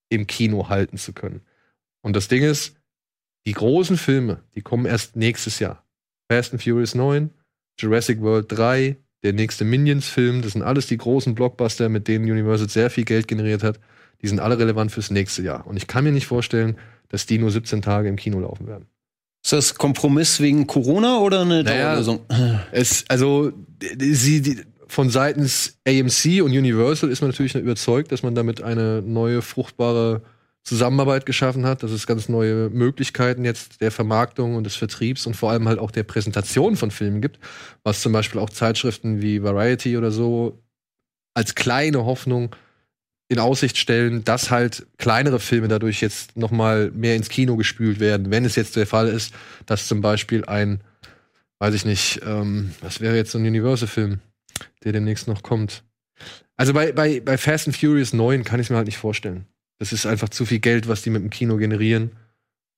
[0.10, 1.42] im Kino halten zu können.
[2.02, 2.76] Und das Ding ist,
[3.46, 5.84] Die großen Filme, die kommen erst nächstes Jahr.
[6.32, 7.32] Fast and Furious 9,
[7.80, 12.70] Jurassic World 3, der nächste Minions-Film, das sind alles die großen Blockbuster, mit denen Universal
[12.70, 13.80] sehr viel Geld generiert hat.
[14.22, 15.66] Die sind alle relevant fürs nächste Jahr.
[15.66, 16.78] Und ich kann mir nicht vorstellen,
[17.10, 18.86] dass die nur 17 Tage im Kino laufen werden.
[19.44, 22.22] Ist das Kompromiss wegen Corona oder eine Naja, Dauerlösung?
[22.72, 23.52] Es, also,
[24.00, 29.02] sie, die, von seitens AMC und Universal ist man natürlich überzeugt, dass man damit eine
[29.02, 30.22] neue, fruchtbare
[30.64, 35.36] Zusammenarbeit geschaffen hat, dass es ganz neue Möglichkeiten jetzt der Vermarktung und des Vertriebs und
[35.36, 37.40] vor allem halt auch der Präsentation von Filmen gibt,
[37.84, 40.62] was zum Beispiel auch Zeitschriften wie Variety oder so
[41.34, 42.56] als kleine Hoffnung
[43.32, 48.00] in Aussicht stellen, dass halt kleinere Filme dadurch jetzt noch mal mehr ins Kino gespült
[48.00, 49.34] werden, wenn es jetzt der Fall ist,
[49.66, 50.82] dass zum Beispiel ein
[51.62, 54.20] weiß ich nicht, ähm, was wäre jetzt so ein Universal-Film,
[54.84, 55.84] der demnächst noch kommt.
[56.58, 59.46] Also bei, bei, bei Fast and Furious 9 kann ich mir halt nicht vorstellen.
[59.78, 62.14] Das ist einfach zu viel Geld, was die mit dem Kino generieren,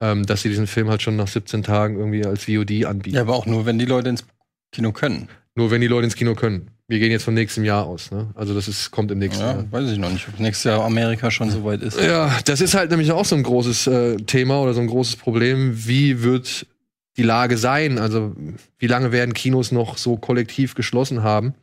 [0.01, 3.16] ähm, dass sie diesen Film halt schon nach 17 Tagen irgendwie als VOD anbieten.
[3.16, 4.26] Ja, aber auch nur, wenn die Leute ins
[4.74, 5.30] Kino können.
[5.56, 6.70] Nur wenn die Leute ins Kino können.
[6.88, 8.28] Wir gehen jetzt vom nächsten Jahr aus, ne?
[8.36, 9.72] Also das ist, kommt im nächsten Ja, Jahr.
[9.72, 12.00] weiß ich noch nicht, ob nächstes Jahr Amerika schon so weit ist.
[12.00, 15.16] Ja, das ist halt nämlich auch so ein großes äh, Thema oder so ein großes
[15.16, 15.74] Problem.
[15.88, 16.66] Wie wird
[17.16, 18.00] die Lage sein?
[18.00, 18.36] Also,
[18.80, 21.54] wie lange werden Kinos noch so kollektiv geschlossen haben?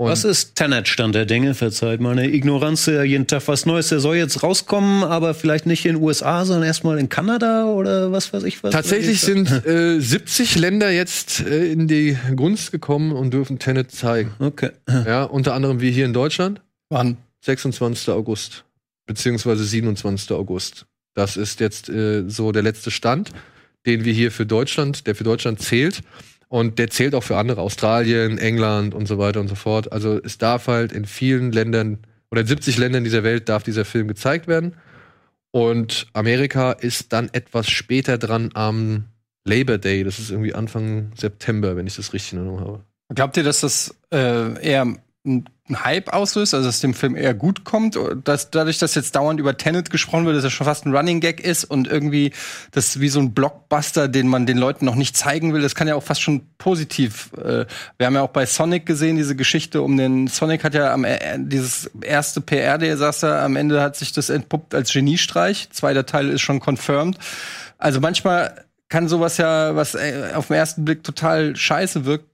[0.00, 1.52] Und Was ist Tenet-Stand der Dinge?
[1.52, 3.90] Verzeiht meine Ignoranz, ja, jeden Tag was Neues.
[3.90, 8.10] Der soll jetzt rauskommen, aber vielleicht nicht in den USA, sondern erstmal in Kanada oder
[8.10, 8.72] was weiß ich was.
[8.72, 14.32] tatsächlich sind äh, 70 Länder jetzt äh, in die Gunst gekommen und dürfen Tenet zeigen.
[14.38, 14.70] Okay.
[14.88, 16.62] Ja, unter anderem wir hier in Deutschland.
[16.88, 17.18] Wann?
[17.42, 18.08] 26.
[18.08, 18.64] August,
[19.04, 20.32] beziehungsweise 27.
[20.32, 20.86] August.
[21.12, 23.32] Das ist jetzt äh, so der letzte Stand,
[23.84, 26.00] den wir hier für Deutschland, der für Deutschland zählt.
[26.50, 29.92] Und der zählt auch für andere, Australien, England und so weiter und so fort.
[29.92, 31.98] Also es darf halt in vielen Ländern
[32.32, 34.74] oder in 70 Ländern dieser Welt darf dieser Film gezeigt werden.
[35.52, 39.04] Und Amerika ist dann etwas später dran am
[39.44, 40.02] Labor Day.
[40.02, 42.84] Das ist irgendwie Anfang September, wenn ich das richtig in Erinnerung habe.
[43.14, 44.86] Glaubt ihr, dass das äh, eher
[45.24, 45.44] ein
[45.84, 49.56] Hype auslöst, also dass dem Film eher gut kommt, dass dadurch, dass jetzt dauernd über
[49.56, 52.32] Tenet gesprochen wird, dass er schon fast ein Running Gag ist und irgendwie
[52.72, 55.88] das wie so ein Blockbuster, den man den Leuten noch nicht zeigen will, das kann
[55.88, 57.30] ja auch fast schon positiv.
[57.34, 57.66] Äh,
[57.98, 61.04] wir haben ja auch bei Sonic gesehen diese Geschichte um den Sonic hat ja am
[61.04, 65.68] äh, dieses erste PR-Desaster am Ende hat sich das entpuppt als Geniestreich.
[65.70, 67.18] Zweiter Teil ist schon confirmed.
[67.78, 72.26] Also manchmal kann sowas ja, was äh, auf den ersten Blick total scheiße wirkt,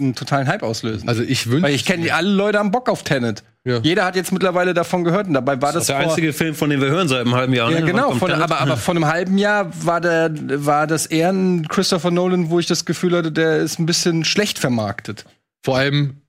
[0.00, 1.08] einen totalen Hype auslösen.
[1.08, 1.62] Also ich wünsche.
[1.62, 3.44] Weil ich kenne alle Leute haben Bock auf Tenet.
[3.64, 3.78] Ja.
[3.78, 6.32] Jeder hat jetzt mittlerweile davon gehört und dabei war Das das, ist der vor, einzige
[6.32, 7.70] Film, von dem wir hören seit einem halben Jahr.
[7.70, 7.86] ja, ne?
[7.86, 10.32] genau, von, aber, aber von einem halben Jahr war der
[10.66, 14.24] war das eher ein Christopher Nolan, wo ich das Gefühl hatte, der ist ein bisschen
[14.24, 15.24] schlecht vermarktet.
[15.62, 16.20] Vor allem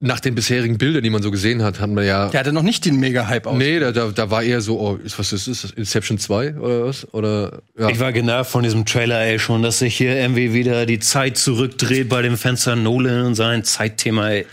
[0.00, 2.28] nach den bisherigen Bildern, die man so gesehen hat, haben wir ja.
[2.28, 3.58] Der hatte noch nicht den Mega-Hype aus.
[3.58, 5.72] nee, da, da, da war eher so, oh, ist, was ist das?
[5.72, 7.12] Inception 2 oder was?
[7.12, 7.88] Oder ja.
[7.88, 11.36] Ich war genervt von diesem Trailer, ey, schon, dass sich hier irgendwie wieder die Zeit
[11.36, 14.46] zurückdreht bei dem Fenster Nolan und sein Zeitthema, ey.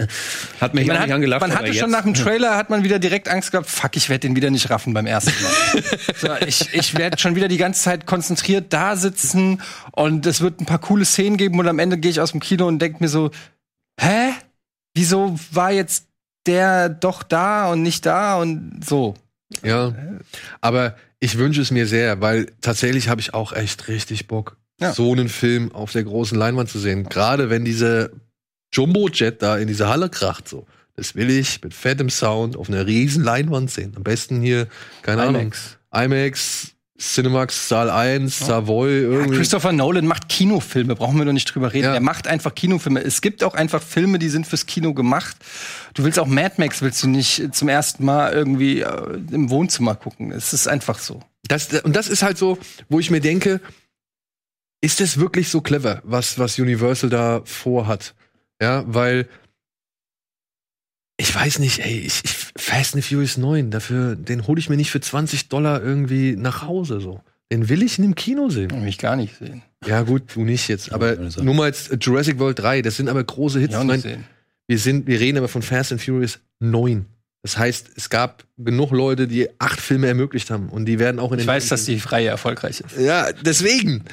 [0.60, 1.42] Hat mich Man, auch hat, nicht angelacht.
[1.42, 4.10] man hatte jetzt- schon nach dem Trailer hat man wieder direkt Angst gehabt, fuck, ich
[4.10, 5.84] werde den wieder nicht raffen beim ersten Mal.
[6.40, 10.60] so, ich ich werde schon wieder die ganze Zeit konzentriert da sitzen und es wird
[10.60, 12.98] ein paar coole Szenen geben und am Ende gehe ich aus dem Kino und denke
[13.04, 13.30] mir so,
[14.02, 14.32] hä?
[14.96, 16.08] Wieso war jetzt
[16.48, 19.14] der doch da und nicht da und so?
[19.64, 19.94] ja.
[20.62, 24.94] Aber ich wünsche es mir sehr, weil tatsächlich habe ich auch echt richtig Bock, Ja.
[24.94, 27.04] so einen Film auf der großen Leinwand zu sehen.
[27.10, 28.12] Gerade wenn diese
[28.74, 30.66] Jumbo-Jet da in diese Halle kracht, so.
[30.98, 33.94] Das will ich mit fettem Sound auf einer riesen Leinwand sehen.
[33.98, 34.68] Am besten hier,
[35.02, 35.78] keine IMAX.
[35.90, 39.38] Ahnung, IMAX, Cinemax, Saal 1, Savoy, irgendwie.
[39.38, 41.88] Christopher Nolan macht Kinofilme, brauchen wir doch nicht drüber reden.
[41.88, 41.94] Ja.
[41.94, 43.02] Er macht einfach Kinofilme.
[43.02, 45.36] Es gibt auch einfach Filme, die sind fürs Kino gemacht.
[45.94, 49.96] Du willst auch Mad Max, willst du nicht zum ersten Mal irgendwie äh, im Wohnzimmer
[49.96, 50.32] gucken.
[50.32, 51.22] Es ist einfach so.
[51.48, 53.60] Das, und das ist halt so, wo ich mir denke,
[54.80, 58.16] ist das wirklich so clever, was, was Universal da vorhat?
[58.62, 59.28] Ja, weil
[61.18, 64.78] ich weiß nicht, ey, ich, ich Fast and Furious 9, dafür, den hole ich mir
[64.78, 67.22] nicht für 20 Dollar irgendwie nach Hause so.
[67.52, 68.72] Den will ich in dem Kino sehen.
[68.72, 69.62] Will ich gar nicht sehen.
[69.86, 70.92] Ja, gut, du nicht jetzt.
[70.92, 73.76] Aber ich nur mal jetzt Jurassic World 3, das sind aber große Hits.
[73.76, 74.24] Ich nicht sehen.
[74.68, 77.06] wir, sind, wir reden aber von Fast and Furious 9.
[77.44, 80.70] Das heißt, es gab genug Leute, die acht Filme ermöglicht haben.
[80.70, 82.98] Und die werden auch in Ich den weiß, dass die Reihe erfolgreich ist.
[82.98, 84.04] Ja, deswegen.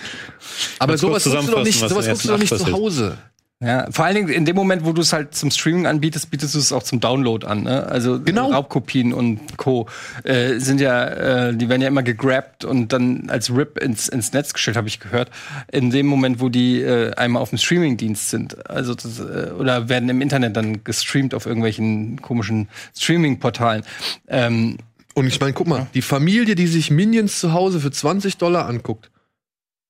[0.79, 3.17] Aber sowas guckst du doch nicht, sowas guckst du doch nicht zu Hause.
[3.65, 6.57] Ja, vor allen Dingen in dem Moment, wo du es halt zum Streaming anbietest, bietest
[6.57, 7.63] du es auch zum Download an.
[7.63, 7.87] Ne?
[7.87, 8.51] Also Genau.
[8.51, 9.89] Raubkopien und Co.
[10.25, 11.05] Äh, sind ja,
[11.49, 14.89] äh, die werden ja immer gegrabt und dann als RIP ins, ins Netz gestellt, habe
[14.89, 15.31] ich gehört.
[15.71, 19.89] In dem Moment, wo die äh, einmal auf dem Streamingdienst sind, also das, äh, oder
[19.89, 23.85] werden im Internet dann gestreamt auf irgendwelchen komischen Streaming-Portalen.
[24.27, 24.79] Ähm,
[25.15, 28.67] Und ich meine, guck mal, die Familie, die sich Minions zu Hause für 20 Dollar
[28.67, 29.11] anguckt,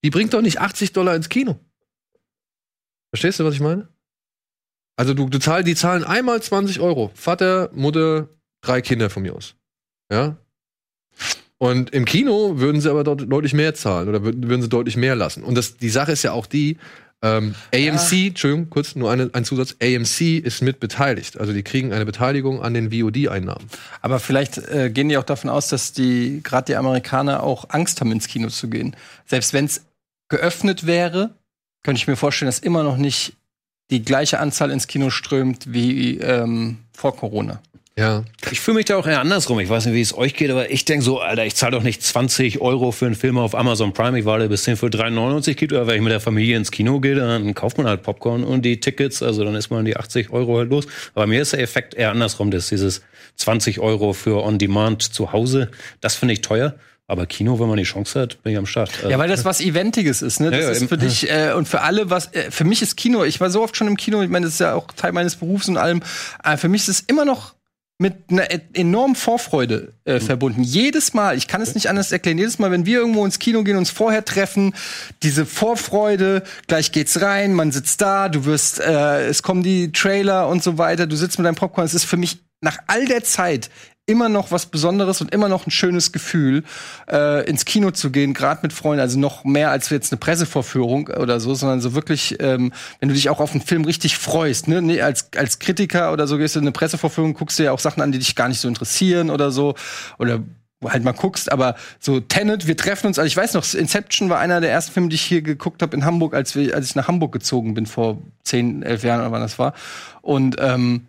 [0.05, 1.57] Die bringt doch nicht 80 Dollar ins Kino.
[3.13, 3.89] Verstehst du, was ich meine?
[4.97, 7.11] Also du, du zahlst, die zahlen einmal 20 Euro.
[7.15, 8.29] Vater, Mutter,
[8.63, 9.55] drei Kinder von mir aus.
[10.11, 10.37] Ja?
[11.59, 15.15] Und im Kino würden sie aber dort deutlich mehr zahlen oder würden, sie deutlich mehr
[15.15, 15.45] lassen.
[15.45, 16.79] Und das, die Sache ist ja auch die,
[17.25, 21.39] ähm, AMC, Entschuldigung, kurz nur eine, ein Zusatz, AMC ist mit beteiligt.
[21.39, 23.69] Also die kriegen eine Beteiligung an den VOD-Einnahmen.
[24.01, 28.01] Aber vielleicht äh, gehen die auch davon aus, dass die gerade die Amerikaner auch Angst
[28.01, 28.97] haben, ins Kino zu gehen.
[29.27, 29.85] Selbst wenn es
[30.29, 31.31] geöffnet wäre,
[31.83, 33.35] könnte ich mir vorstellen, dass immer noch nicht
[33.91, 37.61] die gleiche Anzahl ins Kino strömt wie ähm, vor Corona.
[37.97, 38.25] Ja.
[38.51, 39.61] Ich fühle mich da auch eher andersrum.
[39.61, 41.83] Ich weiß nicht, wie es euch geht, aber ich denke so, Alter, ich zahle doch
[41.83, 44.19] nicht 20 Euro für einen Film auf Amazon Prime.
[44.19, 45.73] Ich warte bis den für 3,99 gibt.
[45.73, 48.65] Oder wenn ich mit der Familie ins Kino gehe, dann kauft man halt Popcorn und
[48.65, 49.23] die Tickets.
[49.23, 50.87] Also dann ist man die 80 Euro halt los.
[51.15, 53.03] Aber mir ist der Effekt eher andersrum, dass dieses
[53.37, 55.71] 20 Euro für On Demand zu Hause,
[56.01, 56.75] das finde ich teuer.
[57.13, 58.91] Aber Kino, wenn man die Chance hat, bin ich am Start.
[59.07, 60.51] Ja, weil das was Eventiges ist, ne?
[60.51, 62.33] Das Ja, ja, ist für dich äh, und für alle was.
[62.33, 63.23] Äh, für mich ist Kino.
[63.25, 64.23] Ich war so oft schon im Kino.
[64.23, 66.03] Ich meine, das ist ja auch Teil meines Berufs und allem.
[66.43, 67.53] Äh, für mich ist es immer noch
[67.99, 70.63] mit einer e- enormen Vorfreude äh, verbunden.
[70.63, 73.63] Jedes Mal, ich kann es nicht anders erklären, jedes Mal, wenn wir irgendwo ins Kino
[73.63, 74.75] gehen, uns vorher treffen,
[75.23, 80.49] diese Vorfreude, gleich geht's rein, man sitzt da, du wirst, äh, es kommen die Trailer
[80.49, 83.23] und so weiter, du sitzt mit deinem Popcorn, es ist für mich nach all der
[83.23, 83.71] Zeit
[84.07, 86.65] immer noch was Besonderes und immer noch ein schönes Gefühl,
[87.11, 89.01] äh, ins Kino zu gehen, gerade mit Freunden.
[89.01, 93.15] Also noch mehr als jetzt eine Pressevorführung oder so, sondern so wirklich, ähm, wenn du
[93.15, 94.67] dich auch auf einen Film richtig freust.
[94.67, 94.83] Ne?
[94.83, 97.79] Nee, als, als Kritiker oder so gehst du in eine Pressevorführung, guckst dir ja auch
[97.79, 99.75] Sachen an, die dich gar nicht so interessieren oder so.
[100.19, 100.41] Oder
[100.85, 104.41] halt mal guckst, aber so Tenet, wir treffen uns, also ich weiß noch, Inception war
[104.41, 106.97] einer der ersten Filme, die ich hier geguckt habe in Hamburg, als, wir, als ich
[106.97, 109.75] nach Hamburg gezogen bin vor zehn, elf Jahren oder wann das war.
[110.23, 111.07] Und ähm,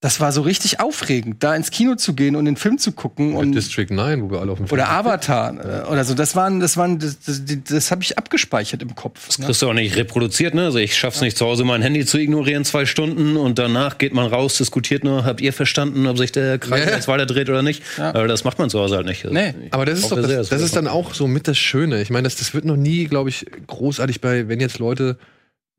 [0.00, 3.34] das war so richtig aufregend, da ins Kino zu gehen und den Film zu gucken
[3.34, 5.54] Und und District 9, wo wir alle auf dem Film oder Avatar
[5.86, 6.14] äh, oder so.
[6.14, 9.36] Das waren, das waren, das, das, das habe ich abgespeichert im Kopf.
[9.38, 9.46] Ne?
[9.46, 10.66] Kriegst du auch nicht reproduziert, ne?
[10.66, 14.14] Also ich schaff's nicht zu Hause mein Handy zu ignorieren zwei Stunden und danach geht
[14.14, 16.94] man raus, diskutiert nur, habt ihr verstanden, ob sich der Kreis Ja.
[16.94, 17.82] jetzt weiterdreht oder nicht?
[17.96, 18.10] Ja.
[18.10, 19.24] Aber das macht man zu Hause halt nicht.
[19.24, 19.52] Nee.
[19.72, 22.00] Aber das ist doch, das, das ist dann auch so mit das Schöne.
[22.02, 25.18] Ich meine, das, das wird noch nie, glaube ich, großartig bei, wenn jetzt Leute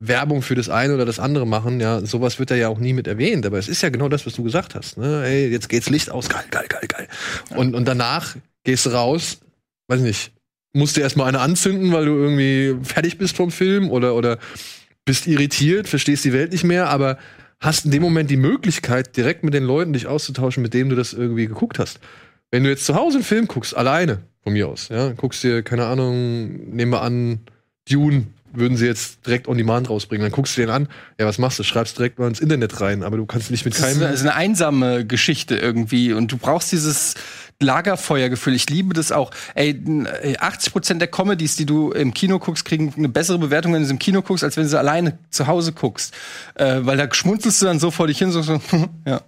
[0.00, 2.94] Werbung für das eine oder das andere machen, ja, sowas wird da ja auch nie
[2.94, 3.44] mit erwähnt.
[3.44, 4.96] Aber es ist ja genau das, was du gesagt hast.
[4.96, 5.24] Ne?
[5.24, 7.08] Ey, jetzt geht's Licht aus, geil, geil, geil, geil.
[7.54, 8.34] Und, und danach
[8.64, 9.40] gehst du raus,
[9.88, 10.32] weiß nicht,
[10.72, 14.38] musst du erstmal eine anzünden, weil du irgendwie fertig bist vom Film oder, oder
[15.04, 17.18] bist irritiert, verstehst die Welt nicht mehr, aber
[17.60, 20.96] hast in dem Moment die Möglichkeit, direkt mit den Leuten dich auszutauschen, mit denen du
[20.96, 22.00] das irgendwie geguckt hast.
[22.50, 25.62] Wenn du jetzt zu Hause einen Film guckst, alleine, von mir aus, ja, guckst dir,
[25.62, 27.40] keine Ahnung, nehmen wir an,
[27.88, 30.88] Dune würden sie jetzt direkt on demand rausbringen, dann guckst du den an,
[31.18, 31.62] ja, was machst du?
[31.62, 33.98] Schreibst direkt mal ins Internet rein, aber du kannst nicht mit Das keinem.
[33.98, 37.14] eine, das ist eine einsame Geschichte irgendwie und du brauchst dieses
[37.60, 38.54] Lagerfeuergefühl.
[38.54, 39.30] Ich liebe das auch.
[39.54, 43.38] Ey, n- ey, 80 Prozent der Comedies, die du im Kino guckst, kriegen eine bessere
[43.38, 46.14] Bewertung, wenn du sie im Kino guckst, als wenn du sie alleine zu Hause guckst.
[46.54, 48.60] Äh, weil da schmunzelst du dann so vor dich hin, so, so
[49.06, 49.20] ja.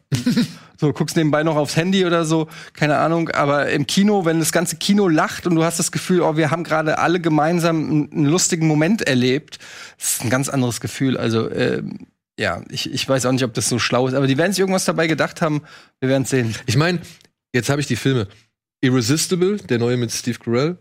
[0.81, 3.29] So, guckst nebenbei noch aufs Handy oder so, keine Ahnung.
[3.29, 6.51] Aber im Kino, wenn das ganze Kino lacht und du hast das Gefühl, oh, wir
[6.51, 9.59] haben gerade alle gemeinsam einen, lustigen Moment erlebt,
[9.99, 11.17] das ist ein ganz anderes Gefühl.
[11.17, 12.07] Also, ähm,
[12.37, 14.59] ja, ich, ich weiß auch nicht, ob das so schlau ist, aber die werden sich
[14.59, 15.63] irgendwas dabei gedacht haben.
[16.01, 16.53] Wir werden sehen.
[16.67, 16.99] Ich meine,
[17.53, 18.29] jetzt habe ich die Filme
[18.81, 20.77] Irresistible, der neue mit Steve Carell,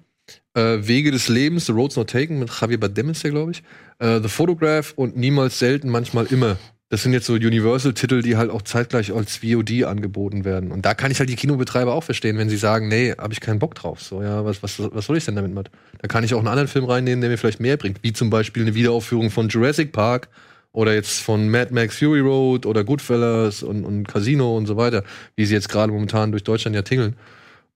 [0.56, 3.64] äh, Wege des Lebens, The Road's Not Taken mit Javier Bardem ist der, glaube ich,
[4.00, 6.58] äh, The Photograph und Niemals Selten, manchmal immer.
[6.90, 10.74] Das sind jetzt so Universal-Titel, die halt auch zeitgleich als VOD angeboten werden.
[10.74, 13.40] Und da kann ich halt die Kinobetreiber auch verstehen, wenn sie sagen, nee, habe ich
[13.40, 14.02] keinen Bock drauf.
[14.02, 15.72] So, ja, was, was, was soll ich denn damit, Matt?
[16.02, 18.04] Da kann ich auch einen anderen Film reinnehmen, der mir vielleicht mehr bringt.
[18.04, 20.28] Wie zum Beispiel eine Wiederaufführung von Jurassic Park
[20.74, 25.04] oder jetzt von Mad Max Fury Road oder Goodfellas und, und Casino und so weiter,
[25.36, 27.16] wie sie jetzt gerade momentan durch Deutschland ja tingeln.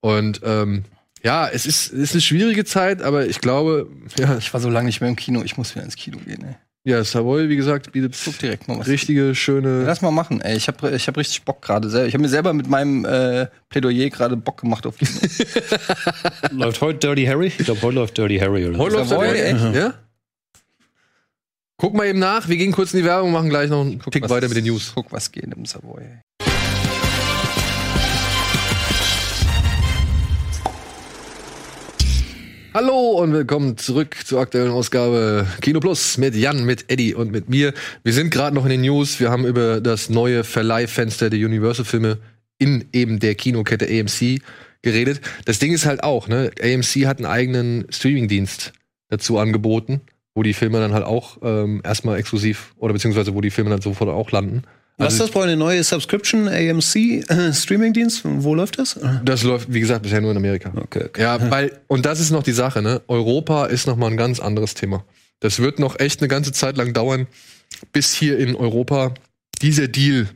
[0.02, 0.84] Und ähm,
[1.24, 3.88] ja, es ist, es ist eine schwierige Zeit, aber ich glaube,
[4.20, 6.44] ja, Ich war so lange nicht mehr im Kino, ich muss wieder ins Kino gehen,
[6.44, 6.56] ey.
[6.84, 8.88] ja Savoy, wie gesagt, bietet Guck direkt mal was.
[8.88, 9.84] richtige, schöne.
[9.86, 10.56] Lass mal machen, ey.
[10.56, 12.08] Ich habe ich hab richtig Bock gerade selber.
[12.08, 15.10] Ich habe mir selber mit meinem äh, Plädoyer gerade Bock gemacht auf Kino.
[16.52, 17.48] Läuft heute Dirty Harry?
[17.48, 18.68] Ich glaube, heute läuft Dirty Harry.
[18.68, 18.78] Oder?
[18.78, 19.56] Heute läuft Savoy, echt?
[19.56, 19.76] echt?
[19.76, 19.94] Ja?
[21.78, 24.14] Guck mal eben nach, wir gehen kurz in die Werbung, machen gleich noch einen Guck,
[24.14, 24.94] Tick weiter mit den News.
[24.96, 26.04] Guck, was geht im Savoy.
[32.74, 37.50] Hallo und willkommen zurück zur aktuellen Ausgabe Kino Plus mit Jan, mit Eddie und mit
[37.50, 37.74] mir.
[38.04, 39.20] Wir sind gerade noch in den News.
[39.20, 42.20] Wir haben über das neue Verleihfenster der Universal-Filme
[42.58, 44.42] in eben der Kinokette AMC
[44.82, 45.20] geredet.
[45.44, 46.52] Das Ding ist halt auch, ne?
[46.62, 48.72] AMC hat einen eigenen Streamingdienst
[49.10, 50.02] dazu angeboten,
[50.36, 53.82] wo die Filme dann halt auch ähm, erstmal exklusiv oder beziehungsweise wo die Filme dann
[53.82, 54.64] sofort auch landen.
[54.98, 58.22] Was ist das bei eine neue Subscription AMC äh, Streaming-Dienst?
[58.24, 58.98] Wo läuft das?
[59.26, 60.72] Das läuft, wie gesagt, bisher nur in Amerika.
[60.76, 61.22] Okay, okay.
[61.22, 63.02] Ja, weil, und das ist noch die Sache, ne?
[63.08, 65.04] Europa ist noch mal ein ganz anderes Thema.
[65.42, 67.28] Das wird noch echt eine ganze Zeit lang dauern,
[67.92, 69.14] bis hier in Europa
[69.62, 70.30] dieser Deal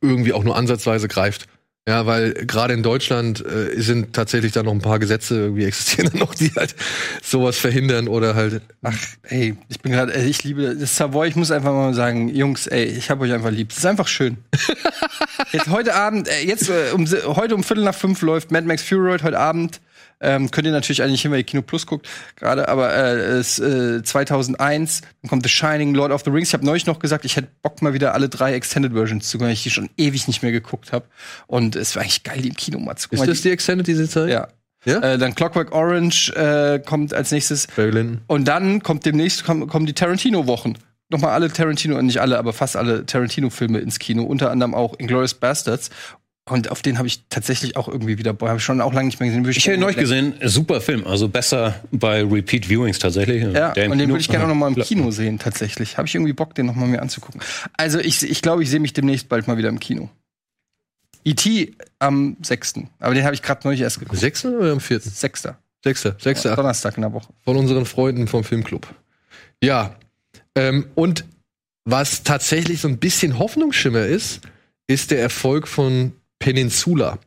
[0.00, 1.48] irgendwie auch nur ansatzweise greift.
[1.88, 6.10] Ja, weil gerade in Deutschland äh, sind tatsächlich da noch ein paar Gesetze irgendwie existieren
[6.18, 6.74] noch, die halt
[7.22, 8.60] sowas verhindern oder halt.
[8.82, 11.28] Ach, ey, ich bin gerade, ich liebe das Savoy.
[11.28, 13.70] Ich muss einfach mal sagen, Jungs, ey, ich habe euch einfach lieb.
[13.70, 14.36] Es ist einfach schön.
[15.52, 18.82] jetzt heute Abend, äh, jetzt äh, um, heute um Viertel nach fünf läuft Mad Max
[18.82, 19.80] Fury Road heute Abend.
[20.20, 23.58] Ähm, könnt ihr natürlich eigentlich hin, weil ihr Kino Plus guckt gerade, aber äh, es,
[23.58, 26.48] äh, 2001, dann kommt The Shining, Lord of the Rings.
[26.48, 29.38] Ich habe neulich noch gesagt, ich hätte Bock mal wieder alle drei Extended Versions zu
[29.38, 31.06] gucken, weil ich die schon ewig nicht mehr geguckt habe.
[31.46, 33.24] Und es war eigentlich geil, die im Kino mal zu gucken.
[33.24, 34.30] Ist das die Extended diese Zeit?
[34.30, 34.48] Ja.
[34.84, 35.00] Ja?
[35.00, 37.68] Äh, dann Clockwork Orange äh, kommt als nächstes.
[37.76, 38.20] Lyndon.
[38.26, 40.74] Und dann kommt demnächst kommen, kommen die Tarantino-Wochen.
[41.10, 45.34] Nochmal alle Tarantino, nicht alle, aber fast alle Tarantino-Filme ins Kino, unter anderem auch Inglourious
[45.34, 45.90] Bastards.
[46.50, 49.20] Und auf den habe ich tatsächlich auch irgendwie wieder, habe ich schon auch lange nicht
[49.20, 49.44] mehr gesehen.
[49.50, 53.42] Ich habe ihn neulich gesehen, super Film, also besser bei Repeat Viewings tatsächlich.
[53.42, 54.84] Ja, Der und den würde ich gerne auch noch mal im Ja.
[54.84, 55.98] Kino sehen, tatsächlich.
[55.98, 57.40] Habe ich irgendwie Bock, den noch mal mir anzugucken.
[57.76, 60.08] Also ich, ich glaube, ich sehe mich demnächst bald mal wieder im Kino.
[61.24, 61.74] E.T.
[61.98, 62.74] am 6.
[63.00, 64.20] Aber den habe ich gerade neulich erst Am geguckt.
[64.20, 65.10] sechsten oder am vierten?
[65.10, 65.48] 6.
[65.84, 67.28] Sechster, sechster, Donnerstag in der Woche.
[67.44, 68.92] von unseren Freunden vom Filmclub.
[69.62, 69.94] Ja.
[70.56, 71.24] Ähm, und
[71.84, 74.40] was tatsächlich so ein bisschen Hoffnungsschimmer ist,
[74.88, 77.18] ist der Erfolg von Peninsula.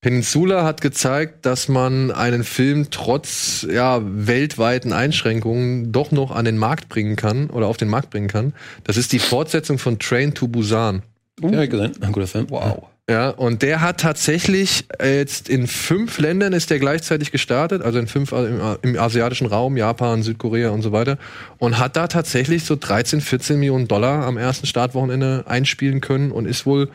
[0.00, 6.58] Peninsula hat gezeigt, dass man einen Film trotz ja, weltweiten Einschränkungen doch noch an den
[6.58, 8.52] Markt bringen kann oder auf den Markt bringen kann.
[8.84, 11.02] Das ist die Fortsetzung von Train to Busan.
[11.40, 11.92] Ja, hab ich gesehen.
[12.02, 12.46] Ein guter Film.
[12.50, 12.88] Wow.
[13.08, 17.98] Ja, und der hat tatsächlich äh, jetzt in fünf Ländern ist der gleichzeitig gestartet, also
[17.98, 21.18] in fünf äh, im, im asiatischen Raum, Japan, Südkorea und so weiter,
[21.58, 26.46] und hat da tatsächlich so 13, 14 Millionen Dollar am ersten Startwochenende einspielen können und
[26.46, 26.88] ist wohl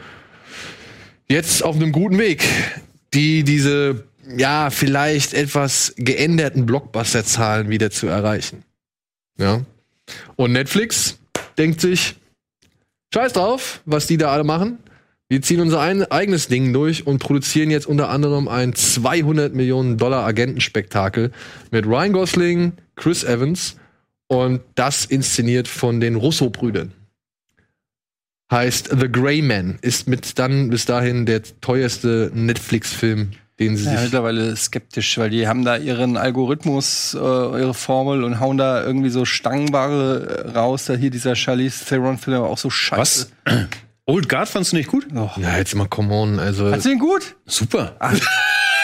[1.29, 2.43] jetzt auf einem guten Weg,
[3.13, 4.03] die diese
[4.37, 8.63] ja vielleicht etwas geänderten Blockbuster-Zahlen wieder zu erreichen.
[9.37, 9.61] Ja.
[10.35, 11.17] Und Netflix
[11.57, 12.15] denkt sich,
[13.13, 14.79] Scheiß drauf, was die da alle machen.
[15.29, 19.97] Wir ziehen unser ein, eigenes Ding durch und produzieren jetzt unter anderem ein 200 Millionen
[19.97, 21.31] Dollar Agentenspektakel
[21.71, 23.75] mit Ryan Gosling, Chris Evans
[24.27, 26.93] und das inszeniert von den Russo-Brüdern.
[28.51, 33.91] Heißt The Grey Man ist mit dann bis dahin der teuerste Netflix-Film, den sie Ja,
[33.91, 38.83] sich mittlerweile skeptisch, weil die haben da ihren Algorithmus, äh, ihre Formel und hauen da
[38.83, 40.85] irgendwie so Stangenware äh, raus.
[40.85, 43.27] Da hier dieser Charlize Theron-Film auch so scheiße.
[43.45, 43.67] Was?
[44.05, 45.05] Old Guard fandst du nicht gut?
[45.13, 47.35] Ja, jetzt mal come on, also Fandst du den gut?
[47.45, 47.95] Super.
[47.99, 48.13] Ah,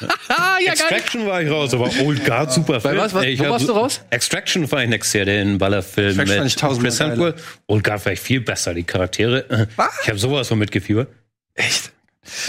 [0.00, 2.96] ja, Extraction war ich raus, aber Old Guard super Film.
[2.96, 3.14] was?
[3.14, 3.24] Was?
[3.24, 4.00] Ey, ich Wo warst du raus?
[4.10, 7.42] Extraction war ich nächstes Jahr, den Ballerfilm Extraction fand mit ich tausendmal Chris Hemsworth.
[7.66, 9.68] Old Guard war ich viel besser, die Charaktere.
[9.76, 9.88] Was?
[10.02, 11.08] Ich habe sowas von mitgefiebert.
[11.54, 11.92] Echt?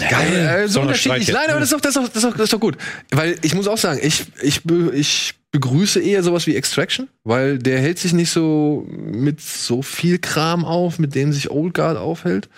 [0.08, 1.28] Geil, äh, so unterschiedlich.
[1.28, 2.76] Nein, aber das ist doch, das ist doch, das ist doch, das ist doch gut.
[3.10, 7.58] Weil ich muss auch sagen, ich, ich, be, ich begrüße eher sowas wie Extraction, weil
[7.58, 11.96] der hält sich nicht so mit so viel Kram auf, mit dem sich Old Guard
[11.96, 12.48] aufhält.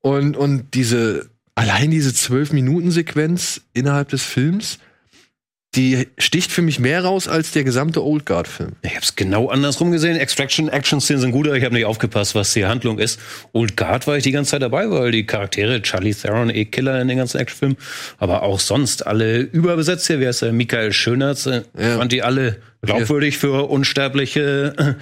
[0.00, 4.78] Und, und diese, allein diese 12-Minuten-Sequenz innerhalb des Films,
[5.74, 8.72] die sticht für mich mehr raus als der gesamte Old Guard-Film.
[8.82, 10.16] Ich habe es genau andersrum gesehen.
[10.16, 13.18] Extraction, Action-Szenen sind gut, aber ich habe nicht aufgepasst, was die Handlung ist.
[13.52, 17.00] Old Guard war ich die ganze Zeit dabei, weil die Charaktere, Charlie Theron, eh Killer
[17.00, 17.78] in den ganzen Actionfilmen,
[18.18, 20.20] aber auch sonst alle überbesetzt hier.
[20.20, 20.52] Wie heißt der?
[20.52, 21.46] Michael Schönertz.
[21.46, 21.96] Äh, Ja.
[21.96, 24.96] Fand die alle glaubwürdig für unsterbliche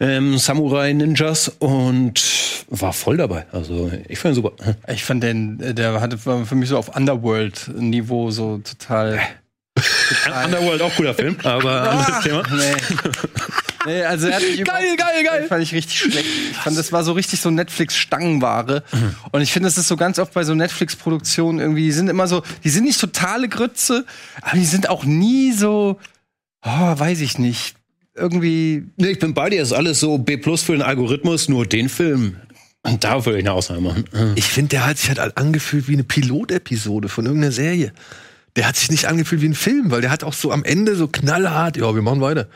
[0.00, 2.20] äh, ähm, Samurai-Ninjas und
[2.68, 3.46] war voll dabei.
[3.52, 4.52] Also ich fand ihn super.
[4.92, 9.20] Ich fand den, äh, der hatte war für mich so auf Underworld-Niveau so total.
[10.44, 12.42] Underworld auch cooler Film, aber anderes Thema.
[12.50, 12.74] Nee.
[13.86, 15.46] nee, also er hat mich Geil, geil, geil.
[15.48, 16.26] Fand ich richtig schlecht.
[16.50, 18.82] Ich fand, das war so richtig so Netflix-Stangenware.
[19.30, 22.26] Und ich finde, das ist so ganz oft bei so Netflix-Produktionen irgendwie, die sind immer
[22.26, 24.04] so, die sind nicht totale Grütze,
[24.42, 25.98] aber die sind auch nie so,
[26.64, 26.68] oh,
[26.98, 27.76] weiß ich nicht.
[28.14, 31.64] Irgendwie, Nee, ich bin bei dir, ist alles so B plus für den Algorithmus, nur
[31.66, 32.36] den Film.
[32.82, 34.04] Und da würde ich eine Ausnahme machen.
[34.36, 37.92] Ich finde, der hat sich halt angefühlt wie eine Pilotepisode von irgendeiner Serie.
[38.56, 40.96] Der hat sich nicht angefühlt wie ein Film, weil der hat auch so am Ende
[40.96, 42.48] so knallhart, ja, wir machen weiter.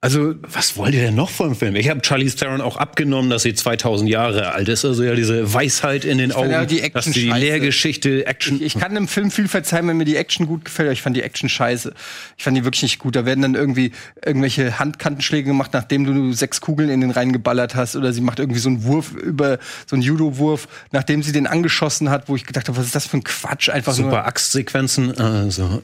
[0.00, 1.74] Also, Was wollt ihr denn noch vom Film?
[1.74, 4.84] Ich habe Charlize Theron auch abgenommen, dass sie 2000 Jahre alt ist.
[4.84, 7.28] Also ja, diese Weisheit in den fand Augen, ja die Action dass die.
[7.28, 8.62] Lehrgeschichte, Action.
[8.62, 11.16] ich kann im Film viel verzeihen, wenn mir die Action gut gefällt, aber ich fand
[11.16, 11.92] die Action scheiße.
[12.36, 13.16] Ich fand die wirklich nicht gut.
[13.16, 13.90] Da werden dann irgendwie
[14.24, 17.96] irgendwelche Handkantenschläge gemacht, nachdem du sechs Kugeln in den reingeballert hast.
[17.96, 22.08] Oder sie macht irgendwie so einen Wurf über, so einen Judo-Wurf, nachdem sie den angeschossen
[22.08, 23.68] hat, wo ich gedacht habe, was ist das für ein Quatsch?
[23.68, 23.94] Einfach.
[23.94, 25.18] Super Axtsequenzen.
[25.18, 25.82] Also,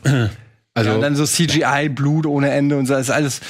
[0.75, 3.41] also Ja, und dann so CGI, Blut ohne Ende und so, ist alles.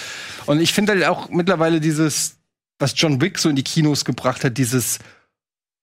[0.47, 2.37] Und ich finde halt auch mittlerweile dieses
[2.79, 4.99] was John Wick so in die Kinos gebracht hat, dieses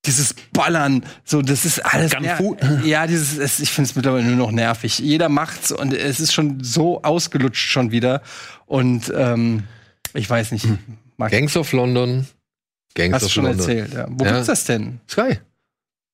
[0.05, 2.57] dieses Ballern, so das ist alles Fu.
[2.83, 4.97] Ja, dieses es, ich finde es mittlerweile nur noch nervig.
[4.99, 8.21] Jeder macht's und es ist schon so ausgelutscht schon wieder
[8.65, 9.63] und ähm,
[10.13, 10.65] ich weiß nicht.
[11.17, 12.27] Mag, Gangs of London.
[12.95, 13.59] Gangs hast du of schon London.
[13.61, 14.07] erzählt, ja.
[14.09, 14.31] Wo Ja.
[14.33, 14.99] gibt's das denn?
[15.07, 15.39] Sky.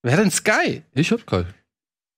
[0.03, 0.83] Wer hat denn Sky?
[0.93, 1.43] Ich hab Sky.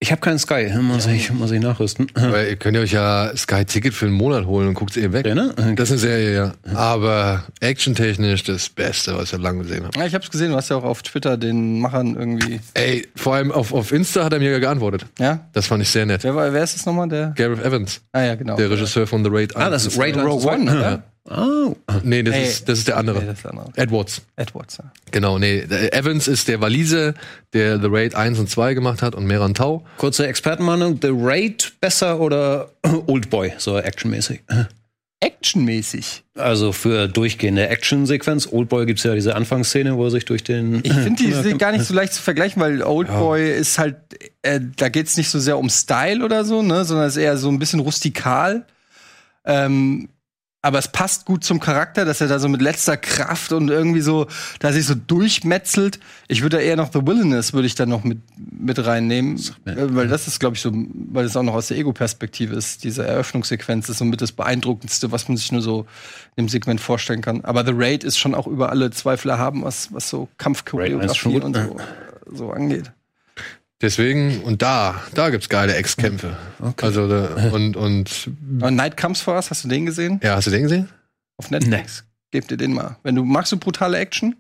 [0.02, 2.08] Ich habe keinen Sky, muss ich, muss ich nachrüsten.
[2.14, 5.26] Weil ihr könnt ihr euch ja Sky-Ticket für einen Monat holen und guckt eh weg.
[5.26, 5.54] Ja, ne?
[5.76, 6.54] Das ist eine Serie, ja.
[6.74, 10.00] Aber actiontechnisch das Beste, was ich lange gesehen habe.
[10.00, 12.62] Ja, ich hab's gesehen, du hast ja auch auf Twitter den Machern irgendwie.
[12.76, 15.06] Ey, vor allem auf, auf Insta hat er mir geantwortet.
[15.20, 15.50] Ja?
[15.52, 16.24] Das fand ich sehr nett.
[16.24, 17.10] Wer, war, wer ist das nochmal?
[17.10, 17.34] Der?
[17.36, 18.56] Gareth Evans, Ah ja, genau.
[18.56, 19.58] der Regisseur von The Raid.
[19.58, 21.04] Ah, das ist Raid Rogue One, oder?
[21.30, 21.76] Oh.
[22.04, 22.44] Nee, das, Ey.
[22.48, 23.26] ist, das ist der Nee, andere.
[23.26, 23.72] das ist der andere.
[23.76, 24.22] Edwards.
[24.36, 24.92] Edwards, ja.
[25.12, 25.60] Genau, nee.
[25.92, 27.14] Evans ist der Walise,
[27.54, 29.86] der The Raid 1 und 2 gemacht hat und Meran Tau.
[29.98, 32.72] Kurze Expertenmeinung, The Raid besser oder
[33.08, 34.42] Oldboy, so actionmäßig?
[35.22, 36.24] Actionmäßig.
[36.36, 38.48] Also für durchgehende Actionsequenz.
[38.52, 40.80] Oldboy gibt's ja diese Anfangsszene, wo er sich durch den.
[40.84, 43.98] Ich finde die sind gar nicht so leicht zu vergleichen, weil Oldboy ist halt,
[44.42, 47.38] äh, da geht's nicht so sehr um Style oder so, ne, sondern es ist eher
[47.38, 48.66] so ein bisschen rustikal.
[49.46, 50.10] Ähm,
[50.62, 54.02] aber es passt gut zum Charakter, dass er da so mit letzter Kraft und irgendwie
[54.02, 54.28] so,
[54.60, 56.00] da sich so durchmetzelt.
[56.28, 59.76] Ich würde da eher noch The Wilderness würde ich da noch mit, mit reinnehmen, äh,
[59.78, 62.84] weil das ist, glaube ich, so, weil das auch noch aus der Ego-Perspektive ist.
[62.84, 65.86] Diese Eröffnungssequenz ist somit das Beeindruckendste, was man sich nur so
[66.36, 67.46] im Segment vorstellen kann.
[67.46, 71.56] Aber The Raid ist schon auch über alle Zweifel erhaben, was, was so Kampfchoreografie und
[71.56, 71.78] so,
[72.32, 72.92] so angeht.
[73.82, 76.36] Deswegen, und da, da gibt's geile Ex-Kämpfe.
[76.82, 78.30] Also, da, und, und,
[78.60, 80.20] Aber Night Comes for Us, hast du den gesehen?
[80.24, 80.90] ja, hast du den gesehen?
[81.38, 82.04] Auf Netflix.
[82.32, 82.98] Gib dir den mal.
[83.04, 84.36] Wenn du magst du brutale Action?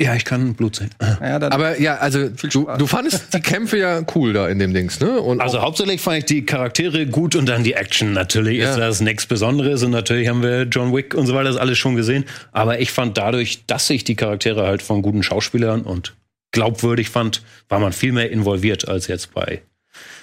[0.00, 0.90] Ja, ich kann Blut sehen.
[1.00, 4.58] Ja, dann Aber ja, also, Viel du, du fandest die Kämpfe ja cool da in
[4.58, 5.20] dem Dings, ne?
[5.20, 8.12] Und Also hauptsächlich fand ich die Charaktere gut und dann die Action.
[8.12, 8.70] Natürlich Ja.
[8.70, 11.78] ist das nichts Besonderes und natürlich haben wir John Wick und so weiter das alles
[11.78, 12.24] schon gesehen.
[12.52, 16.14] Aber ich fand dadurch, dass ich die Charaktere halt von guten Schauspielern und
[16.52, 19.62] glaubwürdig fand, war man viel mehr involviert als jetzt bei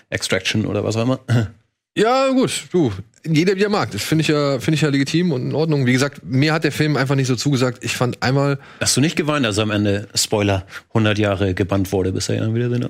[0.09, 1.19] Extraction oder was auch immer.
[1.97, 2.93] Ja, gut, du.
[3.25, 3.91] Jeder wie er mag.
[3.91, 5.85] Das finde ich ja, finde ich ja legitim und in Ordnung.
[5.85, 7.83] Wie gesagt, mir hat der Film einfach nicht so zugesagt.
[7.83, 12.13] Ich fand einmal, Hast du nicht geweint, als am Ende, Spoiler, 100 Jahre gebannt wurde,
[12.13, 12.87] bis er dann wieder sind?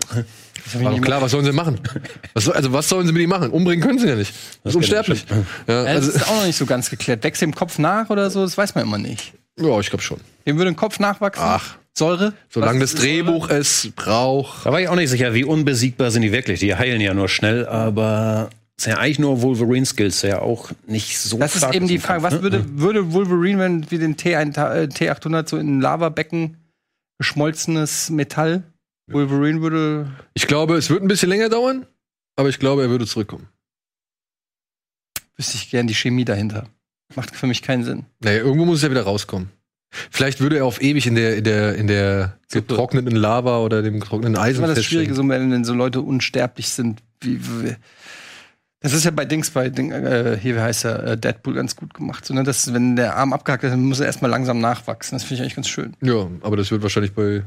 [0.84, 1.80] war doch klar, was sollen sie machen?
[2.36, 3.50] Was soll, also, was sollen sie mit ihm machen?
[3.50, 4.34] Umbringen können sie ja nicht.
[4.64, 5.26] Das ist unsterblich.
[5.66, 7.24] Ja, Ja, das also, ist auch noch nicht so ganz geklärt.
[7.24, 8.44] Wächst dem Kopf nach oder so?
[8.44, 9.34] Das weiß man immer nicht.
[9.60, 10.20] ja, ich glaube schon.
[10.46, 11.44] Dem würde ein Kopf nachwachsen?
[11.44, 11.79] Ach.
[11.98, 12.34] Säure?
[12.50, 13.14] Solange das ist Säure?
[13.14, 14.66] Drehbuch es braucht.
[14.66, 16.60] Da war ich auch nicht sicher, wie unbesiegbar sind die wirklich.
[16.60, 20.72] Die heilen ja nur schnell, aber es sind ja eigentlich nur Wolverine-Skills, der ja auch
[20.88, 22.22] nicht so Das ist stark eben die Frage.
[22.22, 22.44] Kampf, Was ne?
[22.44, 26.58] würde, würde Wolverine, wenn wir den T1, äh, T800 so in ein Lavabecken
[27.18, 28.64] geschmolzenes Metall,
[29.12, 30.10] Wolverine würde.
[30.34, 31.86] Ich glaube, es wird ein bisschen länger dauern,
[32.38, 33.50] aber ich glaube, er würde zurückkommen.
[35.36, 36.68] Wüsste ich gern die Chemie dahinter.
[37.16, 38.06] Macht für mich keinen Sinn.
[38.24, 39.50] Naja, irgendwo muss es ja wieder rauskommen.
[39.92, 44.00] Vielleicht würde er auf ewig in der, in der, in der getrockneten Lava oder dem
[44.00, 47.02] getrockneten Das ist Eisen immer das Schwierige, so, wenn, wenn so Leute unsterblich sind.
[47.22, 47.76] Wie, wie,
[48.82, 51.76] das ist ja bei Dings, bei Ding, äh, hier, wie heißt er, äh, Deadpool ganz
[51.76, 52.26] gut gemacht.
[52.26, 52.44] So, ne?
[52.44, 55.18] dass, wenn der Arm abgehackt ist, dann muss er erstmal langsam nachwachsen.
[55.18, 55.96] Das finde ich eigentlich ganz schön.
[56.02, 57.44] Ja, aber das wird wahrscheinlich bei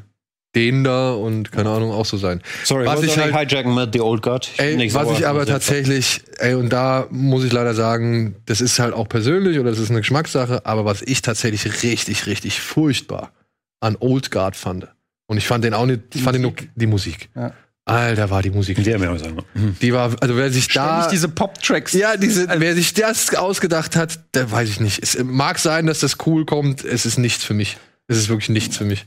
[0.55, 2.43] denen da und keine Ahnung auch so sein.
[2.65, 4.49] Sorry, Was was ich halt- hijacken mit The Old Guard.
[4.53, 8.37] Ich Ey, nicht was sauer, ich aber tatsächlich, ey, und da muss ich leider sagen,
[8.47, 12.27] das ist halt auch persönlich oder das ist eine Geschmackssache, aber was ich tatsächlich richtig,
[12.27, 13.33] richtig furchtbar
[13.81, 14.89] an Old Guard fand.
[15.27, 17.31] Und ich fand den auch nicht, ich fand den nur die Musik.
[17.35, 17.53] Ja.
[17.85, 18.83] Alter, war die Musik.
[18.85, 19.39] Die haben ja auch sagen.
[19.55, 19.77] hm.
[19.83, 20.99] Die war, also wer sich da.
[21.01, 21.93] Ständig diese Pop-Tracks.
[21.95, 25.03] Ja, diese, wer sich das ausgedacht hat, der weiß ich nicht.
[25.03, 26.85] Es mag sein, dass das cool kommt.
[26.85, 27.79] Es ist nichts für mich.
[28.07, 29.05] Es ist wirklich nichts für mich.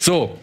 [0.00, 0.36] So,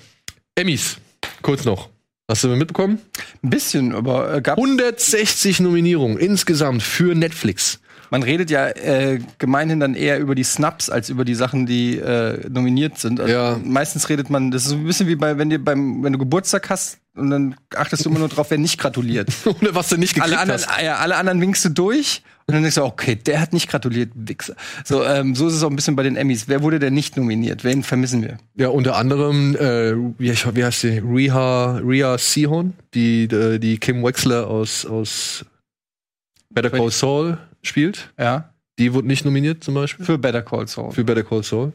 [0.57, 0.97] Emmys,
[1.43, 1.89] kurz noch.
[2.27, 2.97] Hast du mitbekommen?
[3.43, 7.79] Ein bisschen, aber äh, gab 160 Nominierungen insgesamt für Netflix.
[8.09, 11.97] Man redet ja äh, gemeinhin dann eher über die Snaps als über die Sachen, die
[11.97, 13.19] äh, nominiert sind.
[13.19, 13.59] Also Ja.
[13.63, 16.19] Meistens redet man, das ist so ein bisschen wie bei, wenn dir beim, wenn du
[16.19, 19.29] Geburtstag hast und dann achtest du immer nur drauf, wer nicht gratuliert.
[19.45, 20.81] Oder was du nicht gekriegt alle anderen, hast.
[20.84, 24.11] ja, alle anderen winkst du durch und dann denkst du, okay, der hat nicht gratuliert,
[24.15, 24.55] Wichser.
[24.85, 26.47] So, ähm, so ist es auch ein bisschen bei den Emmys.
[26.47, 27.63] Wer wurde denn nicht nominiert?
[27.63, 28.38] Wen vermissen wir?
[28.55, 30.99] Ja, unter anderem, äh, wie, wie heißt die?
[30.99, 35.43] Riha, Rhea Seehorn, die, äh, die Kim Wexler aus, aus
[36.49, 37.38] Better Call Saul
[37.68, 38.11] spielt.
[38.19, 38.53] Ja.
[38.80, 40.06] Die wurde nicht nominiert zum Beispiel.
[40.06, 40.91] Für Better Call Saul.
[40.91, 41.73] für Better Call Saul.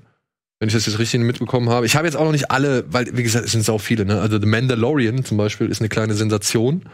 [0.59, 1.87] Wenn ich das jetzt richtig mitbekommen habe.
[1.87, 4.21] Ich habe jetzt auch noch nicht alle, weil, wie gesagt, es sind sau viele, ne?
[4.21, 6.85] Also The Mandalorian zum Beispiel ist eine kleine Sensation,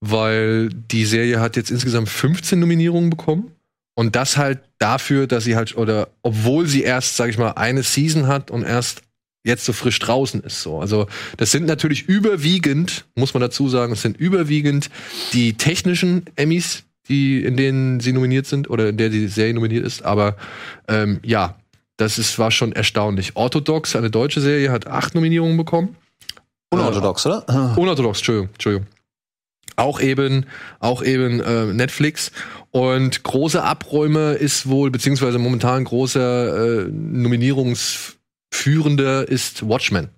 [0.00, 3.52] weil die Serie hat jetzt insgesamt 15 Nominierungen bekommen.
[3.94, 7.82] Und das halt dafür, dass sie halt, oder obwohl sie erst, sag ich mal, eine
[7.82, 9.02] Season hat und erst
[9.44, 10.80] jetzt so frisch draußen ist so.
[10.80, 11.06] Also
[11.36, 14.88] das sind natürlich überwiegend, muss man dazu sagen, es sind überwiegend
[15.32, 19.84] die technischen Emmys, die in denen sie nominiert sind oder in der die Serie nominiert
[19.84, 20.04] ist.
[20.04, 20.36] Aber
[20.88, 21.54] ähm, ja,
[21.98, 23.36] Das ist, war schon erstaunlich.
[23.36, 25.96] Orthodox, eine deutsche Serie, hat acht Nominierungen bekommen.
[26.70, 27.46] Unorthodox, oder?
[27.76, 28.88] Unorthodox, Entschuldigung, Entschuldigung.
[29.76, 30.46] Auch eben,
[30.80, 32.32] auch eben äh, Netflix.
[32.70, 40.08] Und große Abräume ist wohl, beziehungsweise momentan großer äh, Nominierungsführender ist Watchmen.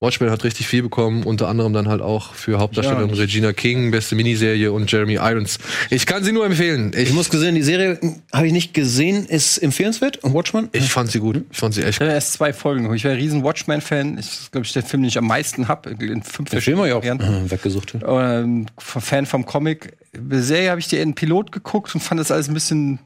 [0.00, 3.90] Watchmen hat richtig viel bekommen, unter anderem dann halt auch für Hauptdarstellerin Ja, Regina King,
[3.90, 5.58] beste Miniserie und Jeremy Irons.
[5.90, 6.92] Ich kann sie nur empfehlen.
[6.94, 7.98] Ich, Ich muss gesehen, die Serie
[8.32, 10.20] habe ich nicht gesehen, ist empfehlenswert.
[10.22, 10.68] Watchman?
[10.72, 11.44] ich fand sie gut.
[11.50, 12.94] Ich fand sie echt Ich habe erst zwei Folgen.
[12.94, 14.18] Ich war ein riesen Watchmen-Fan.
[14.18, 15.90] Ich glaube, ich der Film, den ich am meisten habe.
[15.90, 17.18] In fünf Der Film habe ich auch äh,
[17.50, 17.96] weggesucht.
[18.06, 19.96] Ähm, Fan vom Comic.
[20.16, 23.00] Bei Serie habe ich die in Pilot geguckt und fand das alles ein bisschen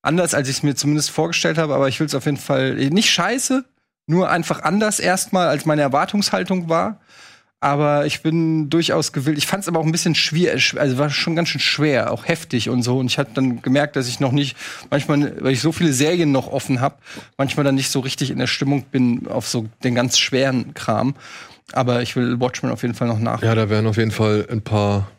[0.00, 1.74] anders, als ich es mir zumindest vorgestellt habe.
[1.74, 3.66] Aber ich will es auf jeden Fall nicht scheiße,
[4.10, 7.00] nur einfach anders erstmal, als meine Erwartungshaltung war.
[7.62, 9.36] Aber ich bin durchaus gewillt.
[9.36, 12.26] Ich fand es aber auch ein bisschen schwierig, also war schon ganz schön schwer, auch
[12.26, 12.98] heftig und so.
[12.98, 14.56] Und ich hatte dann gemerkt, dass ich noch nicht,
[14.88, 16.96] manchmal, weil ich so viele Serien noch offen habe,
[17.36, 21.14] manchmal dann nicht so richtig in der Stimmung bin auf so den ganz schweren Kram.
[21.72, 23.42] Aber ich will Watchmen auf jeden Fall noch nach.
[23.42, 25.10] Ja, da werden auf jeden Fall ein paar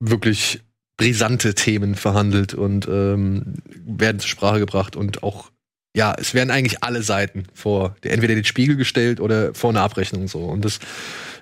[0.00, 0.60] wirklich
[0.96, 3.54] brisante Themen verhandelt und ähm,
[3.86, 5.50] werden zur Sprache gebracht und auch
[5.94, 10.26] ja, es werden eigentlich alle Seiten vor entweder den Spiegel gestellt oder vor eine Abrechnung
[10.26, 10.80] so und das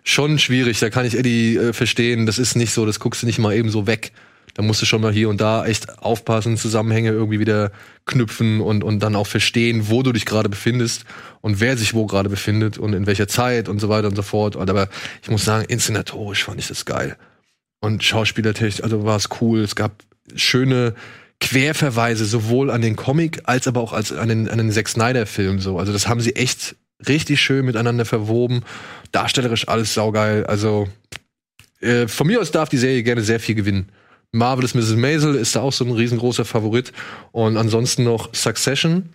[0.04, 0.78] schon schwierig.
[0.78, 2.26] Da kann ich Eddie äh, verstehen.
[2.26, 4.12] Das ist nicht so, das guckst du nicht mal eben so weg.
[4.54, 7.72] Da musst du schon mal hier und da echt aufpassen, Zusammenhänge irgendwie wieder
[8.04, 11.06] knüpfen und, und dann auch verstehen, wo du dich gerade befindest
[11.40, 14.22] und wer sich wo gerade befindet und in welcher Zeit und so weiter und so
[14.22, 14.56] fort.
[14.56, 14.88] Und aber
[15.22, 17.16] ich muss sagen, inszenatorisch fand ich das geil.
[17.80, 19.60] Und schauspielertechnisch, also war es cool.
[19.60, 20.02] Es gab
[20.36, 20.94] schöne
[21.42, 25.58] Querverweise sowohl an den Comic als aber auch als an den, an den Zack Snyder-Film
[25.58, 25.76] so.
[25.76, 26.76] Also das haben sie echt
[27.08, 28.62] richtig schön miteinander verwoben.
[29.10, 30.46] Darstellerisch alles saugeil.
[30.46, 30.86] Also
[31.80, 33.88] äh, von mir aus darf die Serie gerne sehr viel gewinnen.
[34.30, 34.94] Marvelous Mrs.
[34.94, 36.92] Maisel ist da auch so ein riesengroßer Favorit.
[37.32, 39.08] Und ansonsten noch Succession.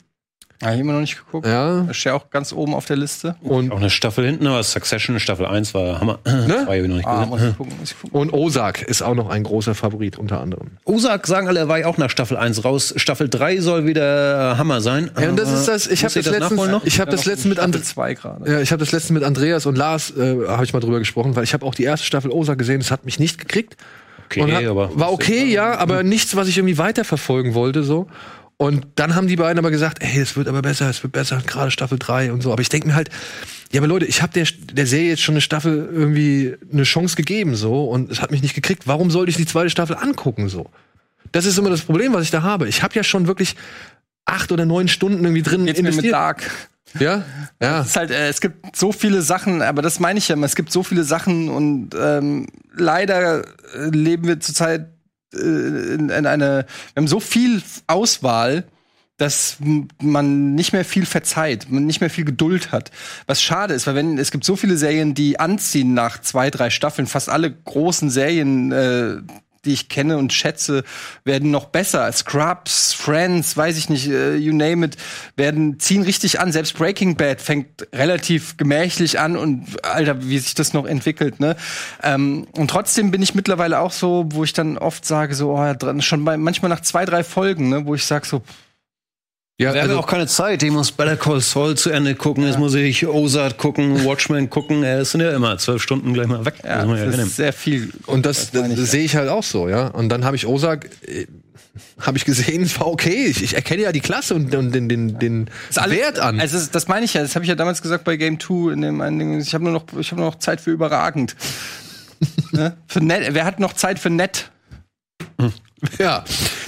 [0.63, 1.45] Habe ich immer noch nicht geguckt.
[1.45, 1.81] Ja.
[1.83, 3.35] Das steht auch ganz oben auf der Liste.
[3.41, 6.17] Und, Auch eine Staffel hinten, aber Succession, Staffel 1 war Hammer.
[6.25, 6.47] Ne?
[6.65, 7.29] Zwei habe ich noch nicht Ah, gesehen.
[7.29, 8.19] muss ich gucken, muss ich gucken.
[8.19, 10.71] und Ozark ist auch noch ein großer Favorit unter anderem.
[10.85, 12.93] Osak sagen alle, er war ja auch nach Staffel 1 raus.
[12.97, 15.11] Staffel 3 soll wieder Hammer sein.
[15.19, 16.83] Ja, und das Aber ist das, ich habe muss das, letztens, noch?
[16.85, 18.51] ich habe das Ja, letztens mit gerade.
[18.51, 21.35] Ja, ich habe das letzte mit Andreas und Lars äh, habe ich mal drüber gesprochen,
[21.35, 23.77] weil ich habe auch die erste Staffel Osa gesehen, das hat mich nicht gekriegt.
[24.29, 28.07] Okay, hat, aber war okay, ja, aber nichts, was ich irgendwie weiterverfolgen wollte so.
[28.57, 31.41] Und dann haben die beiden aber gesagt, ey, es wird aber besser, es wird besser,
[31.45, 32.51] gerade Staffel 3 und so.
[32.51, 33.09] Aber ich denke mir halt,
[33.71, 37.15] ja, aber Leute, ich habe der, der Serie jetzt schon eine Staffel irgendwie eine Chance
[37.15, 38.87] gegeben so und es hat mich nicht gekriegt.
[38.87, 40.71] Warum sollte ich die zweite Staffel angucken so?
[41.31, 42.67] Das ist immer das Problem, was ich da habe.
[42.67, 43.55] Ich habe ja schon wirklich
[44.25, 46.13] acht oder neun Stunden irgendwie drin Geht's mir mit investiert.
[46.13, 46.69] Dark.
[46.99, 47.25] Ja,
[47.61, 47.81] ja.
[47.81, 50.45] Es ist halt, äh, es gibt so viele Sachen, aber das meine ich ja immer,
[50.45, 53.41] es gibt so viele Sachen und ähm, leider
[53.75, 54.87] äh, leben wir zurzeit
[55.39, 58.65] in, in eine, wir haben so viel Auswahl,
[59.17, 59.57] dass
[59.99, 62.91] man nicht mehr viel verzeiht, man nicht mehr viel Geduld hat.
[63.25, 66.69] Was schade ist, weil wenn es gibt so viele Serien, die anziehen nach zwei, drei
[66.69, 69.17] Staffeln, fast alle großen Serien, äh,
[69.67, 70.83] die ich kenne und schätze,
[71.23, 72.11] werden noch besser.
[72.11, 74.97] Scrubs, Friends, weiß ich nicht, äh, you name it,
[75.35, 76.51] werden ziehen richtig an.
[76.51, 81.55] Selbst Breaking Bad fängt relativ gemächlich an und Alter, wie sich das noch entwickelt, ne?
[82.01, 85.99] Ähm, und trotzdem bin ich mittlerweile auch so, wo ich dann oft sage, so oh,
[85.99, 88.41] schon bei, manchmal nach zwei, drei Folgen, ne, wo ich sag so,
[89.59, 90.61] ja Wir haben ja also, auch keine Zeit.
[90.63, 92.45] Ich muss Better Call Saul zu Ende gucken.
[92.45, 94.83] Jetzt muss ich Ozark gucken, Watchmen gucken.
[94.83, 96.55] Äh, Es sind ja immer zwölf Stunden gleich mal weg.
[96.63, 97.27] ja, ja das wegnehmen.
[97.27, 97.91] ist sehr viel.
[98.05, 99.87] Und das, das, ich, sehe ich halt auch so, ja.
[99.87, 101.25] Und dann habe ich Ozark, äh,
[101.99, 103.25] habe ich gesehen, es war okay.
[103.25, 106.39] Ich, ich erkenne ja die Klasse und, und den, den, den Ist alles- Wert an.
[106.39, 108.73] Also das- das meine ich ja, das habe ich ja damals gesagt bei Game 2
[108.73, 109.39] in dem einen Ding.
[109.39, 111.35] Ich habe nur noch ich habe nur noch Zeit für überragend.
[112.51, 112.77] ne?
[112.87, 114.51] Für nett, wer hat noch Zeit für nett?
[115.99, 116.23] ja,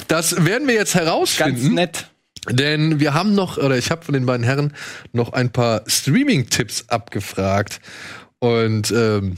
[0.07, 1.73] das werden wir jetzt Ganz herausfinden.
[1.73, 2.07] nett.
[2.49, 4.73] Denn wir haben noch, oder ich habe von den beiden Herren
[5.13, 7.79] noch ein paar Streaming-Tipps abgefragt.
[8.39, 9.37] Und ähm,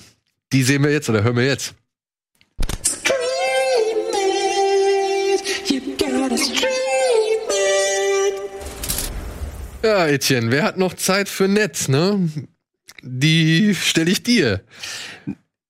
[0.53, 1.75] die sehen wir jetzt oder hören wir jetzt.
[9.83, 12.29] Ja, Etienne, wer hat noch Zeit für Netz, ne?
[13.01, 14.61] Die stelle ich dir.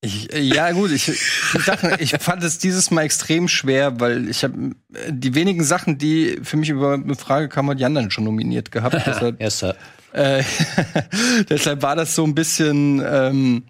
[0.04, 4.44] Ich, ja gut, ich, ich, sag, ich fand es dieses Mal extrem schwer, weil ich
[4.44, 4.72] habe
[5.10, 8.72] die wenigen Sachen, die für mich über eine Frage kamen, hat Jan dann schon nominiert
[8.72, 8.96] gehabt.
[9.06, 9.76] deshalb, Erster.
[10.14, 10.44] äh,
[11.50, 13.64] deshalb war das so ein bisschen ähm,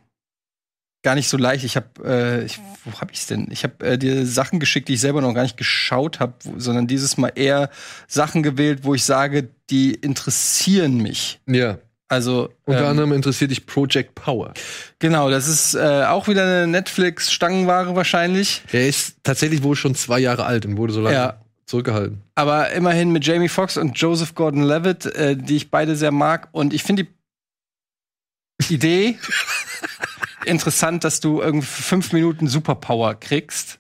[1.04, 1.66] gar nicht so leicht.
[1.66, 3.48] Ich habe, äh, ich, wo habe ich's denn?
[3.52, 6.88] Ich habe äh, dir Sachen geschickt, die ich selber noch gar nicht geschaut habe, sondern
[6.88, 7.70] dieses Mal eher
[8.08, 11.42] Sachen gewählt, wo ich sage, die interessieren mich.
[11.46, 11.78] Ja.
[12.12, 14.54] Also Unter ähm, anderem interessiert dich Project Power.
[15.00, 18.64] genau, das ist äh, auch wieder eine Netflix-Stangenware wahrscheinlich.
[18.74, 21.40] Der ist tatsächlich wohl schon zwei Jahre alt und wurde so lange Ja.
[21.66, 22.22] zurückgehalten.
[22.36, 26.50] Aber immerhin mit Jamie Foxx und Joseph Gordon-Levitt, äh, die ich beide sehr mag.
[26.52, 27.08] Und ich finde
[28.62, 29.18] die Idee
[30.46, 33.80] interessant, dass du irgendwie für fünf Minuten Superpower kriegst.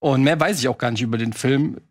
[0.00, 1.82] Und mehr weiß ich auch gar nicht über den Film.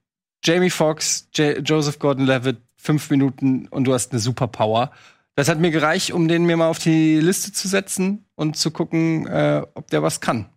[0.43, 4.91] Jamie Foxx, J Joseph Gordon-Levitt, fünf Minuten und du hast eine Superpower.
[5.35, 8.71] Das hat mir gereicht, um den mir mal auf die Liste zu setzen und zu
[8.71, 10.49] gucken, äh, ob der was kann.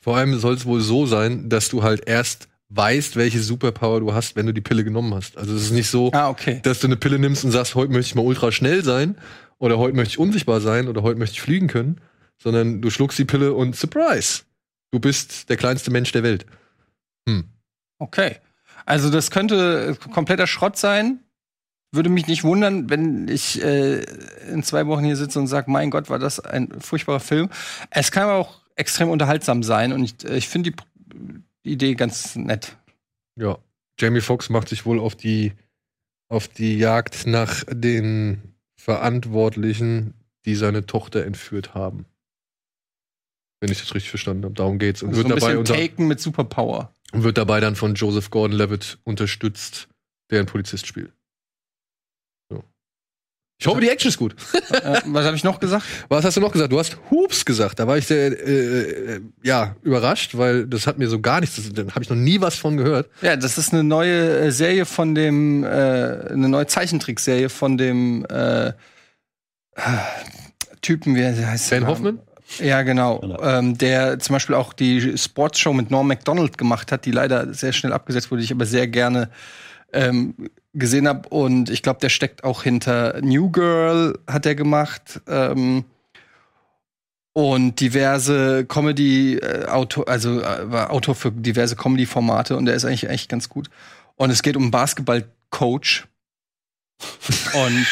[0.00, 4.14] Vor allem soll es wohl so sein, dass du halt erst weißt, welche Superpower du
[4.14, 5.36] hast, wenn du die Pille genommen hast.
[5.36, 6.60] Also es ist nicht so, Ah, okay.
[6.62, 9.18] dass du eine Pille nimmst und sagst, heute möchte ich mal ultra schnell sein
[9.58, 12.00] oder heute möchte ich unsichtbar sein oder heute möchte ich fliegen können,
[12.42, 14.42] sondern du schluckst die Pille und surprise,
[14.90, 16.46] du bist der kleinste Mensch der Welt.
[17.28, 17.44] Hm.
[17.98, 18.38] Okay.
[18.86, 21.20] Also das könnte kompletter Schrott sein.
[21.94, 24.02] Würde mich nicht wundern, wenn ich äh,
[24.50, 27.50] in zwei Wochen hier sitze und sage, mein Gott, war das ein furchtbarer Film.
[27.90, 30.76] Es kann aber auch extrem unterhaltsam sein und ich, äh, ich finde die,
[31.70, 32.76] Idee ganz nett.
[33.36, 33.58] Ja,
[34.00, 35.52] Jamie Foxx macht sich wohl auf die
[36.28, 40.14] auf die Jagd nach den Verantwortlichen,
[40.46, 42.06] die seine Tochter entführt haben.
[43.60, 44.54] Wenn ich das richtig verstanden habe.
[44.54, 45.02] Darum geht's.
[45.02, 46.90] Und Also so wird, ein dabei unter, Taken mit Superpower.
[47.12, 49.88] und wird dabei dann von Joseph Gordon-Levitt unterstützt,
[50.30, 51.12] der einen Polizist spielt.
[53.62, 54.34] Ich hoffe, die Action ist gut.
[54.72, 55.84] äh, was habe ich noch gesagt?
[56.08, 56.72] Was hast du noch gesagt?
[56.72, 57.78] Du hast Hoops gesagt.
[57.78, 61.60] Da war ich sehr, äh, äh, ja, überrascht, weil das hat mir so gar nichts,
[61.72, 63.08] da habe ich noch nie was von gehört.
[63.20, 68.26] Ja, das ist eine neue äh, Serie von dem, äh, eine neue Zeichentrickserie von dem
[68.26, 68.72] äh,
[70.80, 71.78] Typen, wie heißt der?
[71.78, 72.18] Ben Hoffman?
[72.58, 73.20] Ja, genau.
[73.20, 73.40] Genau.
[73.44, 77.72] Ähm, der zum Beispiel auch die Sportshow mit Norm MacDonald gemacht hat, die leider sehr
[77.72, 79.30] schnell abgesetzt wurde, die ich aber sehr gerne
[79.92, 80.34] ähm,
[80.74, 81.28] gesehen habe.
[81.28, 85.20] Und ich glaube, der steckt auch hinter New Girl, hat er gemacht.
[85.26, 85.84] Ähm,
[87.34, 92.84] und diverse Comedy, äh, Autor, also äh, war Autor für diverse Comedy-Formate und der ist
[92.84, 93.70] eigentlich echt ganz gut.
[94.16, 96.06] Und es geht um einen Basketball-Coach.
[97.54, 97.86] und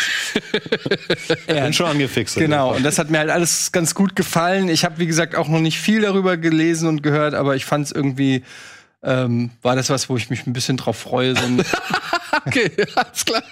[1.48, 2.36] er Bin schon angefixt.
[2.36, 4.68] Genau, und das hat mir halt alles ganz gut gefallen.
[4.68, 7.86] Ich habe, wie gesagt, auch noch nicht viel darüber gelesen und gehört, aber ich fand
[7.86, 8.44] es irgendwie,
[9.02, 11.34] ähm, war das was, wo ich mich ein bisschen drauf freue.
[11.34, 11.64] So ein,
[12.46, 13.42] Okay, alles klar.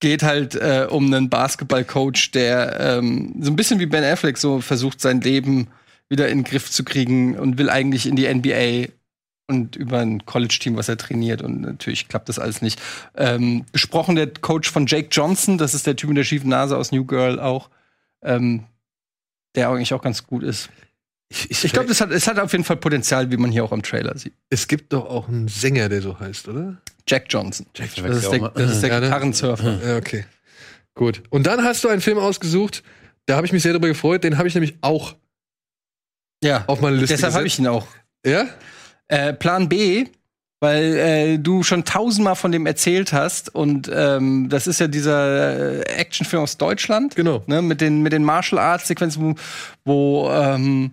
[0.00, 4.60] geht halt äh, um einen Basketballcoach, der ähm, so ein bisschen wie Ben Affleck so
[4.60, 5.68] versucht, sein Leben
[6.08, 8.92] wieder in den Griff zu kriegen und will eigentlich in die NBA
[9.46, 11.42] und über ein College-Team, was er trainiert.
[11.42, 12.80] Und natürlich klappt das alles nicht.
[13.14, 16.76] Ähm, gesprochen der Coach von Jake Johnson, das ist der Typ mit der schiefen Nase
[16.76, 17.70] aus New Girl auch,
[18.22, 18.64] ähm,
[19.54, 20.70] der eigentlich auch ganz gut ist.
[21.28, 23.72] Ich, Ich glaube, es hat, es hat auf jeden Fall Potenzial, wie man hier auch
[23.72, 24.34] am Trailer sieht.
[24.50, 26.76] es gibt doch auch einen Sänger, der so heißt, oder?
[27.08, 27.66] Jack Johnson.
[27.74, 29.06] Jack Das ist der, das ist der Ja, ne?
[29.06, 29.78] Gitarrensurfer.
[29.86, 30.24] Ja, okay.
[30.94, 31.22] Gut.
[31.30, 32.82] Und dann hast du einen Film ausgesucht,
[33.26, 35.14] da habe ich mich sehr darüber gefreut, den habe ich nämlich auch
[36.42, 37.86] Ja, auf meine Liste deshalb habe ich ihn auch.
[38.24, 38.46] Ja?
[39.08, 40.06] Äh, Plan B,
[40.60, 45.80] weil äh, du schon tausendmal von dem erzählt hast und ähm, das ist ja dieser
[45.80, 47.42] äh, Actionfilm aus Deutschland, Genau.
[47.46, 49.36] ne, mit den mit den Martial Arts Sequenzen,
[49.84, 50.92] wo, wo ähm,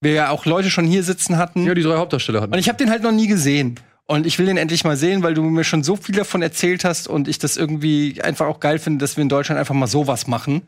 [0.00, 1.64] wir ja auch Leute schon hier sitzen hatten.
[1.64, 2.52] Ja, die drei Hauptdarsteller hatten.
[2.54, 3.78] Und ich habe den halt noch nie gesehen.
[4.06, 6.84] Und ich will den endlich mal sehen, weil du mir schon so viel davon erzählt
[6.84, 9.88] hast und ich das irgendwie einfach auch geil finde, dass wir in Deutschland einfach mal
[9.88, 10.62] sowas machen.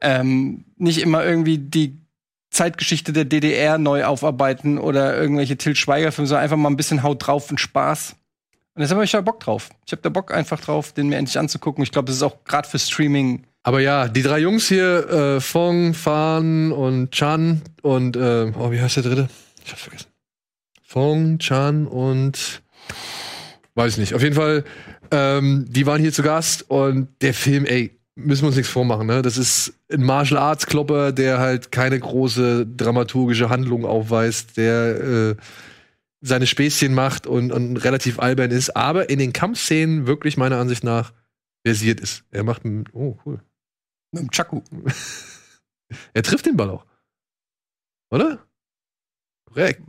[0.00, 2.00] Ähm, nicht immer irgendwie die
[2.50, 7.26] Zeitgeschichte der DDR neu aufarbeiten oder irgendwelche Til Schweiger-Filme, sondern einfach mal ein bisschen Haut
[7.26, 8.16] drauf und Spaß.
[8.74, 9.68] Und deshalb habe ich da Bock drauf.
[9.86, 11.84] Ich habe da Bock einfach drauf, den mir endlich anzugucken.
[11.84, 13.44] Ich glaube, das ist auch gerade für Streaming.
[13.62, 18.80] Aber ja, die drei Jungs hier, äh, Fong, Fan und Chan und, äh, oh, wie
[18.80, 19.28] heißt der dritte?
[19.64, 20.11] Ich hab's vergessen.
[20.92, 22.62] Fong, Chan und,
[23.74, 24.14] weiß ich nicht.
[24.14, 24.64] Auf jeden Fall,
[25.10, 29.06] ähm, die waren hier zu Gast und der Film, ey, müssen wir uns nichts vormachen,
[29.06, 29.22] ne?
[29.22, 35.36] Das ist ein Martial Arts Klopper, der halt keine große dramaturgische Handlung aufweist, der äh,
[36.20, 40.84] seine Späßchen macht und, und relativ albern ist, aber in den Kampfszenen wirklich meiner Ansicht
[40.84, 41.14] nach
[41.64, 42.24] versiert ist.
[42.30, 43.40] Er macht, ein- oh cool.
[44.12, 44.60] Mit dem Chaku.
[46.14, 46.86] Er trifft den Ball auch.
[48.10, 48.38] Oder?
[49.46, 49.82] Korrekt.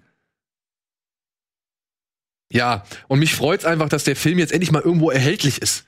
[2.54, 5.86] Ja, und mich freut's einfach, dass der Film jetzt endlich mal irgendwo erhältlich ist.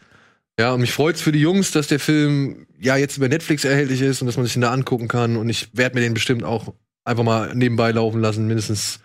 [0.59, 4.01] Ja, und mich freut's für die Jungs, dass der Film ja jetzt über Netflix erhältlich
[4.01, 5.37] ist und dass man sich den da angucken kann.
[5.37, 6.73] Und ich werde mir den bestimmt auch
[7.03, 8.99] einfach mal nebenbei laufen lassen, mindestens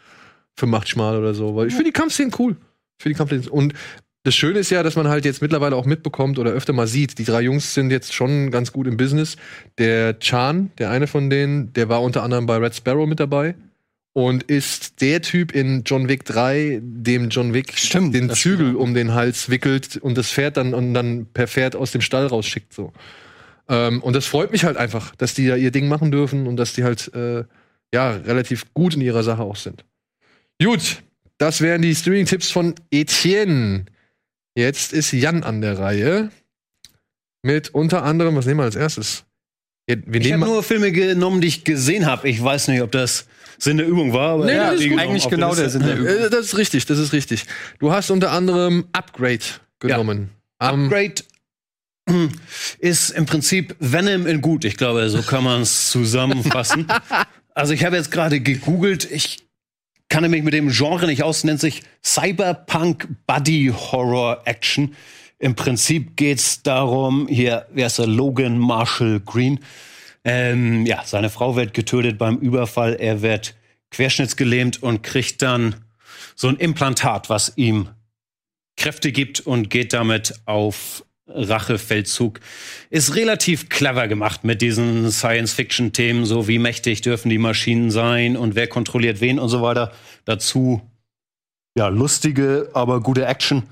[0.57, 1.55] 85 Mal oder so.
[1.55, 2.57] Weil ich finde die Kampfszenen cool.
[2.99, 3.49] Ich finde die Kampfszenen.
[3.49, 3.75] Und
[4.23, 7.19] das Schöne ist ja, dass man halt jetzt mittlerweile auch mitbekommt oder öfter mal sieht,
[7.19, 9.37] die drei Jungs sind jetzt schon ganz gut im Business.
[9.77, 13.55] Der Chan, der eine von denen, der war unter anderem bei Red Sparrow mit dabei
[14.13, 18.77] und ist der Typ in John Wick 3, dem John Wick Stimmt, den Zügel stimmt.
[18.81, 22.27] um den Hals wickelt und das Pferd dann und dann per Pferd aus dem Stall
[22.27, 22.93] rausschickt so.
[23.69, 26.57] Ähm, und das freut mich halt einfach, dass die da ihr Ding machen dürfen und
[26.57, 27.45] dass die halt äh,
[27.95, 29.85] ja relativ gut in ihrer Sache auch sind.
[30.61, 31.03] Gut,
[31.39, 33.85] das wären die Streaming-Tipps von Etienne.
[34.57, 36.31] Jetzt ist Jan an der Reihe.
[37.43, 39.25] Mit unter anderem, was nehmen wir als erstes?
[39.89, 42.29] Ja, Ich habe nur Filme genommen, die ich gesehen habe.
[42.29, 43.27] Ich weiß nicht, ob das
[43.63, 46.07] Sinn der Übung war, aber Nee, ja, das ist Eigentlich genau der Sinn der Übung.
[46.07, 47.45] Äh, das ist richtig, das ist richtig.
[47.79, 49.45] Du hast unter anderem Upgrade
[49.79, 50.31] genommen.
[50.59, 51.23] Am- Upgrade
[52.09, 52.31] hm,
[52.79, 54.65] ist im Prinzip Venom in gut.
[54.65, 56.87] Ich glaube, so kann man es zusammenfassen.
[57.55, 59.11] also ich habe jetzt gerade gegoogelt.
[59.11, 59.47] Ich
[60.09, 61.45] kann nämlich mit dem Genre nicht aus.
[61.45, 64.95] Nennt sich Cyberpunk Buddy Horror Action.
[65.39, 68.07] Im Prinzip geht's darum, hier, wer ist der?
[68.07, 69.61] Logan Marshall Green.
[70.25, 72.95] Ähm, ja, seine Frau wird getötet beim Überfall.
[72.95, 73.55] Er wird
[73.91, 75.77] querschnittsgelähmt und kriegt dann
[76.35, 77.89] so ein Implantat, was ihm
[78.77, 82.41] Kräfte gibt und geht damit auf Rachefeldzug.
[82.91, 88.55] Ist relativ clever gemacht mit diesen Science-Fiction-Themen, so wie mächtig dürfen die Maschinen sein und
[88.55, 89.93] wer kontrolliert wen und so weiter.
[90.25, 90.83] Dazu
[91.77, 93.65] ja lustige, aber gute Action.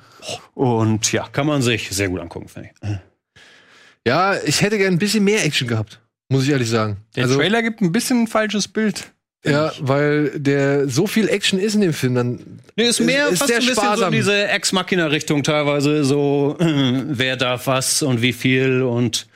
[0.54, 2.88] Und ja, kann man sich sehr gut angucken, finde ich.
[4.06, 6.98] Ja, ich hätte gern ein bisschen mehr Action gehabt, muss ich ehrlich sagen.
[7.16, 9.12] Der Trailer gibt ein bisschen ein falsches Bild.
[9.44, 13.34] ja, weil der so viel Action ist in dem Film, dann Nee, ist mehr Ist-
[13.34, 14.12] ist fast ein bisschen so sparsam.
[14.12, 19.26] in diese Ex-Machina-Richtung teilweise, so äh, wer darf was und wie viel und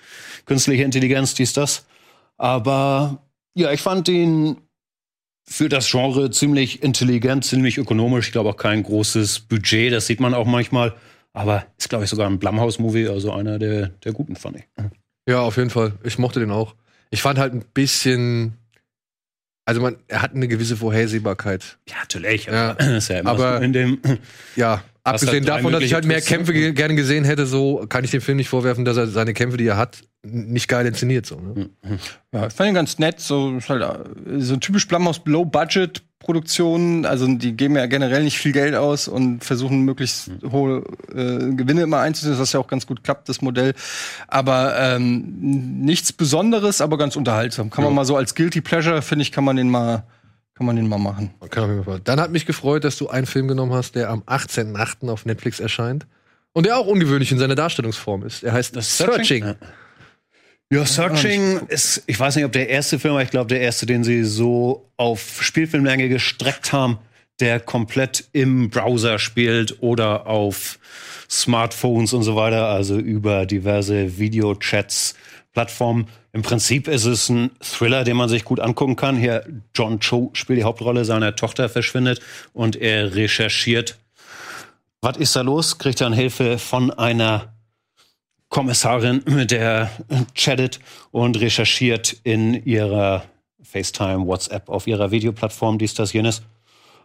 [0.44, 1.84] künstliche Intelligenz, dies, das.
[2.36, 3.22] Aber
[3.54, 4.56] ja, ich fand ihn
[5.48, 8.26] für das Genre ziemlich intelligent, ziemlich ökonomisch.
[8.26, 10.94] Ich glaube auch kein großes Budget, das sieht man auch manchmal.
[11.32, 14.64] Aber ist, glaube ich, sogar ein Blumhouse-Movie, also einer der, der guten, fand ich.
[15.28, 15.92] Ja, auf jeden Fall.
[16.04, 16.74] Ich mochte den auch.
[17.12, 18.54] Ich fand halt ein bisschen.
[19.64, 21.78] Also man, er hat eine gewisse Vorhersehbarkeit.
[21.88, 22.46] Ja, natürlich.
[22.46, 24.00] Ja, aber ist ja immer aber- so in dem.
[24.56, 26.30] Ja, Hast abgesehen halt davon, dass ich halt mehr Twists?
[26.30, 29.34] Kämpfe ge gerne gesehen hätte, so kann ich dem Film nicht vorwerfen, dass er seine
[29.34, 31.26] Kämpfe, die er hat, nicht geil inszeniert.
[31.26, 31.70] So, ne?
[32.32, 33.18] Ja, ich fand ihn ganz nett.
[33.20, 35.20] So, halt, äh, so typisch Blumhouse
[36.22, 37.06] Low-Budget-Produktionen.
[37.06, 41.82] Also, die geben ja generell nicht viel Geld aus und versuchen möglichst hohe äh, Gewinne
[41.82, 43.74] immer einzusetzen, was ja auch ganz gut klappt, das Modell.
[44.28, 45.24] Aber ähm,
[45.84, 47.70] nichts Besonderes, aber ganz unterhaltsam.
[47.70, 50.04] Kann man mal so als Guilty Pleasure, finde ich, kann man den mal,
[50.54, 51.30] kann man den mal machen.
[52.04, 55.10] Dann hat mich gefreut, dass du einen Film genommen hast, der am 18.08.
[55.10, 56.06] auf Netflix erscheint.
[56.54, 58.42] Und der auch ungewöhnlich in seiner Darstellungsform ist.
[58.42, 59.44] Er heißt Searching.
[59.44, 59.54] Ja.
[60.72, 63.84] Ja, Searching ist, ich weiß nicht, ob der erste Film war, ich glaube, der erste,
[63.84, 66.96] den sie so auf Spielfilmlänge gestreckt haben,
[67.40, 70.78] der komplett im Browser spielt oder auf
[71.28, 75.14] Smartphones und so weiter, also über diverse Videochats,
[75.52, 76.06] Plattformen.
[76.32, 79.18] Im Prinzip ist es ein Thriller, den man sich gut angucken kann.
[79.18, 79.44] Hier,
[79.74, 82.22] John Cho spielt die Hauptrolle, seine Tochter verschwindet
[82.54, 83.98] und er recherchiert.
[85.02, 85.76] Was ist da los?
[85.76, 87.52] Kriegt dann Hilfe von einer
[88.52, 89.90] Kommissarin, mit der
[90.34, 90.78] chattet
[91.10, 93.24] und recherchiert in ihrer
[93.62, 96.42] FaceTime, WhatsApp, auf ihrer Videoplattform, dies, das, jenes.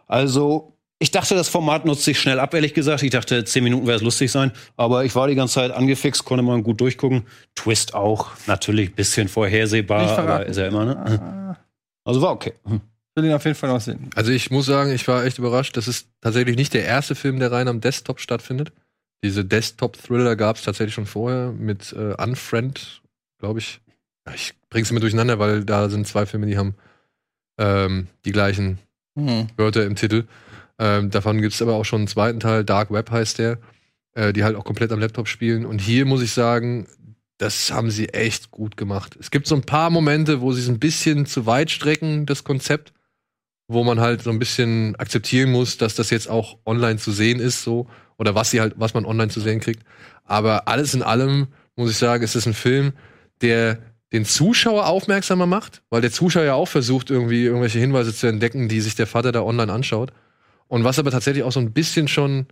[0.06, 3.02] Also, ich dachte, das Format nutzt sich schnell ab, ehrlich gesagt.
[3.02, 4.52] Ich dachte, zehn Minuten wäre es lustig sein.
[4.76, 7.26] Aber ich war die ganze Zeit angefixt, konnte man gut durchgucken.
[7.54, 10.50] Twist auch, natürlich ein bisschen Nicht vorhersehbar, aber verraten.
[10.50, 11.56] ist ja immer, ne?
[12.04, 12.52] Also war okay.
[12.66, 12.82] Hm.
[13.16, 14.10] Ich will ihn auf jeden Fall noch sehen.
[14.14, 15.78] Also ich muss sagen, ich war echt überrascht.
[15.78, 18.70] Das ist tatsächlich nicht der erste Film, der rein am Desktop stattfindet.
[19.24, 23.02] Diese Desktop-Thriller gab es tatsächlich schon vorher mit äh, Unfriend,
[23.38, 23.80] glaube ich.
[24.26, 26.74] Ja, ich bring's immer durcheinander, weil da sind zwei Filme, die haben
[27.58, 28.78] ähm, die gleichen
[29.18, 29.48] Hm.
[29.56, 30.24] Wörter im Titel.
[30.78, 33.58] Ähm, davon gibt es aber auch schon einen zweiten Teil, Dark Web heißt der,
[34.14, 35.66] äh, die halt auch komplett am Laptop spielen.
[35.66, 36.86] Und hier muss ich sagen,
[37.38, 39.16] das haben sie echt gut gemacht.
[39.18, 42.44] Es gibt so ein paar Momente, wo sie es ein bisschen zu weit strecken, das
[42.44, 42.92] Konzept,
[43.68, 47.38] wo man halt so ein bisschen akzeptieren muss, dass das jetzt auch online zu sehen
[47.38, 47.86] ist, so
[48.16, 49.84] oder was sie halt, was man online zu sehen kriegt.
[50.24, 52.92] Aber alles in allem muss ich sagen, ist es ein Film,
[53.40, 53.78] der
[54.12, 58.68] den Zuschauer aufmerksamer macht, weil der Zuschauer ja auch versucht, irgendwie irgendwelche Hinweise zu entdecken,
[58.68, 60.12] die sich der Vater da online anschaut.
[60.66, 62.46] Und was aber tatsächlich auch so ein bisschen schon,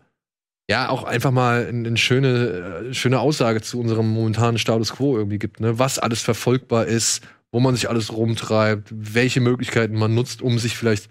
[0.69, 5.39] ja, auch einfach mal eine, schöne, äh, schöne Aussage zu unserem momentanen Status quo irgendwie
[5.39, 5.79] gibt, ne?
[5.79, 7.23] Was alles verfolgbar ist,
[7.57, 11.09] wo man sich alles rumtreibt, welche Möglichkeiten man nutzt, um sich vielleicht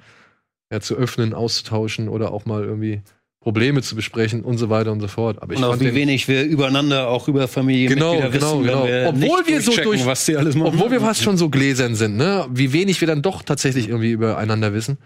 [0.72, 3.02] ja, zu öffnen, auszutauschen oder auch mal irgendwie
[3.40, 5.42] Probleme zu besprechen und so weiter und so fort.
[5.42, 8.86] Aber ich Und auch wie wenig wir übereinander, auch über Familienmitglieder Genau, genau, wissen, genau.
[8.86, 10.74] wir Obwohl nicht wir so durch- was die alles machen.
[10.76, 12.46] obwohl wir fast schon so gläsern sind, ne?
[12.52, 15.00] Wie wenig wir dann doch tatsächlich irgendwie übereinander wissen.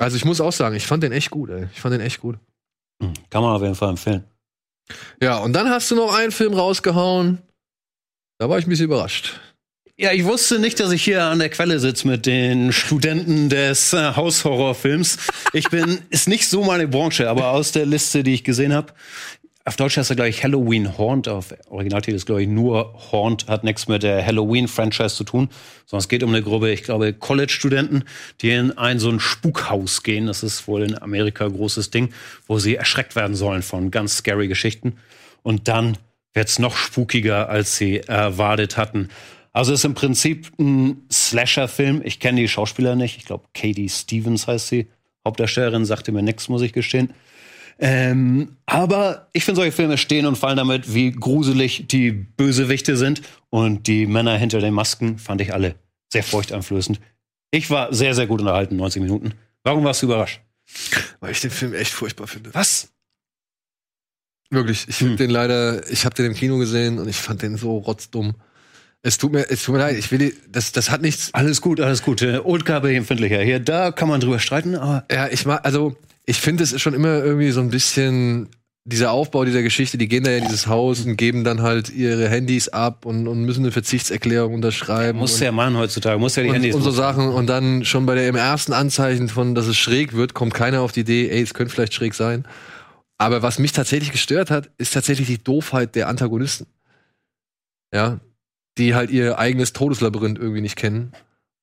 [0.00, 1.68] Also ich muss auch sagen, ich fand den echt gut, ey.
[1.72, 2.36] Ich fand den echt gut.
[3.30, 4.24] Kann man auf jeden Fall empfehlen.
[5.22, 7.38] Ja, und dann hast du noch einen Film rausgehauen.
[8.38, 9.38] Da war ich ein bisschen überrascht.
[10.02, 13.92] Ja, ich wusste nicht, dass ich hier an der Quelle sitze mit den Studenten des
[13.92, 15.18] äh, Haushorrorfilms.
[15.52, 18.94] Ich bin, ist nicht so meine Branche, aber aus der Liste, die ich gesehen habe,
[19.66, 21.28] auf Deutsch heißt er, glaube ich, Halloween Haunt.
[21.28, 23.46] Auf Originaltitel ist, glaube ich, nur Haunt.
[23.46, 25.50] Hat nichts mit der Halloween-Franchise zu tun.
[25.84, 28.04] Sondern es geht um eine Gruppe, ich glaube, College-Studenten,
[28.40, 30.28] die in ein so ein Spukhaus gehen.
[30.28, 32.08] Das ist wohl in Amerika großes Ding,
[32.46, 34.96] wo sie erschreckt werden sollen von ganz scary Geschichten.
[35.42, 35.98] Und dann
[36.32, 39.10] wird's noch spukiger, als sie erwartet hatten.
[39.60, 42.00] Also es ist im Prinzip ein Slasher-Film.
[42.02, 43.18] Ich kenne die Schauspieler nicht.
[43.18, 44.86] Ich glaube, Katie Stevens heißt sie.
[45.22, 47.12] Hauptdarstellerin sagte mir nichts, muss ich gestehen.
[47.78, 53.20] Ähm, aber ich finde, solche Filme stehen und fallen damit, wie gruselig die Bösewichte sind.
[53.50, 55.74] Und die Männer hinter den Masken fand ich alle
[56.10, 56.98] sehr furchteinflößend.
[57.50, 59.34] Ich war sehr, sehr gut unterhalten, 90 Minuten.
[59.62, 60.40] Warum warst du überrascht?
[61.20, 62.54] Weil ich den Film echt furchtbar finde.
[62.54, 62.88] Was?
[64.48, 64.88] Wirklich.
[64.88, 65.18] Ich Hm.
[65.18, 68.36] den leider, ich habe den im Kino gesehen und ich fand den so rotzdumm.
[69.02, 71.30] Es tut mir, es tut mir leid, ich will, die- das, das hat nichts.
[71.32, 72.20] Alles gut, alles gut.
[72.22, 73.40] Äh, Oldgabe empfindlicher.
[73.40, 75.96] Hier, da kann man drüber streiten, aber Ja, ich mag, also
[76.26, 78.48] ich finde, es ist schon immer irgendwie so ein bisschen
[78.84, 79.96] dieser Aufbau dieser Geschichte.
[79.98, 83.26] Die gehen da ja in dieses Haus und geben dann halt ihre Handys ab und,
[83.26, 85.18] und müssen eine Verzichtserklärung unterschreiben.
[85.18, 86.74] muss und, ja machen heutzutage, muss ja die und, Handys.
[86.74, 90.14] und so Sachen und dann schon bei der im ersten Anzeichen von, dass es schräg
[90.14, 92.44] wird, kommt keiner auf die Idee, ey, es könnte vielleicht schräg sein.
[93.18, 96.66] Aber was mich tatsächlich gestört hat, ist tatsächlich die Doofheit der Antagonisten.
[97.94, 98.18] Ja,
[98.80, 101.12] die halt ihr eigenes Todeslabyrinth irgendwie nicht kennen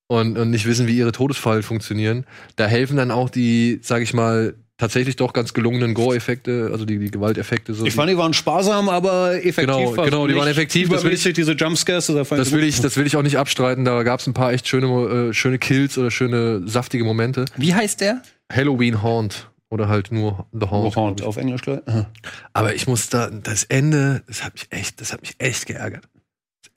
[0.08, 2.26] und, und nicht wissen, wie ihre Todesfallen funktionieren.
[2.56, 7.00] Da helfen dann auch die, sag ich mal, tatsächlich doch ganz gelungenen Gore-Effekte, also die,
[7.00, 7.74] die Gewalteffekte.
[7.74, 9.66] So ich fand, die waren sparsam, aber effektiv.
[9.66, 12.06] Genau, Also genau, die waren effektiv, das will ich- diese Jumpscares.
[12.08, 13.86] Das, das will ich, das will ich auch nicht abstreiten.
[13.86, 14.88] Da gab es ein paar echt schöne,
[15.30, 17.46] äh, schöne Kills oder schöne saftige Momente.
[17.58, 18.22] Wie heißt der?
[18.54, 20.96] Halloween Haunt oder halt nur The Haunt.
[20.96, 21.80] Haunt auf Englisch, ich.
[22.54, 26.08] Aber ich muss da, das Ende, das hat mich echt, das hat mich echt geärgert.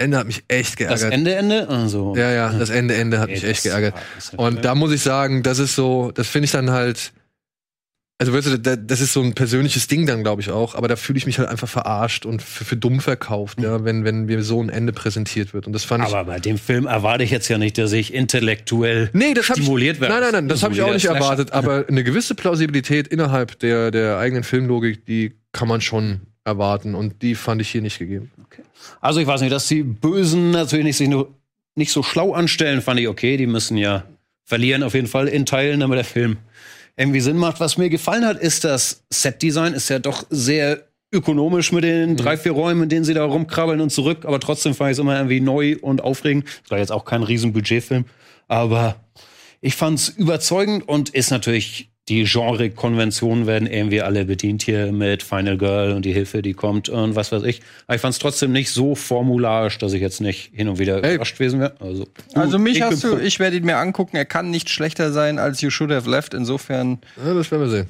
[0.00, 1.12] Das Ende hat mich echt Das geärgert.
[1.12, 1.68] Ende, Ende?
[1.68, 3.92] Also, Ja, ja, das Ende, Ende hat Ey, mich das echt geärgert.
[3.94, 7.12] war- das- Und da muss ich sagen, das ist so, das finde ich dann halt,
[8.18, 10.88] also weißt du, da- das ist so ein persönliches Ding dann, glaube ich auch, aber
[10.88, 14.24] da fühle ich mich halt einfach verarscht und für, für dumm verkauft, ja, wenn, wenn
[14.24, 15.66] mir so ein Ende präsentiert wird.
[15.66, 16.10] Und das fand ich.
[16.14, 19.52] aber bei dem Film erwarte ich jetzt ja nicht, dass ich intellektuell Nee, das ich.
[19.56, 20.14] stimuliert werde.
[20.14, 21.52] Nein, nein, nein, das habe ich auch nicht erwartet.
[21.52, 26.94] Aber eine gewisse Plausibilität innerhalb der, der eigenen Filmlogik, die kann man schon erwarten.
[26.94, 28.30] Und die fand ich hier nicht gegeben.
[29.00, 31.34] Also ich weiß nicht, dass die Bösen natürlich nicht, sich nur
[31.74, 33.36] nicht so schlau anstellen, fand ich okay.
[33.36, 34.04] Die müssen ja
[34.44, 36.38] verlieren auf jeden Fall in Teilen, damit der Film
[36.96, 37.60] irgendwie Sinn macht.
[37.60, 42.36] Was mir gefallen hat, ist das Setdesign ist ja doch sehr ökonomisch mit den drei,
[42.36, 44.24] vier Räumen, in denen sie da rumkrabbeln und zurück.
[44.24, 46.44] Aber trotzdem fand ich es immer irgendwie neu und aufregend.
[46.62, 48.04] Das war jetzt auch kein riesen Budgetfilm.
[48.48, 48.96] Aber
[49.60, 55.56] ich fand's überzeugend und ist natürlich die Genre-Konventionen werden irgendwie alle bedient hier mit Final
[55.56, 57.62] Girl und die Hilfe, die kommt und was weiß ich.
[57.86, 61.14] Aber ich fand's trotzdem nicht so formularisch, dass ich jetzt nicht hin und wieder Ey.
[61.14, 61.76] überrascht gewesen wäre.
[61.78, 64.16] Also, Also mich ich hast du, ich werde ihn mir angucken.
[64.16, 66.34] Er kann nicht schlechter sein als You Should Have Left.
[66.34, 66.98] Insofern.
[67.24, 67.86] Ja, das werden wir sehen.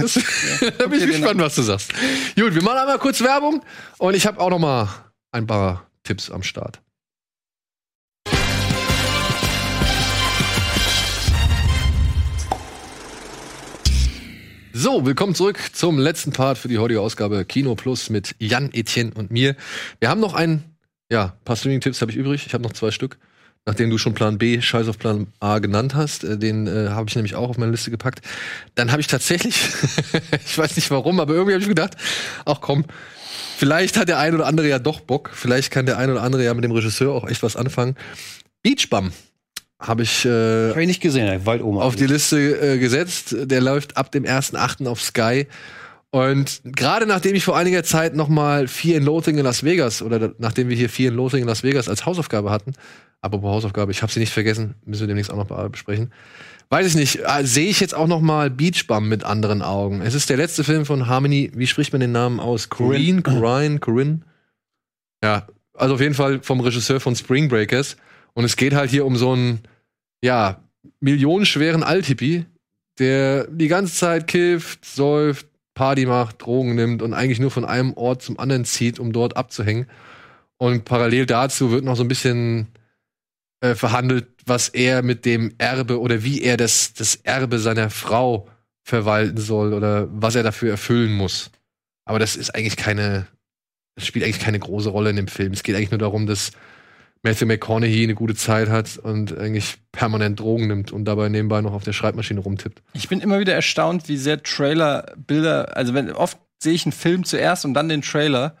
[0.00, 0.14] Das,
[0.78, 1.92] da bin ich gespannt, was du sagst.
[2.36, 3.60] Gut, wir machen einmal kurz Werbung
[3.98, 4.88] und ich habe auch noch mal
[5.32, 6.80] ein paar Tipps am Start.
[14.74, 19.12] So, willkommen zurück zum letzten Part für die heutige Ausgabe Kino Plus mit Jan, Etienne
[19.14, 19.54] und mir.
[20.00, 20.64] Wir haben noch ein,
[21.10, 22.46] ja, paar Streaming-Tipps habe ich übrig.
[22.46, 23.18] Ich habe noch zwei Stück.
[23.66, 27.06] Nachdem du schon Plan B, Scheiß auf Plan A genannt hast, äh, den äh, habe
[27.06, 28.22] ich nämlich auch auf meine Liste gepackt.
[28.74, 29.56] Dann habe ich tatsächlich,
[30.46, 31.94] ich weiß nicht warum, aber irgendwie habe ich gedacht,
[32.46, 32.86] ach komm,
[33.58, 35.32] vielleicht hat der ein oder andere ja doch Bock.
[35.34, 37.94] Vielleicht kann der ein oder andere ja mit dem Regisseur auch echt was anfangen.
[38.62, 39.12] Beach Bum
[39.82, 41.78] habe ich äh, Hab ich nicht gesehen, oben.
[41.78, 43.34] auf die Liste äh, gesetzt.
[43.38, 44.86] Der läuft ab dem 1.8.
[44.86, 45.46] auf Sky.
[46.10, 50.02] Und gerade nachdem ich vor einiger Zeit noch mal Fear in Loathing in Las Vegas
[50.02, 52.72] oder nachdem wir hier Fear in Loathing in Las Vegas als Hausaufgabe hatten,
[53.22, 56.12] apropos Hausaufgabe, ich habe sie nicht vergessen, müssen wir demnächst auch noch be- besprechen.
[56.68, 60.02] Weiß ich nicht, äh, sehe ich jetzt auch noch mal Beach Bum mit anderen Augen.
[60.02, 62.68] Es ist der letzte Film von Harmony, wie spricht man den Namen aus?
[62.68, 64.20] Corinne, Corinne, Corinne?
[65.24, 67.96] Ja, also auf jeden Fall vom Regisseur von Spring Breakers.
[68.34, 69.60] Und es geht halt hier um so einen,
[70.22, 70.62] ja,
[71.00, 72.46] millionenschweren Althippie,
[72.98, 77.94] der die ganze Zeit kifft, säuft, Party macht, Drogen nimmt und eigentlich nur von einem
[77.94, 79.86] Ort zum anderen zieht, um dort abzuhängen.
[80.58, 82.68] Und parallel dazu wird noch so ein bisschen
[83.60, 88.48] äh, verhandelt, was er mit dem Erbe oder wie er das, das Erbe seiner Frau
[88.84, 91.50] verwalten soll oder was er dafür erfüllen muss.
[92.04, 93.26] Aber das ist eigentlich keine,
[93.94, 95.52] das spielt eigentlich keine große Rolle in dem Film.
[95.52, 96.52] Es geht eigentlich nur darum, dass
[97.22, 101.72] Matthew McConaughey eine gute Zeit hat und eigentlich permanent Drogen nimmt und dabei nebenbei noch
[101.72, 102.82] auf der Schreibmaschine rumtippt.
[102.94, 106.92] Ich bin immer wieder erstaunt, wie sehr Trailer Bilder, also wenn oft sehe ich einen
[106.92, 108.56] Film zuerst und dann den Trailer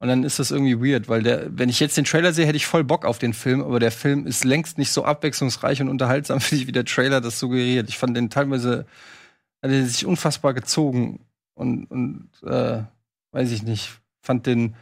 [0.00, 2.56] und dann ist das irgendwie weird, weil der, wenn ich jetzt den Trailer sehe, hätte
[2.56, 5.88] ich voll Bock auf den Film, aber der Film ist längst nicht so abwechslungsreich und
[5.88, 7.88] unterhaltsam, finde ich, wie der Trailer das suggeriert.
[7.88, 8.86] Ich fand den teilweise,
[9.62, 12.82] hat er sich unfassbar gezogen und, und äh,
[13.32, 14.76] weiß ich nicht, fand den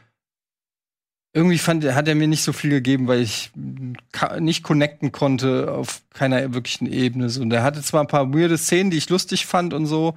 [1.37, 3.51] irgendwie fand, hat er mir nicht so viel gegeben, weil ich
[4.41, 7.29] nicht connecten konnte auf keiner wirklichen Ebene.
[7.29, 10.15] So, und er hatte zwar ein paar weirde Szenen, die ich lustig fand und so,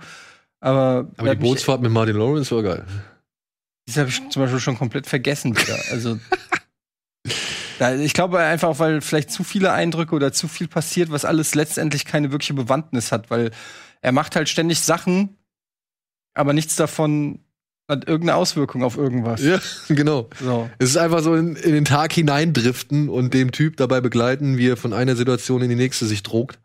[0.61, 2.85] aber, Aber die Bootsfahrt mit Martin Lawrence war geil.
[3.85, 5.77] Das habe ich zum Beispiel schon komplett vergessen wieder.
[5.91, 6.19] Also
[7.79, 11.53] da, ich glaube einfach, weil vielleicht zu viele Eindrücke oder zu viel passiert, was alles
[11.53, 13.51] letztendlich keine wirkliche Bewandtnis hat, weil
[14.01, 15.37] er macht halt ständig Sachen,
[16.33, 17.39] aber nichts davon
[17.89, 19.41] hat irgendeine Auswirkung auf irgendwas.
[19.41, 19.59] Ja,
[19.89, 20.29] genau.
[20.39, 20.69] So.
[20.77, 24.69] Es ist einfach so in, in den Tag hineindriften und dem Typ dabei begleiten, wie
[24.69, 26.59] er von einer Situation in die nächste sich drogt.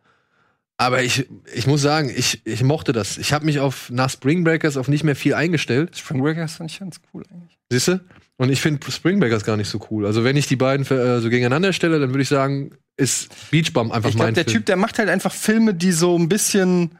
[0.76, 3.16] Aber ich, ich muss sagen, ich, ich mochte das.
[3.16, 5.96] Ich habe mich auf nach Spring Breakers auf nicht mehr viel eingestellt.
[5.96, 7.58] Spring Breakers fand ich ganz cool eigentlich.
[7.70, 8.00] Siehst du?
[8.36, 10.04] Und ich finde Spring Breakers gar nicht so cool.
[10.04, 13.72] Also wenn ich die beiden äh, so gegeneinander stelle, dann würde ich sagen, ist Beach
[13.72, 14.56] Bum einfach Ich glaube, mein der Film.
[14.56, 16.98] Typ, der macht halt einfach Filme, die so ein bisschen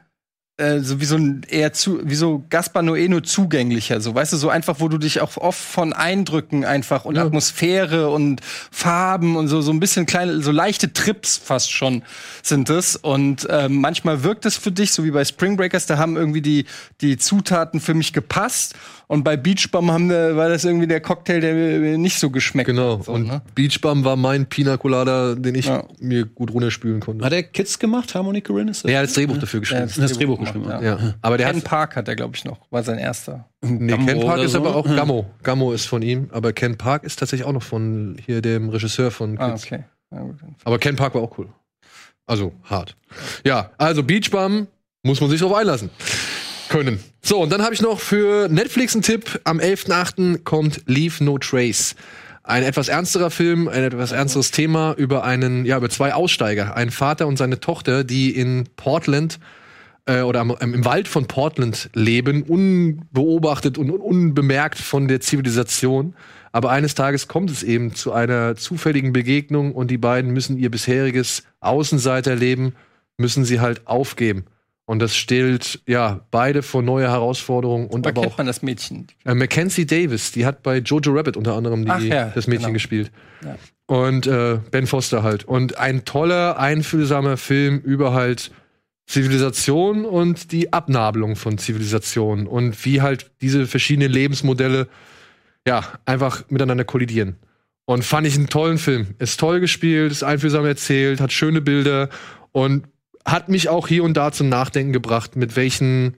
[0.57, 4.33] äh, so wie so ein eher zu wie so Gaspar Noé nur zugänglicher, so weißt
[4.33, 7.25] du, so einfach, wo du dich auch oft von Eindrücken einfach und Ja.
[7.25, 8.39] Atmosphäre und
[8.71, 12.03] Farben und so so ein bisschen kleine, so leichte Trips fast schon
[12.41, 15.97] sind es und ähm, manchmal wirkt es für dich, so wie bei Spring Breakers, da
[15.97, 16.65] haben irgendwie die
[17.01, 18.75] die Zutaten für mich gepasst
[19.07, 22.29] und bei Beach Bum haben wir, war das irgendwie der Cocktail, der mir nicht so
[22.29, 22.99] geschmeckt Genau.
[22.99, 23.05] hat.
[23.05, 23.41] So, und ne?
[23.53, 25.83] Beach Bum war mein Pina Colada, den ich Ja.
[25.99, 27.23] mir gut runterspülen konnte.
[27.25, 28.71] Hat er Kids gemacht, Harmony Korine?
[28.71, 28.91] Ist das?
[28.91, 29.89] Er hat das Drehbuch dafür geschrieben.
[29.95, 30.81] das Drehbuch gemacht, geschrieben, ja.
[30.81, 31.13] ja.
[31.21, 32.59] Aber der Ken hat Park hat er, glaube ich, noch.
[32.71, 33.45] War sein erster.
[33.61, 34.57] Nee, Gammo Ken Park ist so?
[34.59, 34.95] aber auch Ja.
[34.95, 35.25] Gammo.
[35.43, 39.11] Gammo ist von ihm, aber Ken Park ist tatsächlich auch noch von hier dem Regisseur
[39.11, 39.65] von Ah, Kids.
[39.65, 39.83] okay.
[40.11, 41.47] Ja, gut, dann- Aber Ken Park war auch cool.
[42.27, 42.95] Also hart.
[43.45, 44.67] Ja, also Beach Bum
[45.03, 45.89] muss man sich drauf einlassen
[46.69, 46.99] können.
[47.21, 49.39] So, und dann habe ich noch für Netflix einen Tipp.
[49.43, 50.43] Am 11.8.
[50.43, 51.95] kommt Leave No Trace.
[52.43, 56.91] Ein etwas ernsterer Film, ein etwas ernsteres Thema über einen, ja, über zwei Aussteiger, einen
[56.91, 59.39] Vater und seine Tochter, die in Portland
[60.05, 66.13] äh, oder im Wald von Portland leben, unbeobachtet und unbemerkt von der Zivilisation.
[66.51, 70.71] Aber eines Tages kommt es eben zu einer zufälligen Begegnung und die beiden müssen ihr
[70.71, 72.75] bisheriges Außenseiterleben,
[73.17, 74.45] müssen sie halt aufgeben.
[74.85, 78.61] Und das stellt ja beide vor neue Herausforderungen und Da aber kennt auch man das
[78.61, 79.07] Mädchen.
[79.25, 82.73] äh, Mackenzie Davis, die hat bei Jojo Rabbit unter anderem die, ja, das Mädchen genau.
[82.73, 83.11] gespielt.
[83.43, 83.57] Ja.
[83.87, 85.43] Und äh, Ben Foster halt.
[85.45, 88.51] Und ein toller, einfühlsamer Film über halt
[89.07, 94.87] Zivilisation und die Abnabelung von Zivilisation und wie halt diese verschiedenen Lebensmodelle
[95.67, 97.37] ja einfach miteinander kollidieren.
[97.85, 99.13] Und fand ich einen tollen Film.
[99.19, 102.09] Ist toll gespielt, ist einfühlsam erzählt, hat schöne Bilder
[102.51, 102.87] und
[103.25, 106.17] hat mich auch hier und da zum Nachdenken gebracht, mit welchen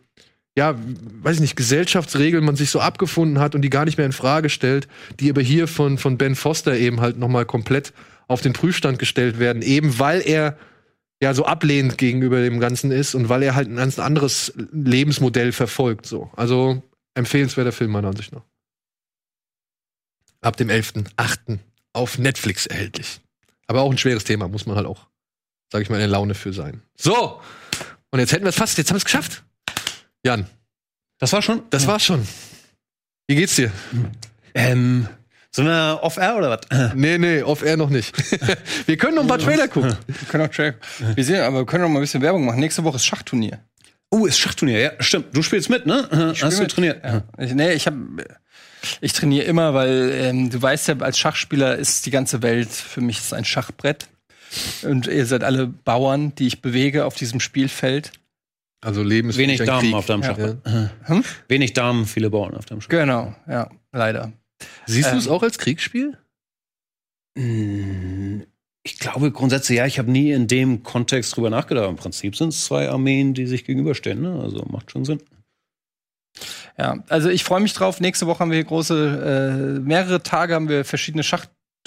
[0.58, 0.76] ja,
[1.22, 4.12] weiß ich nicht, Gesellschaftsregeln man sich so abgefunden hat und die gar nicht mehr in
[4.12, 4.88] Frage stellt,
[5.20, 7.94] die aber hier von, von Ben Foster eben halt nochmal komplett
[8.28, 10.58] auf den Prüfstand gestellt werden, eben weil er
[11.22, 15.52] ja so ablehnend gegenüber dem Ganzen ist und weil er halt ein ganz anderes Lebensmodell
[15.52, 16.32] verfolgt, so.
[16.36, 16.82] Also
[17.14, 18.44] empfehlenswerter Film meiner Ansicht nach.
[20.42, 21.60] Ab dem 11.8.
[21.94, 23.22] auf Netflix erhältlich.
[23.68, 25.08] Aber auch ein schweres Thema, muss man halt auch,
[25.72, 26.82] sag ich mal, in der Laune für sein.
[26.96, 27.42] So!
[28.12, 29.44] Und jetzt hätten wir es fast, jetzt haben wir es geschafft.
[30.24, 30.48] Jan,
[31.20, 31.64] Das war schon?
[31.70, 32.28] das war's schon.
[33.28, 33.72] Wie geht's dir?
[34.54, 35.08] Ähm,
[35.52, 36.94] so eine Off-Air oder was?
[36.96, 38.16] Nee, nee, off-air noch nicht.
[38.88, 39.96] wir können noch ein paar Trailer gucken.
[40.08, 40.78] Wir können auch Jack.
[41.16, 42.60] Wir sehen, aber wir können auch mal ein bisschen Werbung machen.
[42.60, 43.60] Nächste Woche ist Schachturnier.
[44.10, 45.36] Oh, ist Schachturnier, ja, stimmt.
[45.36, 46.08] Du spielst mit, ne?
[46.10, 46.72] Hast spiel du mit.
[46.72, 47.04] trainiert?
[47.04, 47.24] Ja.
[47.40, 47.98] Ich, nee, ich habe
[49.02, 53.02] ich trainiere immer, weil ähm, du weißt ja, als Schachspieler ist die ganze Welt für
[53.02, 54.08] mich ein Schachbrett.
[54.84, 58.12] Und ihr seid alle Bauern, die ich bewege auf diesem Spielfeld.
[58.82, 59.94] Also Leben ist Wenig Damen Krieg.
[59.96, 60.28] auf deinem Ja.
[60.28, 60.58] Schachbrett.
[61.04, 61.24] Hm?
[61.48, 63.02] Wenig Damen, viele Bauern auf deinem Schachbrett.
[63.02, 64.32] Genau, ja, leider.
[64.86, 66.18] Siehst du Ähm, es auch als Kriegsspiel?
[67.36, 68.42] Mm,
[68.84, 71.90] Ich glaube grundsätzlich, ja, ich habe nie in dem Kontext drüber nachgedacht.
[71.90, 74.40] Im Prinzip sind es zwei Armeen, die sich gegenüberstehen, ne?
[74.42, 75.22] Also macht schon Sinn.
[76.78, 78.00] Ja, also ich freue mich drauf.
[78.00, 81.24] Nächste Woche haben wir hier große, äh, mehrere Tage haben wir verschiedene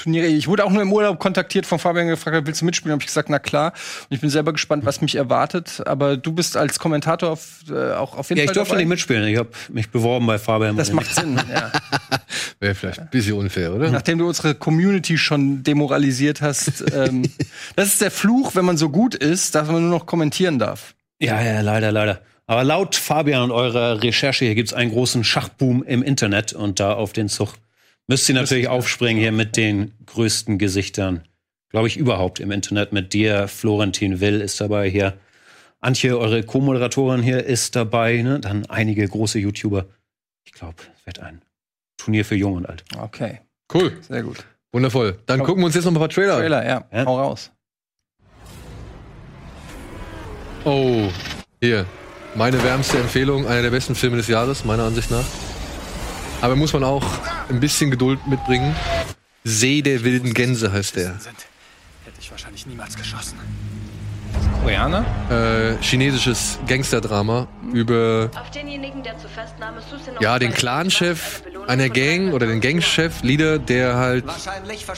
[0.01, 0.27] Schachturniere.
[0.27, 2.93] Ich wurde auch nur im Urlaub kontaktiert von Fabian gefragt, willst du mitspielen?
[2.93, 3.73] Habe ich gesagt, na klar.
[4.09, 5.83] Und ich bin selber gespannt, was mich erwartet.
[5.87, 8.83] Aber du bist als Kommentator auf, äh, auch auf jeden Ja, ich Fall durfte dabei.
[8.83, 9.29] nicht mitspielen.
[9.29, 10.77] Ich habe mich beworben bei Fabian.
[10.77, 11.39] Das macht Sinn.
[11.53, 11.71] Ja.
[12.61, 13.91] Wäre vielleicht ein bisschen unfair, oder?
[13.91, 16.85] Nachdem du unsere Community schon demoralisiert hast.
[16.95, 17.23] ähm,
[17.77, 20.95] das ist der Fluch, wenn man so gut ist, dass man nur noch kommentieren darf.
[21.19, 22.21] Ja, ja, leider, leider.
[22.47, 26.95] Aber laut Fabian und eurer Recherche hier gibt's einen großen Schachboom im Internet und da
[26.95, 27.55] auf den Zug
[28.11, 31.23] müsst ihr natürlich aufspringen hier mit den größten Gesichtern,
[31.69, 32.93] glaube ich, überhaupt im Internet.
[32.93, 35.17] Mit dir, Florentin Will ist dabei hier.
[35.79, 38.41] Antje, eure Co-Moderatorin hier ist dabei, ne?
[38.41, 39.87] Dann einige große YouTuber.
[40.45, 41.41] Ich glaube, es wird ein
[41.99, 42.83] Turnier für Jung und Alt.
[42.99, 43.43] Okay,
[43.73, 43.97] Cool.
[44.01, 44.45] sehr gut.
[44.73, 45.21] Wundervoll.
[45.27, 45.47] Dann Komm.
[45.47, 46.41] gucken wir uns jetzt noch ein paar Trailer an.
[46.41, 46.85] Trailer, ja.
[46.93, 47.05] Ja.
[47.07, 47.53] Hau raus.
[50.65, 51.09] Oh,
[51.63, 51.87] hier.
[52.35, 55.25] Meine wärmste Empfehlung, einer der besten Filme des Jahres, meiner Ansicht nach.
[56.41, 57.05] Aber muss man auch
[57.49, 58.75] ein bisschen Geduld mitbringen.
[59.45, 61.11] See der wilden Gänse heißt der.
[61.11, 63.39] Hätte ich wahrscheinlich niemals geschossen.
[64.63, 65.05] Koreaner?
[65.31, 68.31] Äh, chinesisches Gangsterdrama über
[70.21, 74.25] ja, den Clanchef einer Gang oder den Gangchef, Leader, der halt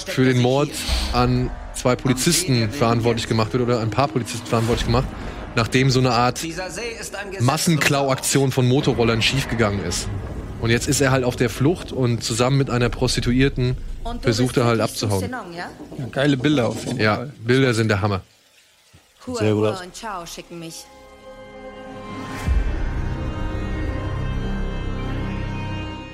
[0.06, 0.70] für den Mord
[1.12, 5.06] an zwei Polizisten verantwortlich gemacht wird oder ein paar Polizisten verantwortlich gemacht,
[5.54, 6.40] nachdem so eine Art
[7.40, 10.08] Massenklauaktion von Motorrollern schiefgegangen ist.
[10.62, 13.76] Und jetzt ist er halt auf der Flucht und zusammen mit einer Prostituierten
[14.20, 15.28] versucht er halt abzuhauen.
[15.54, 15.68] Ja?
[15.98, 17.32] Ja, geile Bilder auf jeden Ja, Fall.
[17.44, 18.20] Bilder sind der Hammer.
[19.26, 20.84] Hua, Sehr gut und Chao schicken mich.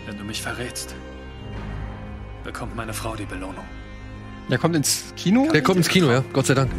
[0.06, 0.94] Wenn du mich verrätst,
[2.42, 3.64] bekommt meine Frau die Belohnung.
[4.50, 5.50] Der kommt ins Kino?
[5.52, 6.70] Der kommt ins Kino, ja, Gott sei Dank.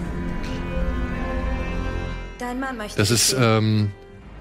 [2.40, 3.92] Dein Mann möchte Das ist, ähm,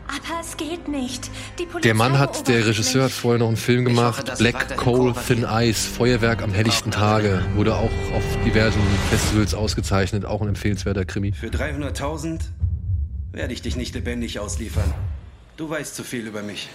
[0.08, 1.30] Aber es geht nicht.
[1.58, 4.42] Die Polizei der Mann hat, der Regisseur hat vorher noch einen Film hoffe, gemacht, Sie
[4.42, 5.12] Black Coal.
[5.12, 8.80] Thin Ice, Feuerwerk am helllichten Tage, wurde auch auf diversen
[9.10, 11.32] Festivals ausgezeichnet, auch ein empfehlenswerter Krimi.
[11.32, 12.40] Für 300.000
[13.32, 14.94] werde ich dich nicht lebendig ausliefern.
[15.58, 16.70] Du weißt zu viel über mich.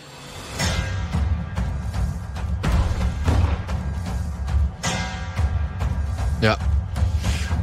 [6.42, 6.58] Ja.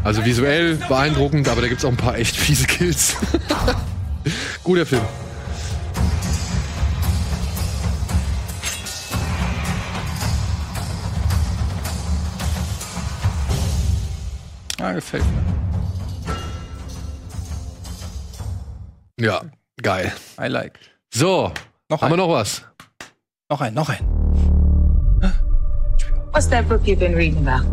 [0.03, 3.17] Also visuell beeindruckend, aber da gibt's auch ein paar echt fiese Kills.
[4.65, 5.03] Guter Film.
[14.81, 15.24] Ah, gefällt
[19.19, 19.27] mir.
[19.27, 19.43] Ja,
[19.82, 20.12] geil.
[20.40, 20.78] I like.
[21.12, 21.52] So,
[21.90, 22.19] Noch haben wir ein.
[22.19, 22.62] noch was?
[23.51, 23.98] Noch ein, noch ein.
[26.32, 27.66] What's that book you've been reading about?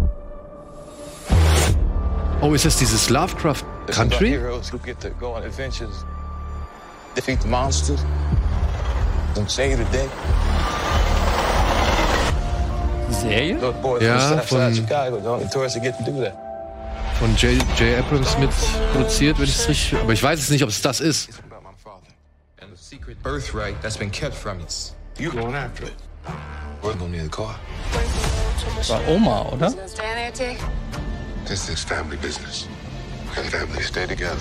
[2.41, 4.29] Oh, ist das dieses Lovecraft Country?
[4.31, 6.03] heroes who get to go on adventures,
[7.15, 8.01] defeat the monsters,
[9.37, 10.09] and save the day.
[13.11, 13.57] Serie?
[14.01, 16.35] Ja, von- Chicago, the only tourists that get to do that.
[17.19, 17.57] Von J.
[17.79, 17.97] J.
[17.97, 18.51] Abrams mit
[18.93, 19.99] produziert, wenn ich es richtig.
[19.99, 21.29] Aber ich weiß es nicht, ob es das ist.
[23.23, 24.65] Birthright that's been kept from you.
[25.17, 25.93] You going after it?
[26.81, 27.55] We're gonna need a car.
[28.87, 29.73] War Oma, oder?
[31.45, 32.67] This is family business,
[33.35, 34.37] and families stay together.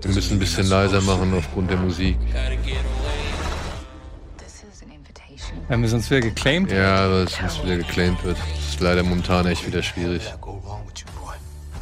[0.00, 2.16] Wir müssen ein bisschen leiser machen aufgrund der Musik.
[5.68, 6.72] Wenn wir sonst wieder geclaimed.
[6.72, 8.38] Ja, weil es sonst wieder geclaimed wird.
[8.38, 10.22] Das ist leider momentan echt wieder schwierig.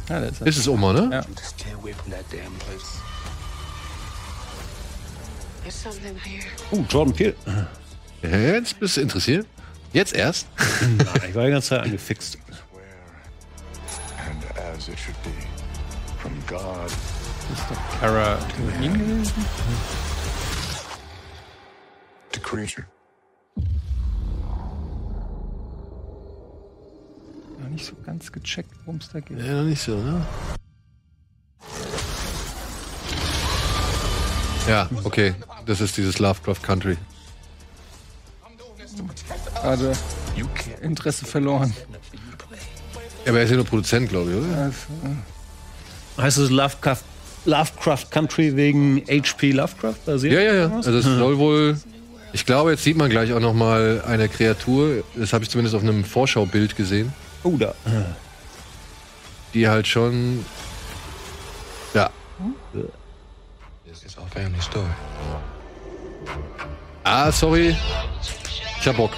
[0.09, 1.09] Ja, das ist Ist es Oma, ne?
[1.11, 1.25] Ja.
[6.71, 7.35] Uh, Jordan Peele.
[8.21, 9.47] Jetzt bist du interessiert?
[9.93, 10.47] Jetzt erst?
[10.81, 12.37] Nein, ich war die ganze Zeit angefixt.
[14.17, 14.43] And
[14.75, 15.31] as it should be,
[16.19, 16.91] from God
[17.99, 19.45] Cara Delevingne gewesen.
[22.31, 22.87] to creature.
[27.59, 29.39] Noch nicht so ganz gecheckt, worum es da geht.
[29.39, 30.25] Ja, noch nicht so, ne?
[34.67, 35.33] Ja, okay.
[35.65, 36.97] Das ist dieses Lovecraft Country.
[39.55, 39.93] Gerade
[40.81, 41.73] Interesse verloren.
[43.25, 44.57] Ja, aber er ist ja nur Produzent, glaube ich, oder?
[44.57, 44.77] Also,
[46.17, 47.03] Heißt es Lovecraft,
[47.45, 49.51] Lovecraft Country wegen H.P.
[49.51, 50.33] Lovecraft basiert?
[50.33, 50.75] Ja, ja, ja.
[50.75, 51.77] Also es soll wohl.
[52.33, 55.03] Ich glaube, jetzt sieht man gleich auch noch mal eine Kreatur.
[55.15, 57.13] Das habe ich zumindest auf einem Vorschaubild gesehen,
[57.47, 57.73] Oh, da.
[59.53, 60.45] die halt schon.
[61.93, 62.09] Ja.
[63.85, 64.85] This is our family story.
[67.05, 67.73] Ah, sorry.
[68.81, 69.11] Ich hab Bock.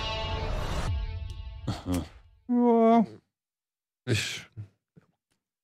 [2.47, 3.05] ja,
[4.05, 4.45] Ich,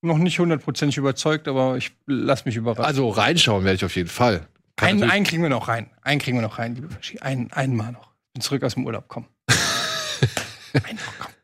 [0.02, 2.86] noch nicht hundertprozentig überzeugt, aber ich lass mich überraschen.
[2.86, 4.48] also reinschauen werde ich auf jeden Fall.
[4.76, 5.92] Kann einen, kriegen wir noch rein.
[6.02, 7.20] Einen kriegen wir noch rein, liebe Verschi.
[7.20, 8.12] Einen, einen mal noch.
[8.34, 9.28] Bin zurück aus dem Urlaub, komm.
[10.84, 11.35] einen noch, komm.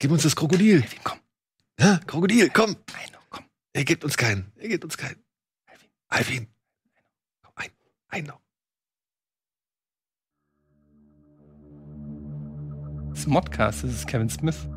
[0.00, 0.80] Gib uns das Krokodil.
[0.82, 1.18] Alvin, komm.
[1.78, 2.74] Ja, Krokodil, komm.
[2.94, 3.44] Einen noch, komm.
[3.74, 4.50] Er gibt uns keinen.
[4.56, 5.22] Er gibt uns keinen.
[6.08, 6.48] Alvin.
[7.42, 7.70] Komm, ein.
[8.08, 8.40] Ein noch.
[13.10, 14.69] Das ist Modcast, das ist Kevin Smith.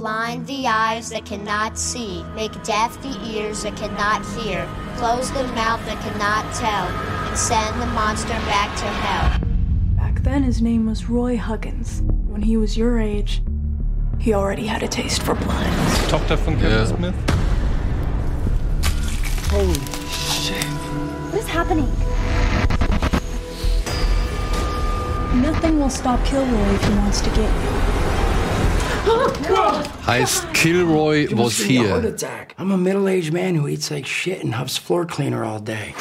[0.00, 4.66] Blind the eyes that cannot see, make deaf the ears that cannot hear,
[4.96, 6.86] close the mouth that cannot tell,
[7.28, 9.46] and send the monster back to hell.
[9.98, 12.00] Back then, his name was Roy Huggins.
[12.28, 13.42] When he was your age,
[14.18, 15.66] he already had a taste for blood.
[16.08, 16.86] Tochter von Kevin Ja.
[16.86, 17.14] Smith.
[19.50, 19.74] Holy
[20.08, 20.64] shit.
[20.64, 21.90] What is happening?
[25.42, 27.79] Nothing will stop Kilroy if he wants to get you.
[30.06, 32.46] Heißt Kilroy You was give me a heart here.
[32.58, 35.94] I'm a middle-aged man who eats like shit and huffs floor cleaner all day.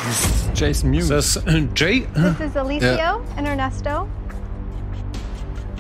[0.54, 1.10] Jason Mewes.
[1.10, 2.08] Ist das äh, Jay?
[2.14, 4.08] This is Alicio and Ernesto.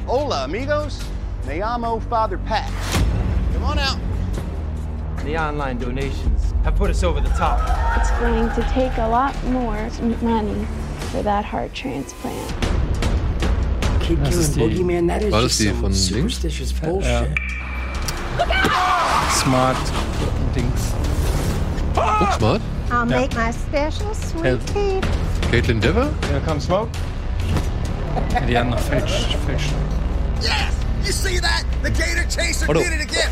[0.06, 1.04] Hola, amigos.
[1.46, 2.72] Me llamo Father Pat.
[3.54, 3.98] Come on out.
[5.24, 7.60] The online donations have put us over the top.
[7.98, 9.90] It's going to take a lot more
[10.22, 10.66] money
[11.12, 12.69] for that heart transplant.
[14.10, 16.07] Kid Das killing ist die- boogeyman, that is War das just die some von Dings?
[16.07, 17.30] superstitious bullshit.
[19.31, 19.77] Smart
[20.56, 20.94] Dings.
[21.94, 22.61] Guck smart.
[22.90, 23.19] I'll Yeah.
[23.19, 24.99] make my special sweet tea.
[25.52, 26.10] Caitlin Dever?
[26.27, 26.90] Here comes Smoke.
[28.34, 29.69] Ja, die haben noch Fälsch, Fälsch.
[30.41, 30.73] Yes!
[31.06, 31.64] You see that?
[31.84, 33.30] The gator chaser Hold did it again.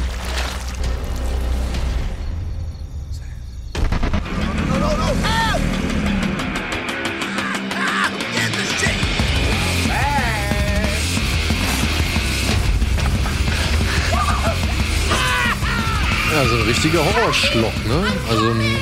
[16.38, 18.06] Ja, so ein richtiger Horrorschlock, ne?
[18.30, 18.76] Also ein.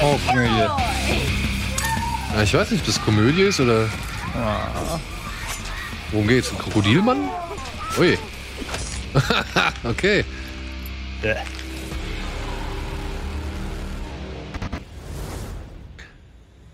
[0.00, 0.58] Oh, Komödie.
[0.58, 3.88] Ja, ich weiß nicht, ob das Komödie ist oder.
[6.12, 6.50] Worum geht's?
[6.50, 7.30] Ein Krokodilmann?
[7.98, 8.18] Ui.
[9.84, 10.22] okay.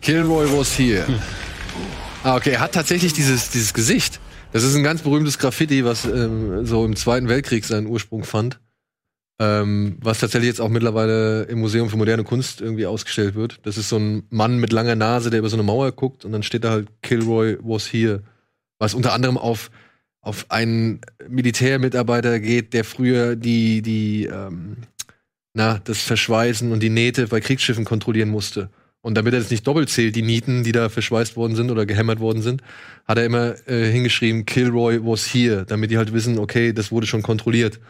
[0.02, 1.06] Kilroy was here.
[2.24, 4.18] Ah, okay, er hat tatsächlich dieses, dieses Gesicht.
[4.52, 8.58] Das ist ein ganz berühmtes Graffiti, was ähm, so im Zweiten Weltkrieg seinen Ursprung fand.
[9.40, 13.58] Ähm, was tatsächlich jetzt auch mittlerweile im Museum für moderne Kunst irgendwie ausgestellt wird.
[13.64, 16.30] Das ist so ein Mann mit langer Nase, der über so eine Mauer guckt und
[16.30, 18.22] dann steht da halt Kilroy was here.
[18.78, 19.72] Was unter anderem auf,
[20.20, 24.76] auf einen Militärmitarbeiter geht, der früher die, die, ähm,
[25.52, 28.70] na, das Verschweißen und die Nähte bei Kriegsschiffen kontrollieren musste.
[29.00, 31.86] Und damit er das nicht doppelt zählt, die Nieten, die da verschweißt worden sind oder
[31.86, 32.62] gehämmert worden sind,
[33.04, 37.06] hat er immer äh, hingeschrieben, Kilroy was here, damit die halt wissen, okay, das wurde
[37.06, 37.80] schon kontrolliert.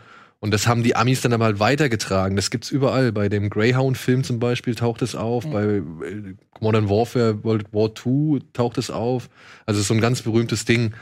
[0.45, 2.37] Und das haben die Amis dann aber halt weitergetragen.
[2.37, 3.13] Das gibt's überall.
[3.13, 5.47] Bei dem Greyhound-Film zum Beispiel taucht es auf.
[5.47, 5.83] Bei äh,
[6.61, 9.31] Modern Warfare World War II taucht es auf.
[9.65, 10.93] Also es ist so ein ganz berühmtes Ding,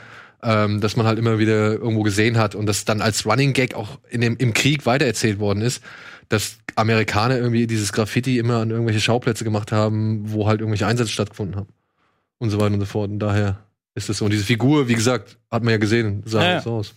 [0.43, 3.75] ähm, das man halt immer wieder irgendwo gesehen hat und das dann als Running Gag
[3.75, 5.83] auch in dem, im Krieg weitererzählt worden ist,
[6.29, 11.11] dass Amerikaner irgendwie dieses Graffiti immer an irgendwelche Schauplätze gemacht haben, wo halt irgendwelche Einsätze
[11.11, 11.67] stattgefunden haben.
[12.37, 13.11] Und so weiter und so fort.
[13.11, 13.59] Und daher
[13.93, 14.23] ist es so.
[14.23, 16.61] Und diese Figur, wie gesagt, hat man ja gesehen, sah ja.
[16.61, 16.93] so aus.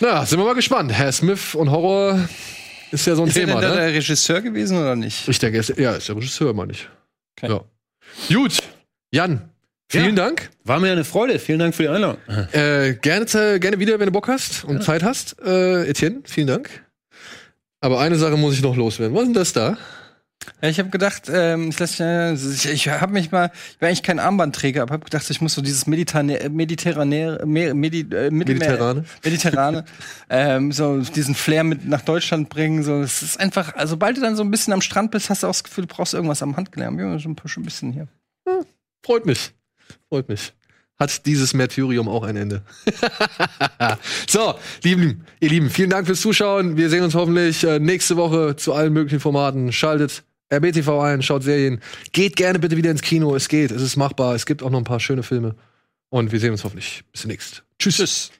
[0.00, 0.92] Na, sind wir mal gespannt.
[0.92, 2.18] Herr Smith und Horror
[2.90, 3.80] ist ja so ein Ist er Thema, denn da ne?
[3.82, 5.28] der Regisseur gewesen oder nicht?
[5.28, 6.88] Ich denke, er ist, ja, ist der Regisseur, meine ich.
[7.40, 7.60] Ja.
[8.28, 8.58] Gut,
[9.10, 9.48] Jan,
[9.88, 10.50] vielen Dank.
[10.64, 11.38] War mir eine Freude.
[11.38, 12.18] Vielen Dank für die Einladung.
[12.52, 15.40] Äh, gerne, äh, gerne wieder, wenn du Bock hast und Zeit hast.
[15.44, 16.70] Äh, Etienne, vielen Dank.
[17.80, 19.14] Aber eine Sache muss ich noch loswerden.
[19.14, 19.76] Was ist denn das da?
[20.60, 24.18] Ja, ich habe gedacht, ähm, ich, ich, ich habe mich mal, ich bin eigentlich kein
[24.18, 29.04] Armbandträger, aber habe gedacht, ich muss so dieses Mediterrane, Mediterrane, Me- Medi, äh, Mediterrane?
[29.24, 29.84] Mediterrane,
[30.30, 32.82] ähm, so diesen Flair mit nach Deutschland bringen.
[32.82, 35.42] So, es ist einfach, also sobald du dann so ein bisschen am Strand bist, hast
[35.42, 36.96] du auch das Gefühl, du brauchst irgendwas am Handgelenk.
[36.98, 38.08] Wir haben schon, schon ein bisschen hier.
[39.04, 39.52] Freut mich.
[40.08, 40.52] Freut mich.
[40.98, 42.62] Hat dieses Märtyrium auch ein Ende.
[44.28, 44.54] so,
[44.84, 46.76] lieben, ihr Lieben, vielen Dank fürs Zuschauen.
[46.76, 49.72] Wir sehen uns hoffentlich äh, nächste Woche zu allen möglichen Formaten.
[49.72, 50.22] Schaltet
[50.52, 51.80] RBTV ein, schaut Serien.
[52.12, 53.34] Geht gerne bitte wieder ins Kino.
[53.34, 54.34] Es geht, es ist machbar.
[54.34, 55.56] Es gibt auch noch ein paar schöne Filme.
[56.10, 57.04] Und wir sehen uns hoffentlich.
[57.10, 57.64] Bis demnächst.
[57.78, 57.96] Tschüss.
[57.96, 58.32] Tschüss.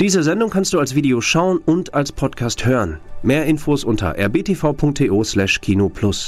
[0.00, 3.00] Diese Sendung kannst du als Video schauen und als Podcast hören.
[3.22, 6.18] Mehr Infos unter rbtv.to/kinoplus.